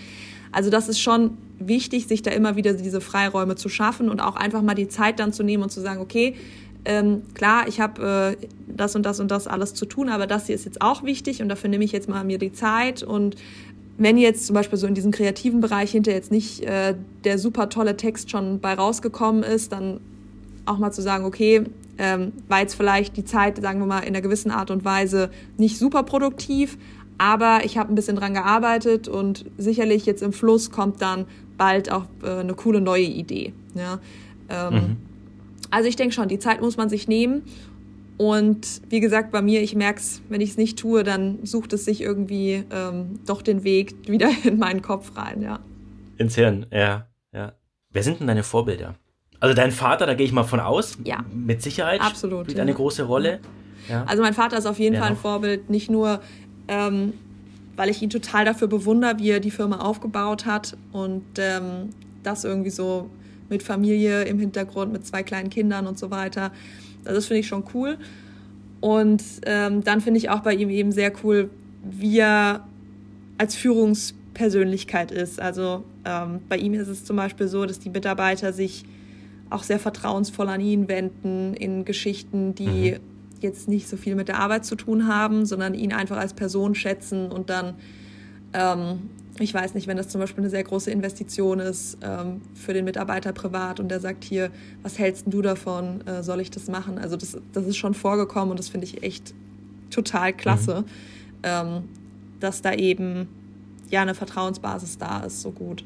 Also 0.52 0.70
das 0.70 0.88
ist 0.90 1.00
schon 1.00 1.38
wichtig, 1.60 2.08
sich 2.08 2.22
da 2.22 2.32
immer 2.32 2.56
wieder 2.56 2.74
diese 2.74 3.02
Freiräume 3.02 3.56
zu 3.56 3.70
schaffen 3.70 4.10
und 4.10 4.20
auch 4.20 4.36
einfach 4.36 4.62
mal 4.62 4.76
die 4.76 4.88
Zeit 4.88 5.20
dann 5.20 5.34
zu 5.34 5.44
nehmen 5.44 5.64
und 5.64 5.70
zu 5.70 5.82
sagen, 5.82 6.02
okay, 6.02 6.36
ähm, 6.86 7.24
klar, 7.34 7.68
ich 7.68 7.80
habe 7.80 8.38
äh, 8.40 8.48
das 8.68 8.96
und 8.96 9.04
das 9.06 9.20
und 9.20 9.32
das 9.32 9.48
alles 9.48 9.74
zu 9.74 9.86
tun, 9.86 10.10
aber 10.10 10.28
das 10.28 10.46
hier 10.46 10.56
ist 10.56 10.66
jetzt 10.66 10.82
auch 10.82 11.04
wichtig 11.04 11.42
und 11.42 11.50
dafür 11.50 11.70
nehme 11.70 11.84
ich 11.84 11.92
jetzt 11.92 12.08
mal 12.08 12.24
mir 12.24 12.38
die 12.38 12.54
Zeit 12.54 13.04
und 13.04 13.36
wenn 13.98 14.18
jetzt 14.18 14.46
zum 14.46 14.54
Beispiel 14.54 14.78
so 14.78 14.88
in 14.88 14.94
diesem 14.94 15.12
kreativen 15.12 15.62
Bereich 15.62 15.92
hinter 15.92 16.12
jetzt 16.12 16.32
nicht 16.32 16.62
äh, 16.64 16.96
der 17.24 17.40
super 17.40 17.70
tolle 17.70 17.96
Text 17.96 18.30
schon 18.30 18.60
bei 18.60 18.74
rausgekommen 18.74 19.44
ist, 19.44 19.72
dann 19.72 20.00
auch 20.66 20.78
mal 20.78 20.92
zu 20.92 21.02
sagen, 21.02 21.26
okay, 21.26 21.64
ähm, 21.98 22.34
war 22.50 22.60
jetzt 22.60 22.76
vielleicht 22.76 23.16
die 23.16 23.24
Zeit, 23.24 23.62
sagen 23.62 23.80
wir 23.80 23.86
mal, 23.86 24.00
in 24.00 24.08
einer 24.08 24.22
gewissen 24.22 24.52
Art 24.52 24.70
und 24.70 24.84
Weise 24.84 25.30
nicht 25.58 25.78
super 25.78 26.04
produktiv, 26.04 26.78
aber 27.18 27.62
ich 27.64 27.78
habe 27.78 27.94
ein 27.94 27.96
bisschen 27.96 28.18
dran 28.18 28.34
gearbeitet 28.34 29.08
und 29.08 29.46
sicherlich 29.58 30.06
jetzt 30.06 30.22
im 30.22 30.34
Fluss 30.34 30.72
kommt 30.72 31.02
dann 31.02 31.26
bald 31.58 31.90
auch 31.90 32.06
äh, 32.24 32.40
eine 32.40 32.54
coole 32.54 32.82
neue 32.82 33.04
Idee. 33.04 33.54
Ja? 33.76 34.00
Ähm, 34.50 34.74
mhm. 34.74 34.98
Also 35.76 35.90
ich 35.90 35.98
denke 35.98 36.16
schon, 36.16 36.30
die 36.30 36.40
Zeit 36.40 36.62
muss 36.62 36.78
man 36.78 36.88
sich 36.88 37.10
nehmen. 37.10 37.44
Und 38.16 38.82
wie 38.88 39.02
gesagt, 39.02 39.34
bei 39.34 39.42
mir, 39.42 39.62
ich 39.62 39.76
merke 39.76 40.00
es, 40.00 40.22
wenn 40.30 40.40
ich 40.40 40.52
es 40.52 40.58
nicht 40.58 40.80
tue, 40.80 41.04
dann 41.04 41.40
sucht 41.44 41.74
es 41.74 41.84
sich 41.84 42.00
irgendwie 42.00 42.64
ähm, 42.72 43.20
doch 43.26 43.42
den 43.42 43.66
Weg 43.66 43.94
wieder 44.08 44.30
in 44.46 44.58
meinen 44.58 44.82
Kopf 44.82 45.18
rein, 45.18 45.42
ja. 45.42 45.60
Ins 46.18 46.36
Hirn, 46.36 46.66
ja, 46.72 47.08
ja. 47.34 47.52
Wer 47.92 48.04
sind 48.04 48.22
denn 48.22 48.28
deine 48.28 48.44
Vorbilder? 48.44 48.96
Also 49.42 49.54
dein 49.54 49.72
Vater, 49.72 50.06
da 50.06 50.14
gehe 50.14 50.26
ich 50.26 50.32
mal 50.32 50.46
von 50.46 50.62
aus. 50.62 50.98
Ja. 51.04 51.26
Mit 51.34 51.62
Sicherheit. 51.62 52.00
Absolut. 52.00 52.46
Spielt 52.46 52.58
ja. 52.58 52.64
eine 52.64 52.74
große 52.74 53.04
Rolle. 53.04 53.42
Ja. 53.90 54.06
Also 54.06 54.24
mein 54.24 54.34
Vater 54.34 54.58
ist 54.58 54.68
auf 54.68 54.80
jeden 54.80 54.94
Wer 54.94 55.02
Fall 55.02 55.12
ein 55.12 55.18
Vorbild, 55.18 55.70
nicht 55.70 55.90
nur, 55.90 56.22
ähm, 56.70 57.12
weil 57.76 57.90
ich 57.90 58.02
ihn 58.02 58.10
total 58.10 58.46
dafür 58.46 58.70
bewundere, 58.70 59.20
wie 59.20 59.30
er 59.30 59.42
die 59.42 59.52
Firma 59.52 59.80
aufgebaut 59.80 60.46
hat 60.46 60.78
und 60.94 61.26
ähm, 61.38 61.90
das 62.24 62.46
irgendwie 62.46 62.70
so 62.70 63.10
mit 63.50 63.64
Familie 63.64 64.24
im 64.24 64.40
Hintergrund, 64.40 64.92
mit 64.92 65.06
zwei 65.06 65.24
kleinen 65.24 65.50
Kindern 65.50 65.88
und 65.88 65.98
so 66.00 66.12
weiter. 66.12 66.52
Das 67.04 67.28
finde 67.28 67.40
ich 67.42 67.48
schon 67.48 67.64
cool. 67.74 67.98
Und 68.82 69.24
ähm, 69.46 69.84
dann 69.84 70.02
finde 70.02 70.18
ich 70.18 70.30
auch 70.30 70.42
bei 70.42 70.54
ihm 70.54 70.70
eben 70.70 70.92
sehr 70.92 71.12
cool, 71.24 71.50
wie 71.84 72.20
er 72.20 72.68
als 73.38 73.56
Führungspersönlichkeit 73.56 75.12
ist. 75.12 75.40
Also 75.40 75.84
ähm, 76.06 76.40
bei 76.50 76.58
ihm 76.58 76.74
ist 76.74 76.88
es 76.88 77.04
zum 77.04 77.16
Beispiel 77.16 77.48
so, 77.48 77.66
dass 77.66 77.80
die 77.80 77.90
Mitarbeiter 77.90 78.54
sich 78.54 78.86
auch 79.50 79.64
sehr 79.64 79.80
vertrauensvoll 79.80 80.50
an 80.50 80.62
ihn 80.62 80.88
wenden 80.88 81.54
in 81.54 81.86
Geschichten, 81.86 82.56
die 82.56 82.94
mhm. 82.94 83.00
jetzt 83.42 83.68
nicht 83.68 83.88
so 83.88 83.98
viel 83.98 84.16
mit 84.16 84.28
der 84.28 84.40
Arbeit 84.40 84.66
zu 84.66 84.76
tun 84.76 85.08
haben, 85.08 85.46
sondern 85.46 85.74
ihn 85.74 85.94
einfach 85.94 86.18
als 86.18 86.34
Person 86.34 86.76
schätzen 86.76 87.32
und 87.32 87.50
dann 87.50 87.76
ähm, 88.54 89.10
ich 89.40 89.54
weiß 89.54 89.74
nicht, 89.74 89.88
wenn 89.88 89.98
das 89.98 90.08
zum 90.08 90.22
Beispiel 90.22 90.44
eine 90.44 90.50
sehr 90.50 90.64
große 90.64 90.90
Investition 90.90 91.60
ist 91.60 91.98
ähm, 92.02 92.42
für 92.54 92.74
den 92.74 92.86
Mitarbeiter 92.86 93.34
privat 93.34 93.80
und 93.80 93.90
der 93.90 94.00
sagt 94.00 94.24
hier, 94.24 94.50
was 94.82 94.98
hältst 94.98 95.26
du 95.28 95.42
davon, 95.42 96.06
äh, 96.08 96.24
soll 96.24 96.40
ich 96.40 96.52
das 96.52 96.68
machen? 96.68 96.98
Also 96.98 97.18
das, 97.18 97.38
das 97.52 97.66
ist 97.66 97.76
schon 97.76 97.94
vorgekommen 97.94 98.52
und 98.52 98.60
das 98.60 98.70
finde 98.70 98.86
ich 98.86 99.04
echt 99.04 99.34
total 99.90 100.32
klasse, 100.32 100.82
mhm. 100.82 100.86
ähm, 101.44 101.84
dass 102.40 102.62
da 102.62 102.74
eben 102.74 103.28
ja 103.90 104.02
eine 104.02 104.16
Vertrauensbasis 104.16 104.98
da 104.98 105.22
ist, 105.22 105.42
so 105.42 105.52
gut. 105.52 105.84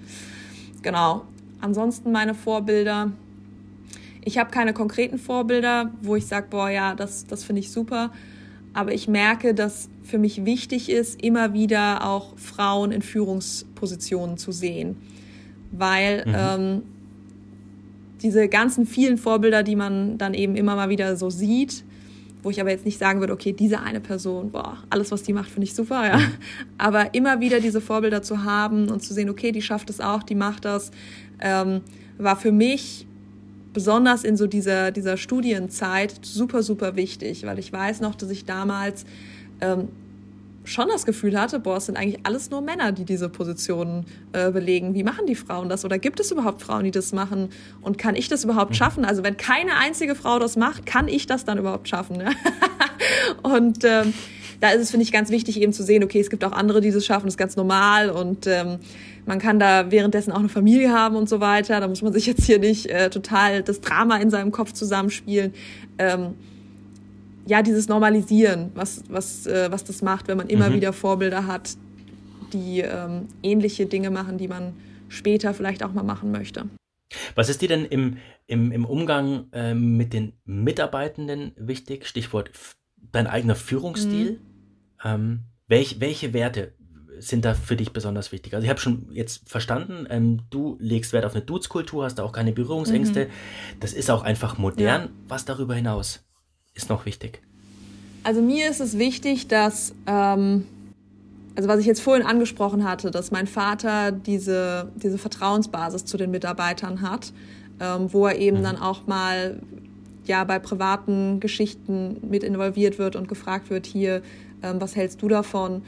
Genau. 0.82 1.26
Ansonsten 1.60 2.12
meine 2.12 2.36
Vorbilder. 2.36 3.12
Ich 4.24 4.38
habe 4.38 4.52
keine 4.52 4.74
konkreten 4.74 5.18
Vorbilder, 5.18 5.92
wo 6.02 6.16
ich 6.16 6.28
sage, 6.28 6.48
boah, 6.50 6.70
ja, 6.70 6.94
das, 6.94 7.26
das 7.26 7.44
finde 7.44 7.62
ich 7.62 7.72
super. 7.72 8.12
Aber 8.74 8.94
ich 8.94 9.08
merke, 9.08 9.54
dass 9.54 9.90
für 10.10 10.18
mich 10.18 10.46
wichtig 10.46 10.90
ist, 10.90 11.22
immer 11.22 11.54
wieder 11.54 12.06
auch 12.06 12.38
Frauen 12.38 12.92
in 12.92 13.02
Führungspositionen 13.02 14.38
zu 14.38 14.52
sehen. 14.52 14.98
Weil 15.72 16.26
mhm. 16.26 16.36
ähm, 16.36 16.82
diese 18.22 18.48
ganzen 18.48 18.86
vielen 18.86 19.18
Vorbilder, 19.18 19.64
die 19.64 19.76
man 19.76 20.18
dann 20.18 20.34
eben 20.34 20.56
immer 20.56 20.76
mal 20.76 20.90
wieder 20.90 21.16
so 21.16 21.30
sieht, 21.30 21.84
wo 22.42 22.50
ich 22.50 22.62
aber 22.62 22.70
jetzt 22.70 22.86
nicht 22.86 23.00
sagen 23.00 23.20
würde, 23.20 23.34
okay, 23.34 23.52
diese 23.52 23.80
eine 23.82 24.00
Person, 24.00 24.52
boah, 24.52 24.78
alles, 24.90 25.12
was 25.12 25.24
die 25.24 25.34
macht, 25.34 25.50
finde 25.50 25.66
ich 25.66 25.76
super, 25.76 26.08
ja. 26.08 26.18
Mhm. 26.18 26.32
Aber 26.78 27.14
immer 27.14 27.42
wieder 27.42 27.60
diese 27.60 27.82
Vorbilder 27.82 28.22
zu 28.22 28.44
haben 28.44 28.90
und 28.90 29.02
zu 29.02 29.14
sehen, 29.14 29.30
okay, 29.30 29.52
die 29.52 29.62
schafft 29.62 29.90
es 29.90 30.00
auch, 30.00 30.24
die 30.24 30.36
macht 30.36 30.66
das, 30.66 30.92
ähm, 31.42 31.82
war 32.18 32.38
für 32.38 32.52
mich 32.52 33.06
besonders 33.74 34.24
in 34.24 34.38
so 34.38 34.48
dieser, 34.48 34.92
dieser 34.92 35.18
Studienzeit 35.18 36.14
super, 36.22 36.64
super 36.64 36.96
wichtig, 36.96 37.46
weil 37.46 37.60
ich 37.60 37.72
weiß 37.72 38.02
noch, 38.02 38.16
dass 38.16 38.30
ich 38.30 38.46
damals 38.46 39.06
ähm, 39.62 39.90
schon 40.64 40.88
das 40.88 41.06
Gefühl 41.06 41.40
hatte, 41.40 41.60
boah, 41.60 41.78
es 41.78 41.88
sind 41.88 41.98
eigentlich 41.98 42.20
alles 42.24 42.52
nur 42.52 42.62
Männer, 42.62 42.92
die 42.92 43.06
diese 43.06 43.30
Positionen 43.30 44.06
äh, 44.34 44.52
belegen. 44.52 44.94
Wie 44.94 45.04
machen 45.04 45.26
die 45.26 45.36
Frauen 45.36 45.70
das? 45.70 45.84
Oder 45.84 45.98
gibt 45.98 46.20
es 46.20 46.32
überhaupt 46.32 46.62
Frauen, 46.62 46.84
die 46.84 46.92
das 46.92 47.12
machen? 47.12 47.50
Und 47.82 47.98
kann 47.98 48.16
ich 48.16 48.28
das 48.28 48.44
überhaupt 48.44 48.72
mhm. 48.72 48.76
schaffen? 48.76 49.06
Also 49.06 49.24
wenn 49.24 49.38
keine 49.38 49.78
einzige 49.78 50.16
Frau 50.16 50.38
das 50.38 50.56
macht, 50.58 50.86
kann 50.86 51.08
ich 51.08 51.26
das 51.26 51.46
dann 51.46 51.58
überhaupt 51.58 51.90
schaffen? 51.90 52.18
Ne? 52.18 52.32
und 53.44 53.84
ähm, 53.84 54.14
da 54.60 54.70
ist 54.70 54.82
es, 54.82 54.92
finde 54.92 55.04
ich, 55.04 55.12
ganz 55.12 55.30
wichtig 55.30 55.60
eben 55.60 55.74
zu 55.74 55.84
sehen, 55.84 56.04
okay, 56.04 56.20
es 56.20 56.30
gibt 56.30 56.44
auch 56.44 56.52
andere, 56.52 56.82
die 56.82 56.92
das 56.92 57.06
schaffen, 57.06 57.26
das 57.26 57.34
ist 57.36 57.38
ganz 57.38 57.56
normal 57.56 58.10
und 58.10 58.46
ähm, 58.46 58.80
man 59.26 59.40
kann 59.40 59.60
da 59.60 59.90
währenddessen 59.90 60.32
auch 60.32 60.40
eine 60.40 60.50
Familie 60.50 60.92
haben 60.92 61.16
und 61.16 61.30
so 61.30 61.40
weiter. 61.40 61.80
Da 61.80 61.88
muss 61.88 62.02
man 62.02 62.12
sich 62.12 62.26
jetzt 62.26 62.44
hier 62.44 62.60
nicht 62.60 62.88
äh, 62.88 63.10
total 63.10 63.64
das 63.64 63.80
Drama 63.80 64.18
in 64.18 64.30
seinem 64.30 64.52
Kopf 64.52 64.74
zusammenspielen. 64.74 65.54
Ähm, 65.98 66.34
ja, 67.50 67.64
dieses 67.64 67.88
Normalisieren, 67.88 68.70
was, 68.76 69.04
was, 69.10 69.48
äh, 69.48 69.72
was 69.72 69.84
das 69.84 70.04
macht, 70.04 70.28
wenn 70.28 70.38
man 70.38 70.50
immer 70.50 70.70
mhm. 70.70 70.76
wieder 70.76 70.94
Vorbilder 70.94 71.48
hat, 71.48 71.76
die 72.54 72.82
ähm, 72.82 73.28
ähnliche 73.42 73.88
Dinge 73.88 74.12
machen, 74.12 74.38
die 74.38 74.48
man 74.48 74.74
später 75.08 75.56
vielleicht 75.56 75.84
auch 75.84 75.92
mal 75.92 76.04
machen 76.04 76.32
möchte. 76.32 76.66
Was 77.34 77.50
ist 77.50 77.64
dir 77.64 77.68
denn 77.68 77.86
im, 77.86 78.18
im, 78.46 78.72
im 78.72 78.86
Umgang 78.86 79.48
ähm, 79.52 79.98
mit 79.98 80.14
den 80.14 80.34
Mitarbeitenden 80.46 81.54
wichtig? 81.58 82.06
Stichwort 82.06 82.52
dein 83.12 83.26
eigener 83.26 83.56
Führungsstil? 83.56 84.34
Mhm. 84.34 84.38
Ähm, 85.04 85.40
welch, 85.68 86.00
welche 86.00 86.34
Werte 86.34 86.74
sind 87.18 87.46
da 87.46 87.56
für 87.56 87.76
dich 87.76 87.94
besonders 87.94 88.32
wichtig? 88.32 88.54
Also 88.54 88.66
ich 88.66 88.70
habe 88.70 88.80
schon 88.80 89.08
jetzt 89.12 89.50
verstanden, 89.50 90.06
ähm, 90.12 90.42
du 90.52 90.78
legst 90.80 91.14
Wert 91.14 91.26
auf 91.26 91.34
eine 91.34 91.44
Dudes-Kultur, 91.44 92.04
hast 92.04 92.16
da 92.20 92.24
auch 92.24 92.32
keine 92.32 92.52
Berührungsängste. 92.52 93.26
Mhm. 93.26 93.80
Das 93.80 93.94
ist 93.94 94.12
auch 94.12 94.22
einfach 94.22 94.60
modern. 94.60 95.02
Ja. 95.02 95.10
Was 95.28 95.46
darüber 95.46 95.74
hinaus 95.74 96.29
ist 96.82 96.90
noch 96.90 97.06
wichtig? 97.06 97.42
Also 98.24 98.42
mir 98.42 98.70
ist 98.70 98.82
es 98.82 98.98
wichtig, 98.98 99.48
dass, 99.48 99.94
ähm, 100.08 100.66
also 101.56 101.70
was 101.70 101.80
ich 101.80 101.86
jetzt 101.86 102.02
vorhin 102.02 102.26
angesprochen 102.26 102.84
hatte, 102.84 103.12
dass 103.12 103.32
mein 103.32 103.48
Vater 103.48 104.12
diese, 104.12 104.92
diese 104.96 105.18
Vertrauensbasis 105.18 106.06
zu 106.06 106.18
den 106.18 106.32
Mitarbeitern 106.32 107.02
hat, 107.02 107.34
ähm, 107.80 108.12
wo 108.12 108.28
er 108.28 108.38
eben 108.38 108.60
mhm. 108.60 108.64
dann 108.64 108.78
auch 108.78 109.08
mal 109.08 109.62
ja 110.26 110.44
bei 110.44 110.60
privaten 110.60 111.40
Geschichten 111.40 112.18
mit 112.22 112.44
involviert 112.44 113.00
wird 113.00 113.16
und 113.16 113.28
gefragt 113.28 113.70
wird, 113.70 113.86
hier, 113.86 114.22
ähm, 114.62 114.80
was 114.80 114.96
hältst 114.96 115.22
du 115.22 115.28
davon? 115.28 115.82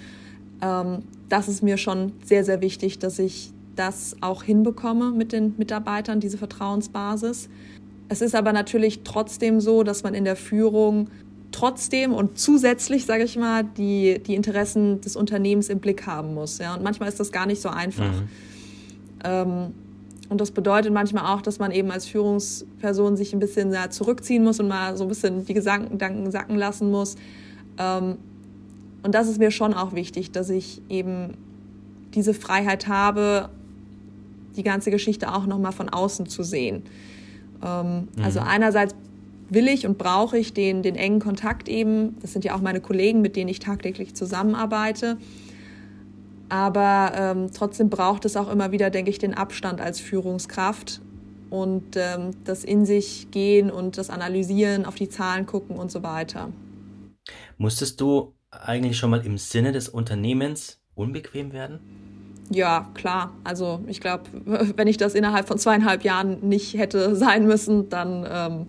Ähm, 0.61 1.03
das 1.29 1.47
ist 1.47 1.63
mir 1.63 1.77
schon 1.77 2.13
sehr, 2.23 2.43
sehr 2.43 2.61
wichtig, 2.61 2.99
dass 2.99 3.19
ich 3.19 3.51
das 3.75 4.15
auch 4.21 4.43
hinbekomme 4.43 5.11
mit 5.11 5.31
den 5.31 5.55
Mitarbeitern, 5.57 6.19
diese 6.19 6.37
Vertrauensbasis. 6.37 7.49
Es 8.12 8.20
ist 8.20 8.36
aber 8.36 8.51
natürlich 8.51 9.03
trotzdem 9.05 9.62
so, 9.62 9.84
dass 9.84 10.03
man 10.03 10.14
in 10.14 10.26
der 10.26 10.36
Führung 10.36 11.07
trotzdem 11.53 12.12
und 12.12 12.38
zusätzlich, 12.38 13.05
sage 13.05 13.24
ich 13.24 13.38
mal, 13.38 13.64
die, 13.64 14.22
die 14.22 14.36
Interessen 14.36 14.99
des 14.99 15.16
Unternehmens 15.16 15.70
im 15.70 15.80
Blick 15.80 16.05
haben 16.05 16.34
muss. 16.34 16.57
Ja? 16.57 16.76
Und 16.76 16.84
manchmal 16.84 17.07
ist 17.07 17.22
das 17.22 17.32
gar 17.32 17.45
nicht 17.45 17.62
so 17.62 17.70
einfach. 17.70 18.12
Mhm. 18.12 18.28
Ähm, 19.24 19.74
und 20.28 20.41
das 20.41 20.51
bedeutet 20.51 20.91
manchmal 20.91 21.34
auch, 21.34 21.41
dass 21.41 21.57
man 21.57 21.72
eben 21.72 21.89
als 21.89 22.05
Führungsperson 22.05 23.16
sich 23.16 23.32
ein 23.32 23.39
bisschen 23.39 23.72
ja, 23.72 23.89
zurückziehen 23.89 24.43
muss 24.43 24.59
und 24.59 24.68
mal 24.68 24.97
so 24.97 25.05
ein 25.05 25.07
bisschen 25.07 25.45
die 25.45 25.53
Gedanken 25.53 26.32
sacken 26.32 26.57
lassen 26.57 26.91
muss. 26.91 27.16
Ähm, 27.78 28.18
und 29.03 29.16
das 29.16 29.30
ist 29.30 29.39
mir 29.39 29.51
schon 29.51 29.74
auch 29.74 29.93
wichtig, 29.93 30.32
dass 30.32 30.49
ich 30.49 30.82
eben 30.89 31.38
diese 32.14 32.34
Freiheit 32.34 32.89
habe, 32.89 33.47
die 34.57 34.64
ganze 34.64 34.91
Geschichte 34.91 35.34
auch 35.34 35.45
nochmal 35.45 35.72
von 35.72 35.88
außen 35.88 36.26
zu 36.26 36.43
sehen. 36.43 36.84
Ähm, 37.64 38.07
mhm. 38.16 38.24
Also 38.24 38.39
einerseits 38.39 38.95
will 39.49 39.68
ich 39.68 39.86
und 39.86 39.97
brauche 39.97 40.38
ich 40.38 40.53
den, 40.53 40.82
den 40.82 40.95
engen 40.95 41.20
Kontakt 41.20 41.68
eben. 41.68 42.18
Das 42.22 42.34
sind 42.34 42.45
ja 42.45 42.55
auch 42.55 42.62
meine 42.62 42.80
Kollegen, 42.80 43.22
mit 43.22 43.36
denen 43.36 43.49
ich 43.49 43.59
tagtäglich 43.59 44.16
zusammenarbeite. 44.16 45.18
Aber 46.47 47.12
ähm, 47.16 47.49
trotzdem 47.53 47.89
braucht 47.89 48.26
es 48.26 48.36
auch 48.36 48.49
immer 48.49 48.72
wieder, 48.72 48.89
denke 48.89 49.09
ich, 49.09 49.20
den 49.20 49.34
Abstand 49.34 49.80
als 49.82 49.99
Führungskraft 49.99 51.01
und 51.49 51.95
ähm, 51.95 52.32
das 52.45 52.64
in 52.64 52.86
sich 52.86 53.30
gehen 53.32 53.70
und 53.70 53.97
das 53.97 54.09
Analysieren, 54.09 54.86
auf 54.86 54.95
die 54.95 55.09
Zahlen 55.09 55.45
gucken 55.45 55.76
und 55.76 55.91
so 55.91 56.01
weiter. 56.01 56.49
Musstest 57.57 58.01
du 58.01 58.34
eigentlich 58.49 58.97
schon 58.97 59.12
mal 59.12 59.26
im 59.26 59.38
Sinne 59.38 59.72
des 59.72 59.89
Unternehmens 59.89 60.82
unbequem 60.95 61.53
werden? 61.53 61.80
Ja, 62.51 62.89
klar. 62.93 63.31
Also 63.43 63.79
ich 63.87 64.01
glaube, 64.01 64.23
wenn 64.75 64.87
ich 64.87 64.97
das 64.97 65.15
innerhalb 65.15 65.47
von 65.47 65.57
zweieinhalb 65.57 66.03
Jahren 66.03 66.47
nicht 66.47 66.77
hätte 66.77 67.15
sein 67.15 67.47
müssen, 67.47 67.89
dann 67.89 68.27
ähm, 68.29 68.67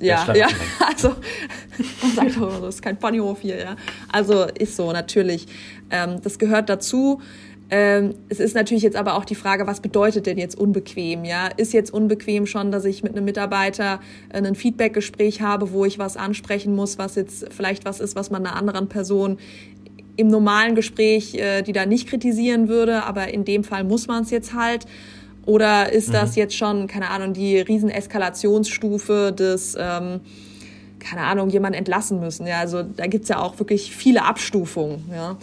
ja, 0.00 0.32
ja, 0.34 0.48
also 0.88 1.08
man 2.02 2.12
sagt 2.14 2.36
immer, 2.36 2.60
das 2.60 2.76
ist 2.76 2.82
kein 2.82 2.98
Ponyhof 2.98 3.40
hier, 3.40 3.58
ja. 3.58 3.76
Also 4.10 4.44
ist 4.44 4.76
so, 4.76 4.92
natürlich. 4.92 5.46
Ähm, 5.90 6.20
das 6.22 6.38
gehört 6.38 6.68
dazu. 6.68 7.20
Ähm, 7.72 8.14
es 8.28 8.40
ist 8.40 8.54
natürlich 8.54 8.82
jetzt 8.82 8.96
aber 8.96 9.14
auch 9.14 9.24
die 9.24 9.36
Frage, 9.36 9.66
was 9.66 9.80
bedeutet 9.80 10.26
denn 10.26 10.38
jetzt 10.38 10.58
unbequem? 10.58 11.24
Ja, 11.24 11.48
ist 11.56 11.72
jetzt 11.72 11.92
unbequem 11.92 12.46
schon, 12.46 12.72
dass 12.72 12.84
ich 12.84 13.04
mit 13.04 13.12
einem 13.12 13.24
Mitarbeiter 13.24 14.00
ein 14.30 14.56
Feedbackgespräch 14.56 15.40
habe, 15.40 15.70
wo 15.70 15.84
ich 15.84 15.98
was 15.98 16.16
ansprechen 16.16 16.74
muss, 16.74 16.98
was 16.98 17.14
jetzt 17.14 17.52
vielleicht 17.52 17.84
was 17.84 18.00
ist, 18.00 18.16
was 18.16 18.30
man 18.30 18.44
einer 18.44 18.56
anderen 18.56 18.88
Person 18.88 19.38
im 20.20 20.28
normalen 20.28 20.74
Gespräch, 20.74 21.34
äh, 21.34 21.62
die 21.62 21.72
da 21.72 21.86
nicht 21.86 22.08
kritisieren 22.08 22.68
würde, 22.68 23.04
aber 23.04 23.32
in 23.32 23.44
dem 23.44 23.64
Fall 23.64 23.84
muss 23.84 24.06
man 24.06 24.22
es 24.22 24.30
jetzt 24.30 24.54
halt. 24.54 24.86
Oder 25.46 25.92
ist 25.92 26.08
mhm. 26.08 26.12
das 26.12 26.36
jetzt 26.36 26.54
schon, 26.54 26.86
keine 26.86 27.08
Ahnung, 27.10 27.32
die 27.32 27.58
Rieseneskalationsstufe 27.58 29.32
des 29.32 29.76
ähm, 29.78 30.20
keine 31.00 31.22
Ahnung, 31.22 31.48
jemanden 31.48 31.78
entlassen 31.78 32.20
müssen. 32.20 32.46
Ja, 32.46 32.58
also 32.58 32.82
da 32.82 33.06
gibt's 33.06 33.28
ja 33.28 33.40
auch 33.40 33.58
wirklich 33.58 33.96
viele 33.96 34.24
Abstufungen. 34.24 35.04
Ja. 35.10 35.36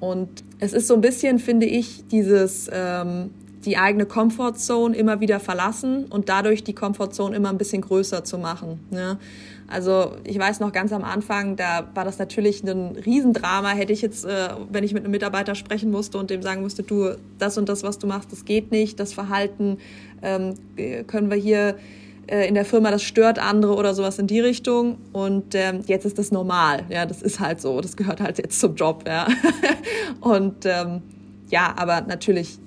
Und 0.00 0.42
es 0.58 0.72
ist 0.72 0.88
so 0.88 0.94
ein 0.94 1.00
bisschen, 1.00 1.38
finde 1.38 1.66
ich, 1.66 2.08
dieses 2.08 2.68
ähm, 2.72 3.30
die 3.64 3.76
eigene 3.76 4.06
Comfortzone 4.06 4.96
immer 4.96 5.20
wieder 5.20 5.38
verlassen 5.38 6.06
und 6.06 6.28
dadurch 6.28 6.64
die 6.64 6.72
Comfortzone 6.72 7.36
immer 7.36 7.50
ein 7.50 7.58
bisschen 7.58 7.82
größer 7.82 8.24
zu 8.24 8.38
machen. 8.38 8.80
Ne? 8.90 9.18
Also 9.72 10.16
ich 10.24 10.38
weiß 10.38 10.60
noch 10.60 10.72
ganz 10.72 10.92
am 10.92 11.02
Anfang, 11.02 11.56
da 11.56 11.88
war 11.94 12.04
das 12.04 12.18
natürlich 12.18 12.62
ein 12.62 12.96
Riesendrama. 12.96 13.70
Hätte 13.70 13.92
ich 13.92 14.02
jetzt, 14.02 14.24
äh, 14.24 14.50
wenn 14.70 14.84
ich 14.84 14.92
mit 14.92 15.02
einem 15.04 15.12
Mitarbeiter 15.12 15.54
sprechen 15.54 15.90
musste 15.90 16.18
und 16.18 16.30
dem 16.30 16.42
sagen 16.42 16.60
musste, 16.60 16.82
du, 16.82 17.16
das 17.38 17.56
und 17.56 17.68
das, 17.68 17.82
was 17.82 17.98
du 17.98 18.06
machst, 18.06 18.30
das 18.32 18.44
geht 18.44 18.70
nicht, 18.70 19.00
das 19.00 19.14
Verhalten 19.14 19.78
ähm, 20.20 20.54
können 21.06 21.30
wir 21.30 21.38
hier 21.38 21.76
äh, 22.26 22.46
in 22.46 22.54
der 22.54 22.66
Firma, 22.66 22.90
das 22.90 23.02
stört 23.02 23.38
andere 23.38 23.74
oder 23.74 23.94
sowas 23.94 24.18
in 24.18 24.26
die 24.26 24.40
Richtung. 24.40 24.98
Und 25.12 25.54
ähm, 25.54 25.80
jetzt 25.86 26.04
ist 26.04 26.18
das 26.18 26.30
normal. 26.30 26.84
Ja, 26.90 27.06
das 27.06 27.22
ist 27.22 27.40
halt 27.40 27.60
so. 27.60 27.80
Das 27.80 27.96
gehört 27.96 28.20
halt 28.20 28.38
jetzt 28.38 28.60
zum 28.60 28.74
Job. 28.74 29.04
Ja. 29.06 29.26
und 30.20 30.66
ähm, 30.66 31.00
ja, 31.48 31.74
aber 31.76 32.02
natürlich, 32.02 32.58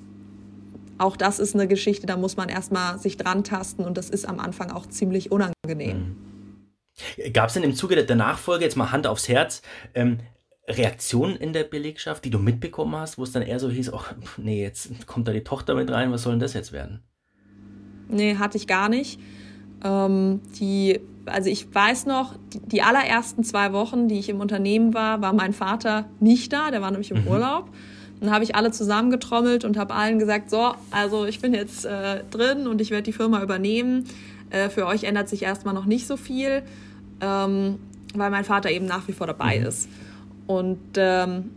auch 0.97 1.17
das 1.17 1.39
ist 1.39 1.53
eine 1.53 1.67
Geschichte, 1.67 2.07
da 2.07 2.17
muss 2.17 2.35
man 2.35 2.49
erstmal 2.49 2.99
sich 2.99 3.17
dran 3.17 3.43
tasten 3.43 3.83
und 3.83 3.97
das 3.97 4.09
ist 4.09 4.27
am 4.27 4.39
Anfang 4.39 4.71
auch 4.71 4.87
ziemlich 4.87 5.31
unangenehm. 5.31 5.97
Mhm. 5.97 6.34
Gab 7.33 7.47
es 7.47 7.53
denn 7.53 7.63
im 7.63 7.75
Zuge 7.75 8.03
der 8.03 8.15
Nachfolge, 8.15 8.63
jetzt 8.63 8.77
mal 8.77 8.91
Hand 8.91 9.07
aufs 9.07 9.27
Herz, 9.27 9.61
ähm, 9.93 10.19
Reaktionen 10.67 11.35
in 11.35 11.53
der 11.53 11.63
Belegschaft, 11.63 12.25
die 12.25 12.29
du 12.29 12.39
mitbekommen 12.39 12.95
hast, 12.95 13.17
wo 13.17 13.23
es 13.23 13.31
dann 13.31 13.43
eher 13.43 13.59
so 13.59 13.69
hieß, 13.69 13.93
ach 13.93 14.13
nee, 14.37 14.63
jetzt 14.63 15.05
kommt 15.05 15.27
da 15.27 15.31
die 15.31 15.43
Tochter 15.43 15.75
mit 15.75 15.91
rein, 15.91 16.11
was 16.11 16.23
soll 16.23 16.33
denn 16.33 16.39
das 16.39 16.53
jetzt 16.53 16.71
werden? 16.71 17.03
Nee, 18.07 18.35
hatte 18.37 18.57
ich 18.57 18.67
gar 18.67 18.89
nicht. 18.89 19.19
Ähm, 19.83 20.41
die, 20.59 20.99
also 21.25 21.49
ich 21.49 21.73
weiß 21.73 22.05
noch, 22.07 22.33
die, 22.53 22.59
die, 22.59 22.81
allerersten 22.81 23.43
zwei 23.43 23.73
Wochen, 23.73 24.07
die 24.07 24.17
ich 24.17 24.29
im 24.29 24.39
Unternehmen 24.39 24.93
war, 24.93 25.21
war 25.21 25.33
mein 25.33 25.53
Vater 25.53 26.05
nicht 26.19 26.53
da, 26.53 26.71
der 26.71 26.81
war 26.81 26.91
nämlich 26.91 27.11
im 27.11 27.21
mhm. 27.21 27.27
Urlaub. 27.27 27.69
Dann 28.21 28.31
habe 28.31 28.43
ich 28.43 28.55
alle 28.55 28.71
zusammengetrommelt 28.71 29.65
und 29.65 29.77
habe 29.77 29.93
allen 29.93 30.19
gesagt, 30.19 30.49
so, 30.49 30.73
also 30.89 31.25
ich 31.25 31.41
bin 31.41 31.53
jetzt 31.53 31.85
äh, 31.85 32.23
drin 32.31 32.65
und 32.67 32.79
ich 32.79 32.89
werde 32.89 33.03
die 33.03 33.13
Firma 33.13 33.43
übernehmen. 33.43 34.05
Äh, 34.49 34.69
für 34.69 34.85
euch 34.85 35.03
ändert 35.03 35.29
sich 35.29 35.43
erstmal 35.43 35.73
noch 35.73 35.85
nicht 35.85 36.07
so 36.07 36.17
viel, 36.17 36.63
ähm, 37.21 37.79
weil 38.13 38.29
mein 38.29 38.45
Vater 38.45 38.71
eben 38.71 38.85
nach 38.85 39.07
wie 39.07 39.13
vor 39.13 39.27
dabei 39.27 39.59
mhm. 39.59 39.65
ist. 39.65 39.89
Und 40.47 40.79
ähm, 40.97 41.51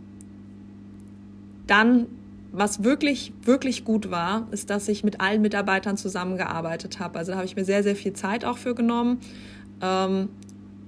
dann 1.67 2.07
was 2.51 2.83
wirklich, 2.83 3.31
wirklich 3.43 3.85
gut 3.85 4.09
war, 4.09 4.47
ist, 4.51 4.69
dass 4.69 4.87
ich 4.87 5.03
mit 5.03 5.21
allen 5.21 5.41
Mitarbeitern 5.41 5.97
zusammengearbeitet 5.97 6.99
habe. 6.99 7.19
Also 7.19 7.31
da 7.31 7.37
habe 7.37 7.45
ich 7.45 7.55
mir 7.55 7.65
sehr, 7.65 7.83
sehr 7.83 7.95
viel 7.95 8.13
Zeit 8.13 8.43
auch 8.43 8.57
für 8.57 8.73
genommen. 8.73 9.19
Ähm, 9.81 10.29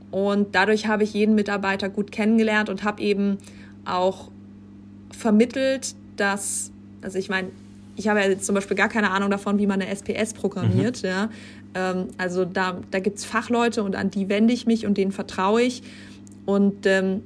und 0.10 0.56
dadurch 0.56 0.88
habe 0.88 1.04
ich 1.04 1.14
jeden 1.14 1.36
Mitarbeiter 1.36 1.90
gut 1.90 2.12
kennengelernt 2.12 2.70
und 2.70 2.84
habe 2.84 3.02
eben 3.02 3.38
auch 3.86 4.30
vermittelt, 5.12 5.96
dass, 6.18 6.72
also 7.02 7.18
ich 7.18 7.30
meine, 7.30 7.50
ich 7.96 8.08
habe 8.08 8.20
ja 8.20 8.28
jetzt 8.28 8.46
zum 8.46 8.56
Beispiel 8.56 8.76
gar 8.76 8.90
keine 8.90 9.12
Ahnung 9.12 9.30
davon, 9.30 9.60
wie 9.60 9.68
man 9.68 9.82
eine 9.82 9.90
SPS 9.90 10.34
programmiert. 10.34 11.04
Mhm. 11.04 11.10
Ja. 11.10 11.30
Ähm, 11.74 12.08
also 12.18 12.46
da, 12.46 12.80
da 12.92 13.00
gibt 13.00 13.18
es 13.18 13.26
Fachleute 13.26 13.84
und 13.84 13.96
an 13.96 14.10
die 14.10 14.30
wende 14.30 14.54
ich 14.54 14.66
mich 14.66 14.86
und 14.86 14.98
denen 14.98 15.12
vertraue 15.12 15.62
ich. 15.62 15.84
Und 16.46 16.86
ähm, 16.86 17.22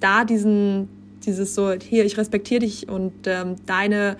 da 0.00 0.24
diesen, 0.24 0.88
dieses 1.24 1.54
so, 1.54 1.72
hier, 1.72 2.04
ich 2.04 2.16
respektiere 2.16 2.60
dich 2.60 2.88
und 2.88 3.12
ähm, 3.26 3.56
deine 3.66 4.16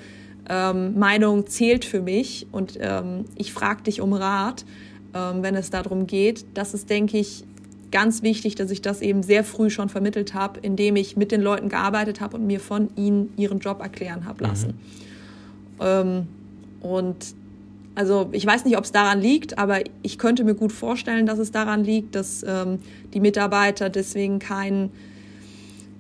ähm, 0.48 0.98
Meinung 0.98 1.46
zählt 1.46 1.84
für 1.84 2.00
mich 2.00 2.46
und 2.52 2.78
ähm, 2.80 3.24
ich 3.36 3.52
frage 3.52 3.82
dich 3.82 4.00
um 4.00 4.12
Rat, 4.12 4.64
ähm, 5.14 5.42
wenn 5.42 5.54
es 5.54 5.70
darum 5.70 6.06
geht. 6.06 6.44
Das 6.54 6.74
ist, 6.74 6.90
denke 6.90 7.18
ich, 7.18 7.44
ganz 7.90 8.22
wichtig, 8.22 8.54
dass 8.54 8.70
ich 8.70 8.82
das 8.82 9.02
eben 9.02 9.22
sehr 9.22 9.44
früh 9.44 9.70
schon 9.70 9.88
vermittelt 9.88 10.34
habe, 10.34 10.58
indem 10.60 10.96
ich 10.96 11.16
mit 11.16 11.30
den 11.30 11.42
Leuten 11.42 11.68
gearbeitet 11.68 12.20
habe 12.20 12.36
und 12.36 12.46
mir 12.46 12.58
von 12.58 12.88
ihnen 12.96 13.32
ihren 13.36 13.60
Job 13.60 13.80
erklären 13.80 14.24
habe 14.24 14.42
lassen. 14.44 14.68
Mhm. 15.78 15.84
Ähm, 15.84 16.26
und 16.80 17.34
also 17.94 18.28
ich 18.32 18.46
weiß 18.46 18.64
nicht, 18.64 18.76
ob 18.76 18.84
es 18.84 18.92
daran 18.92 19.20
liegt, 19.20 19.58
aber 19.58 19.80
ich 20.02 20.18
könnte 20.18 20.44
mir 20.44 20.54
gut 20.54 20.72
vorstellen, 20.72 21.26
dass 21.26 21.38
es 21.38 21.52
daran 21.52 21.84
liegt, 21.84 22.14
dass 22.14 22.44
ähm, 22.46 22.78
die 23.12 23.20
Mitarbeiter 23.20 23.90
deswegen 23.90 24.38
keinen 24.38 24.90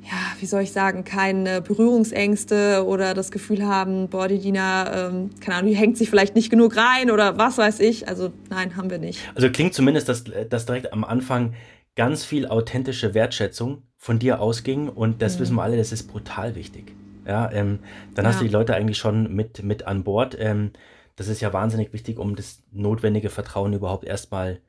ja, 0.04 0.18
wie 0.40 0.46
soll 0.46 0.62
ich 0.62 0.72
sagen, 0.72 1.04
keine 1.04 1.60
Berührungsängste 1.60 2.84
oder 2.84 3.14
das 3.14 3.30
Gefühl 3.30 3.64
haben, 3.64 4.08
boah, 4.08 4.26
die 4.26 4.40
Dina, 4.40 5.08
ähm, 5.08 5.30
keine 5.40 5.58
Ahnung, 5.58 5.70
die 5.70 5.76
hängt 5.76 5.96
sich 5.96 6.10
vielleicht 6.10 6.34
nicht 6.34 6.50
genug 6.50 6.76
rein 6.76 7.10
oder 7.10 7.38
was 7.38 7.56
weiß 7.56 7.78
ich. 7.80 8.08
Also 8.08 8.32
nein, 8.50 8.76
haben 8.76 8.90
wir 8.90 8.98
nicht. 8.98 9.20
Also 9.36 9.48
klingt 9.50 9.74
zumindest, 9.74 10.08
dass, 10.08 10.24
dass 10.24 10.66
direkt 10.66 10.92
am 10.92 11.04
Anfang 11.04 11.54
ganz 11.94 12.24
viel 12.24 12.46
authentische 12.46 13.14
Wertschätzung 13.14 13.82
von 13.96 14.18
dir 14.18 14.40
ausging 14.40 14.88
und 14.88 15.22
das 15.22 15.36
mhm. 15.36 15.40
wissen 15.42 15.54
wir 15.54 15.62
alle, 15.62 15.76
das 15.76 15.92
ist 15.92 16.08
brutal 16.08 16.56
wichtig. 16.56 16.94
Ja, 17.26 17.52
ähm, 17.52 17.78
dann 18.14 18.24
ja. 18.24 18.30
hast 18.30 18.40
du 18.40 18.44
die 18.44 18.50
Leute 18.50 18.74
eigentlich 18.74 18.98
schon 18.98 19.32
mit, 19.32 19.62
mit 19.62 19.86
an 19.86 20.02
Bord. 20.02 20.36
Ähm, 20.40 20.72
das 21.16 21.28
ist 21.28 21.40
ja 21.40 21.52
wahnsinnig 21.52 21.92
wichtig, 21.92 22.18
um 22.18 22.36
das 22.36 22.62
notwendige 22.72 23.30
Vertrauen 23.30 23.72
überhaupt 23.72 24.04
erstmal 24.04 24.60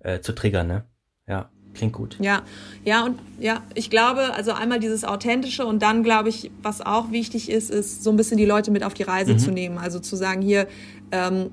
äh, 0.00 0.20
zu 0.20 0.32
triggern, 0.32 0.66
ne? 0.66 0.84
Ja. 1.28 1.50
Klingt 1.72 1.92
gut. 1.92 2.16
Ja, 2.18 2.42
ja, 2.84 3.04
und 3.04 3.20
ja, 3.38 3.62
ich 3.74 3.90
glaube, 3.90 4.34
also 4.34 4.52
einmal 4.52 4.80
dieses 4.80 5.04
Authentische 5.04 5.64
und 5.64 5.80
dann 5.80 6.02
glaube 6.02 6.28
ich, 6.28 6.50
was 6.62 6.80
auch 6.80 7.12
wichtig 7.12 7.48
ist, 7.48 7.70
ist 7.70 8.02
so 8.02 8.10
ein 8.10 8.16
bisschen 8.16 8.38
die 8.38 8.44
Leute 8.44 8.72
mit 8.72 8.82
auf 8.82 8.92
die 8.92 9.04
Reise 9.04 9.34
mhm. 9.34 9.38
zu 9.38 9.50
nehmen. 9.52 9.78
Also 9.78 10.00
zu 10.00 10.16
sagen, 10.16 10.42
hier, 10.42 10.66
ähm, 11.12 11.50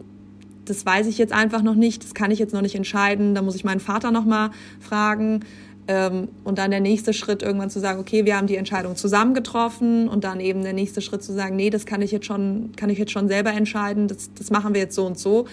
das 0.65 0.85
weiß 0.85 1.07
ich 1.07 1.17
jetzt 1.17 1.33
einfach 1.33 1.61
noch 1.61 1.75
nicht, 1.75 2.03
das 2.03 2.13
kann 2.13 2.31
ich 2.31 2.39
jetzt 2.39 2.53
noch 2.53 2.61
nicht 2.61 2.75
entscheiden, 2.75 3.35
da 3.35 3.41
muss 3.41 3.55
ich 3.55 3.63
meinen 3.63 3.79
Vater 3.79 4.11
nochmal 4.11 4.49
fragen. 4.79 5.41
Ähm, 5.89 6.27
und 6.43 6.57
dann 6.57 6.71
der 6.71 6.81
nächste 6.81 7.13
Schritt 7.13 7.41
irgendwann 7.41 7.69
zu 7.69 7.79
sagen, 7.79 7.99
okay, 7.99 8.25
wir 8.25 8.35
haben 8.35 8.47
die 8.47 8.57
Entscheidung 8.57 8.97
zusammen 8.97 9.33
getroffen 9.33 10.09
und 10.09 10.25
dann 10.25 10.41
eben 10.41 10.61
der 10.61 10.73
nächste 10.73 10.99
Schritt 10.99 11.23
zu 11.23 11.31
sagen, 11.33 11.55
nee, 11.55 11.69
das 11.69 11.85
kann 11.85 12.01
ich 12.01 12.11
jetzt 12.11 12.25
schon, 12.25 12.71
kann 12.75 12.89
ich 12.89 12.97
jetzt 12.97 13.11
schon 13.11 13.29
selber 13.29 13.53
entscheiden, 13.53 14.09
das, 14.09 14.29
das 14.33 14.49
machen 14.49 14.73
wir 14.73 14.81
jetzt 14.81 14.95
so 14.95 15.05
und 15.05 15.17
so. 15.17 15.47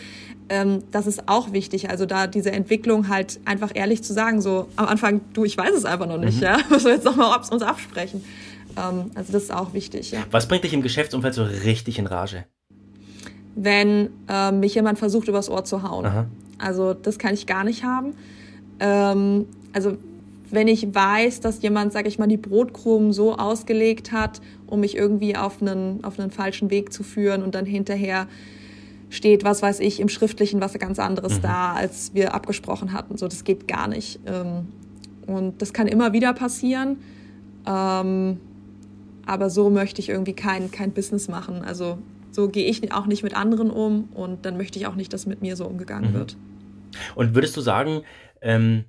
Ähm, 0.48 0.82
das 0.90 1.06
ist 1.06 1.28
auch 1.28 1.52
wichtig. 1.52 1.88
Also 1.88 2.04
da 2.04 2.26
diese 2.26 2.50
Entwicklung 2.50 3.08
halt 3.08 3.38
einfach 3.44 3.70
ehrlich 3.74 4.02
zu 4.02 4.12
sagen, 4.12 4.40
so 4.40 4.68
am 4.74 4.86
Anfang, 4.86 5.20
du, 5.34 5.44
ich 5.44 5.56
weiß 5.56 5.74
es 5.74 5.84
einfach 5.84 6.06
noch 6.06 6.18
nicht, 6.18 6.38
mhm. 6.38 6.42
ja, 6.42 6.58
müssen 6.68 6.86
wir 6.86 6.94
jetzt 6.94 7.04
nochmal 7.04 7.38
uns 7.38 7.62
absprechen. 7.62 8.24
Ähm, 8.76 9.12
also 9.14 9.32
das 9.32 9.44
ist 9.44 9.54
auch 9.54 9.72
wichtig, 9.72 10.10
ja. 10.10 10.20
Was 10.32 10.48
bringt 10.48 10.64
dich 10.64 10.74
im 10.74 10.82
Geschäftsumfeld 10.82 11.34
so 11.34 11.44
richtig 11.44 12.00
in 12.00 12.06
Rage? 12.06 12.44
Wenn 13.54 14.10
äh, 14.28 14.50
mich 14.50 14.74
jemand 14.74 14.98
versucht, 14.98 15.28
übers 15.28 15.48
Ohr 15.48 15.64
zu 15.64 15.84
hauen. 15.84 16.04
Aha. 16.06 16.26
Also 16.58 16.92
das 16.92 17.18
kann 17.18 17.34
ich 17.34 17.46
gar 17.46 17.62
nicht 17.62 17.84
haben. 17.84 18.14
Ähm, 18.80 19.46
also 19.72 19.96
wenn 20.50 20.68
ich 20.68 20.94
weiß, 20.94 21.40
dass 21.40 21.62
jemand, 21.62 21.92
sag 21.92 22.06
ich 22.06 22.18
mal, 22.18 22.26
die 22.26 22.36
Brotkrumen 22.36 23.12
so 23.12 23.36
ausgelegt 23.36 24.12
hat, 24.12 24.40
um 24.66 24.80
mich 24.80 24.96
irgendwie 24.96 25.36
auf 25.36 25.60
einen, 25.60 26.04
auf 26.04 26.18
einen 26.18 26.30
falschen 26.30 26.70
Weg 26.70 26.92
zu 26.92 27.02
führen 27.02 27.42
und 27.42 27.54
dann 27.54 27.66
hinterher 27.66 28.28
steht, 29.10 29.44
was 29.44 29.62
weiß 29.62 29.80
ich, 29.80 30.00
im 30.00 30.08
Schriftlichen 30.08 30.60
was 30.60 30.74
ganz 30.74 30.98
anderes 30.98 31.38
mhm. 31.38 31.42
da, 31.42 31.72
als 31.72 32.14
wir 32.14 32.34
abgesprochen 32.34 32.92
hatten. 32.92 33.16
So, 33.16 33.28
das 33.28 33.44
geht 33.44 33.68
gar 33.68 33.88
nicht. 33.88 34.20
Ähm, 34.26 34.66
und 35.26 35.62
das 35.62 35.72
kann 35.72 35.86
immer 35.86 36.12
wieder 36.12 36.34
passieren. 36.34 36.98
Ähm, 37.66 38.38
aber 39.26 39.48
so 39.50 39.70
möchte 39.70 40.00
ich 40.00 40.08
irgendwie 40.10 40.34
kein, 40.34 40.70
kein 40.70 40.92
Business 40.92 41.28
machen. 41.28 41.62
Also 41.62 41.98
so 42.30 42.48
gehe 42.48 42.66
ich 42.66 42.92
auch 42.92 43.06
nicht 43.06 43.22
mit 43.22 43.34
anderen 43.36 43.70
um 43.70 44.08
und 44.12 44.44
dann 44.44 44.56
möchte 44.56 44.78
ich 44.78 44.86
auch 44.86 44.96
nicht, 44.96 45.12
dass 45.12 45.24
mit 45.26 45.40
mir 45.40 45.56
so 45.56 45.66
umgegangen 45.66 46.10
mhm. 46.10 46.14
wird. 46.14 46.36
Und 47.14 47.34
würdest 47.34 47.56
du 47.56 47.60
sagen, 47.60 48.02
ähm, 48.40 48.84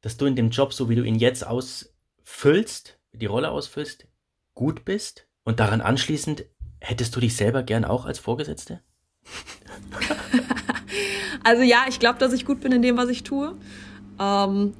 dass 0.00 0.16
du 0.16 0.26
in 0.26 0.36
dem 0.36 0.50
Job, 0.50 0.72
so 0.72 0.88
wie 0.88 0.94
du 0.94 1.02
ihn 1.02 1.16
jetzt 1.16 1.46
ausfüllst, 1.46 2.98
die 3.12 3.26
Rolle 3.26 3.50
ausfüllst, 3.50 4.06
gut 4.54 4.84
bist? 4.84 5.26
Und 5.44 5.60
daran 5.60 5.80
anschließend, 5.80 6.44
hättest 6.80 7.16
du 7.16 7.20
dich 7.20 7.36
selber 7.36 7.62
gern 7.62 7.84
auch 7.84 8.04
als 8.04 8.18
Vorgesetzte? 8.18 8.80
also 11.44 11.62
ja, 11.62 11.86
ich 11.88 11.98
glaube, 11.98 12.18
dass 12.18 12.32
ich 12.32 12.44
gut 12.44 12.60
bin 12.60 12.72
in 12.72 12.82
dem, 12.82 12.96
was 12.96 13.08
ich 13.08 13.22
tue. 13.22 13.56
Ähm, 14.20 14.74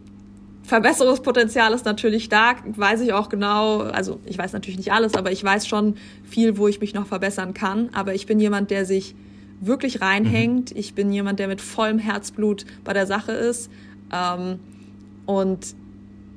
Verbesserungspotenzial 0.62 1.72
ist 1.72 1.86
natürlich 1.86 2.28
da, 2.28 2.56
weiß 2.66 3.00
ich 3.00 3.14
auch 3.14 3.30
genau. 3.30 3.80
Also 3.80 4.20
ich 4.26 4.36
weiß 4.36 4.52
natürlich 4.52 4.76
nicht 4.76 4.92
alles, 4.92 5.14
aber 5.14 5.32
ich 5.32 5.42
weiß 5.42 5.66
schon 5.66 5.96
viel, 6.24 6.58
wo 6.58 6.68
ich 6.68 6.80
mich 6.80 6.92
noch 6.92 7.06
verbessern 7.06 7.54
kann. 7.54 7.88
Aber 7.94 8.14
ich 8.14 8.26
bin 8.26 8.38
jemand, 8.38 8.70
der 8.70 8.84
sich 8.84 9.14
wirklich 9.60 10.02
reinhängt. 10.02 10.72
Mhm. 10.72 10.78
Ich 10.78 10.94
bin 10.94 11.12
jemand, 11.12 11.38
der 11.38 11.48
mit 11.48 11.60
vollem 11.60 11.98
Herzblut 11.98 12.64
bei 12.84 12.92
der 12.92 13.06
Sache 13.06 13.32
ist. 13.32 13.70
Ähm, 14.12 14.60
und 15.28 15.74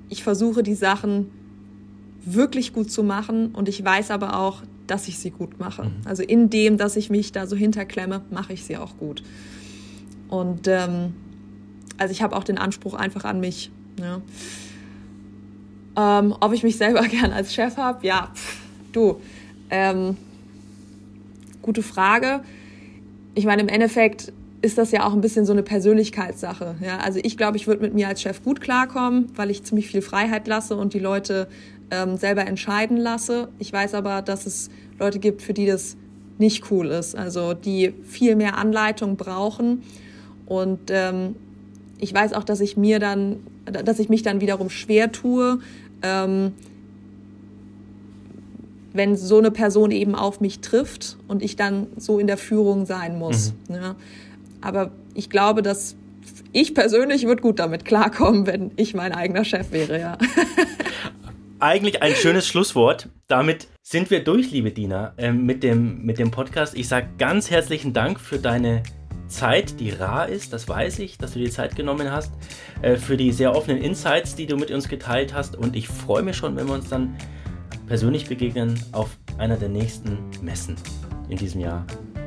ich 0.10 0.22
versuche 0.22 0.64
die 0.64 0.76
Sachen 0.76 1.28
wirklich 2.26 2.74
gut 2.74 2.92
zu 2.92 3.04
machen 3.04 3.52
und 3.54 3.70
ich 3.70 3.82
weiß 3.86 4.12
aber 4.12 4.38
auch, 4.38 4.64
dass 4.86 5.08
ich 5.08 5.18
sie 5.18 5.32
gut 5.32 5.60
mache. 5.60 5.86
Mhm. 5.86 5.92
Also 6.04 6.24
in 6.24 6.50
dem, 6.50 6.78
dass 6.78 6.98
ich 6.98 7.10
mich 7.10 7.32
da 7.32 7.48
so 7.48 7.56
hinterklemme, 7.56 8.22
mache 8.32 8.52
ich 8.52 8.66
sie 8.66 8.76
auch 8.76 8.98
gut. 8.98 9.24
Und 10.28 10.68
ähm, 10.68 11.14
also 11.98 12.12
ich 12.12 12.22
habe 12.22 12.36
auch 12.36 12.44
den 12.44 12.58
Anspruch 12.58 12.94
einfach 12.94 13.24
an 13.24 13.40
mich. 13.40 13.72
Ja. 13.98 14.20
Ähm, 15.96 16.36
ob 16.42 16.52
ich 16.52 16.64
mich 16.64 16.76
selber 16.76 17.04
gern 17.08 17.32
als 17.32 17.54
Chef 17.54 17.78
habe? 17.78 18.06
Ja, 18.06 18.30
pff, 18.36 18.58
du. 18.92 19.22
Ähm, 19.70 20.18
gute 21.62 21.82
Frage. 21.82 22.42
Ich 23.36 23.46
meine, 23.46 23.62
im 23.62 23.70
Endeffekt 23.70 24.34
ist 24.62 24.78
das 24.78 24.92
ja 24.92 25.06
auch 25.06 25.14
ein 25.14 25.22
bisschen 25.22 25.46
so 25.46 25.54
eine 25.54 25.64
Persönlichkeitssache. 25.64 26.76
Ja? 26.82 26.98
Also 26.98 27.20
ich 27.24 27.38
glaube, 27.38 27.58
ich 27.58 27.68
würde 27.68 27.82
mit 27.82 27.94
mir 27.94 28.08
als 28.08 28.22
Chef 28.22 28.44
gut 28.44 28.62
klarkommen, 28.62 29.28
weil 29.36 29.50
ich 29.50 29.64
ziemlich 29.64 29.88
viel 29.88 30.02
Freiheit 30.02 30.48
lasse 30.48 30.76
und 30.76 30.94
die 30.94 31.00
Leute 31.00 31.48
ähm, 31.90 32.18
selber 32.18 32.46
entscheiden 32.46 32.98
lasse. 32.98 33.50
Ich 33.60 33.74
weiß 33.74 33.96
aber, 33.96 34.22
dass 34.22 34.46
es 34.46 34.70
Leute 35.00 35.20
gibt, 35.20 35.42
für 35.42 35.54
die 35.54 35.66
das 35.66 35.98
nicht 36.38 36.72
cool 36.72 36.88
ist, 36.88 37.16
also 37.16 37.54
die 37.54 37.94
viel 38.04 38.36
mehr 38.36 38.58
Anleitung 38.58 39.16
brauchen. 39.16 39.84
Und 40.46 40.90
ähm, 40.90 41.36
ich 42.00 42.14
weiß 42.14 42.34
auch, 42.34 42.44
dass 42.44 42.60
ich 42.60 42.78
mir 42.78 43.00
dann, 43.00 43.38
dass 43.66 44.00
ich 44.00 44.10
mich 44.10 44.24
dann 44.24 44.42
wiederum 44.42 44.70
schwer 44.70 45.12
tue, 45.12 45.60
ähm, 46.02 46.54
wenn 48.94 49.16
so 49.16 49.38
eine 49.38 49.52
Person 49.52 49.92
eben 49.92 50.16
auf 50.16 50.42
mich 50.42 50.60
trifft 50.60 51.18
und 51.28 51.42
ich 51.42 51.56
dann 51.56 51.88
so 51.96 52.20
in 52.20 52.28
der 52.28 52.38
Führung 52.38 52.86
sein 52.86 53.18
muss. 53.18 53.54
Mhm. 53.70 53.76
Ja. 53.76 53.96
Aber 54.62 54.92
ich 55.14 55.30
glaube, 55.30 55.62
dass 55.62 55.96
ich 56.54 56.74
persönlich 56.74 57.26
würde 57.26 57.42
gut 57.42 57.60
damit 57.60 57.86
klarkommen, 57.86 58.46
wenn 58.46 58.72
ich 58.76 58.94
mein 58.94 59.14
eigener 59.14 59.44
Chef 59.44 59.72
wäre, 59.72 60.00
ja. 60.00 60.18
Eigentlich 61.60 62.02
ein 62.02 62.16
schönes 62.16 62.48
Schlusswort. 62.48 63.10
Damit 63.28 63.68
sind 63.84 64.10
wir 64.10 64.24
durch, 64.24 64.52
liebe 64.52 64.72
Dina, 64.72 65.14
äh, 65.18 65.32
mit, 65.32 65.64
dem, 65.64 66.04
mit 66.04 66.18
dem 66.18 66.32
Podcast. 66.32 66.76
Ich 66.76 66.88
sage 66.88 67.08
ganz 67.18 67.52
herzlichen 67.52 67.94
Dank 67.94 68.20
für 68.20 68.40
deine 68.40 68.82
Zeit, 69.28 69.80
die 69.80 69.92
rar 69.92 70.28
ist, 70.28 70.54
das 70.54 70.68
weiß 70.68 71.00
ich, 71.00 71.18
dass 71.18 71.34
du 71.34 71.40
dir 71.40 71.50
Zeit 71.50 71.76
genommen 71.76 72.12
hast, 72.12 72.32
äh, 72.82 72.98
für 72.98 73.16
die 73.16 73.32
sehr 73.32 73.56
offenen 73.56 73.82
Insights, 73.82 74.36
die 74.36 74.46
du 74.46 74.58
mit 74.58 74.72
uns 74.72 74.88
geteilt 74.90 75.34
hast. 75.34 75.56
Und 75.56 75.76
ich 75.76 75.88
freue 75.88 76.24
mich 76.24 76.36
schon, 76.36 76.56
wenn 76.56 76.68
wir 76.68 76.74
uns 76.74 76.90
dann 76.90 77.16
persönlich 77.88 78.28
begegnen 78.28 78.80
auf 78.92 79.18
einer 79.38 79.58
der 79.58 79.70
nächsten 79.70 80.18
Messen 80.42 80.76
in 81.30 81.38
diesem 81.38 81.62
Jahr. 81.62 81.86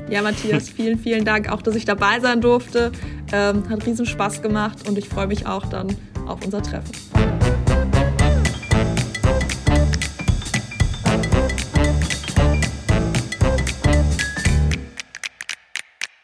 Ja, 0.09 0.21
Matthias, 0.21 0.69
vielen, 0.69 0.99
vielen 0.99 1.25
Dank 1.25 1.51
auch, 1.51 1.61
dass 1.61 1.75
ich 1.75 1.85
dabei 1.85 2.19
sein 2.19 2.39
durfte. 2.39 2.91
Ähm, 3.33 3.67
hat 3.69 3.85
riesen 3.85 4.05
Spaß 4.05 4.41
gemacht 4.41 4.87
und 4.87 4.97
ich 4.97 5.09
freue 5.09 5.27
mich 5.27 5.47
auch 5.47 5.65
dann 5.65 5.95
auf 6.27 6.43
unser 6.45 6.61
Treffen. 6.61 6.91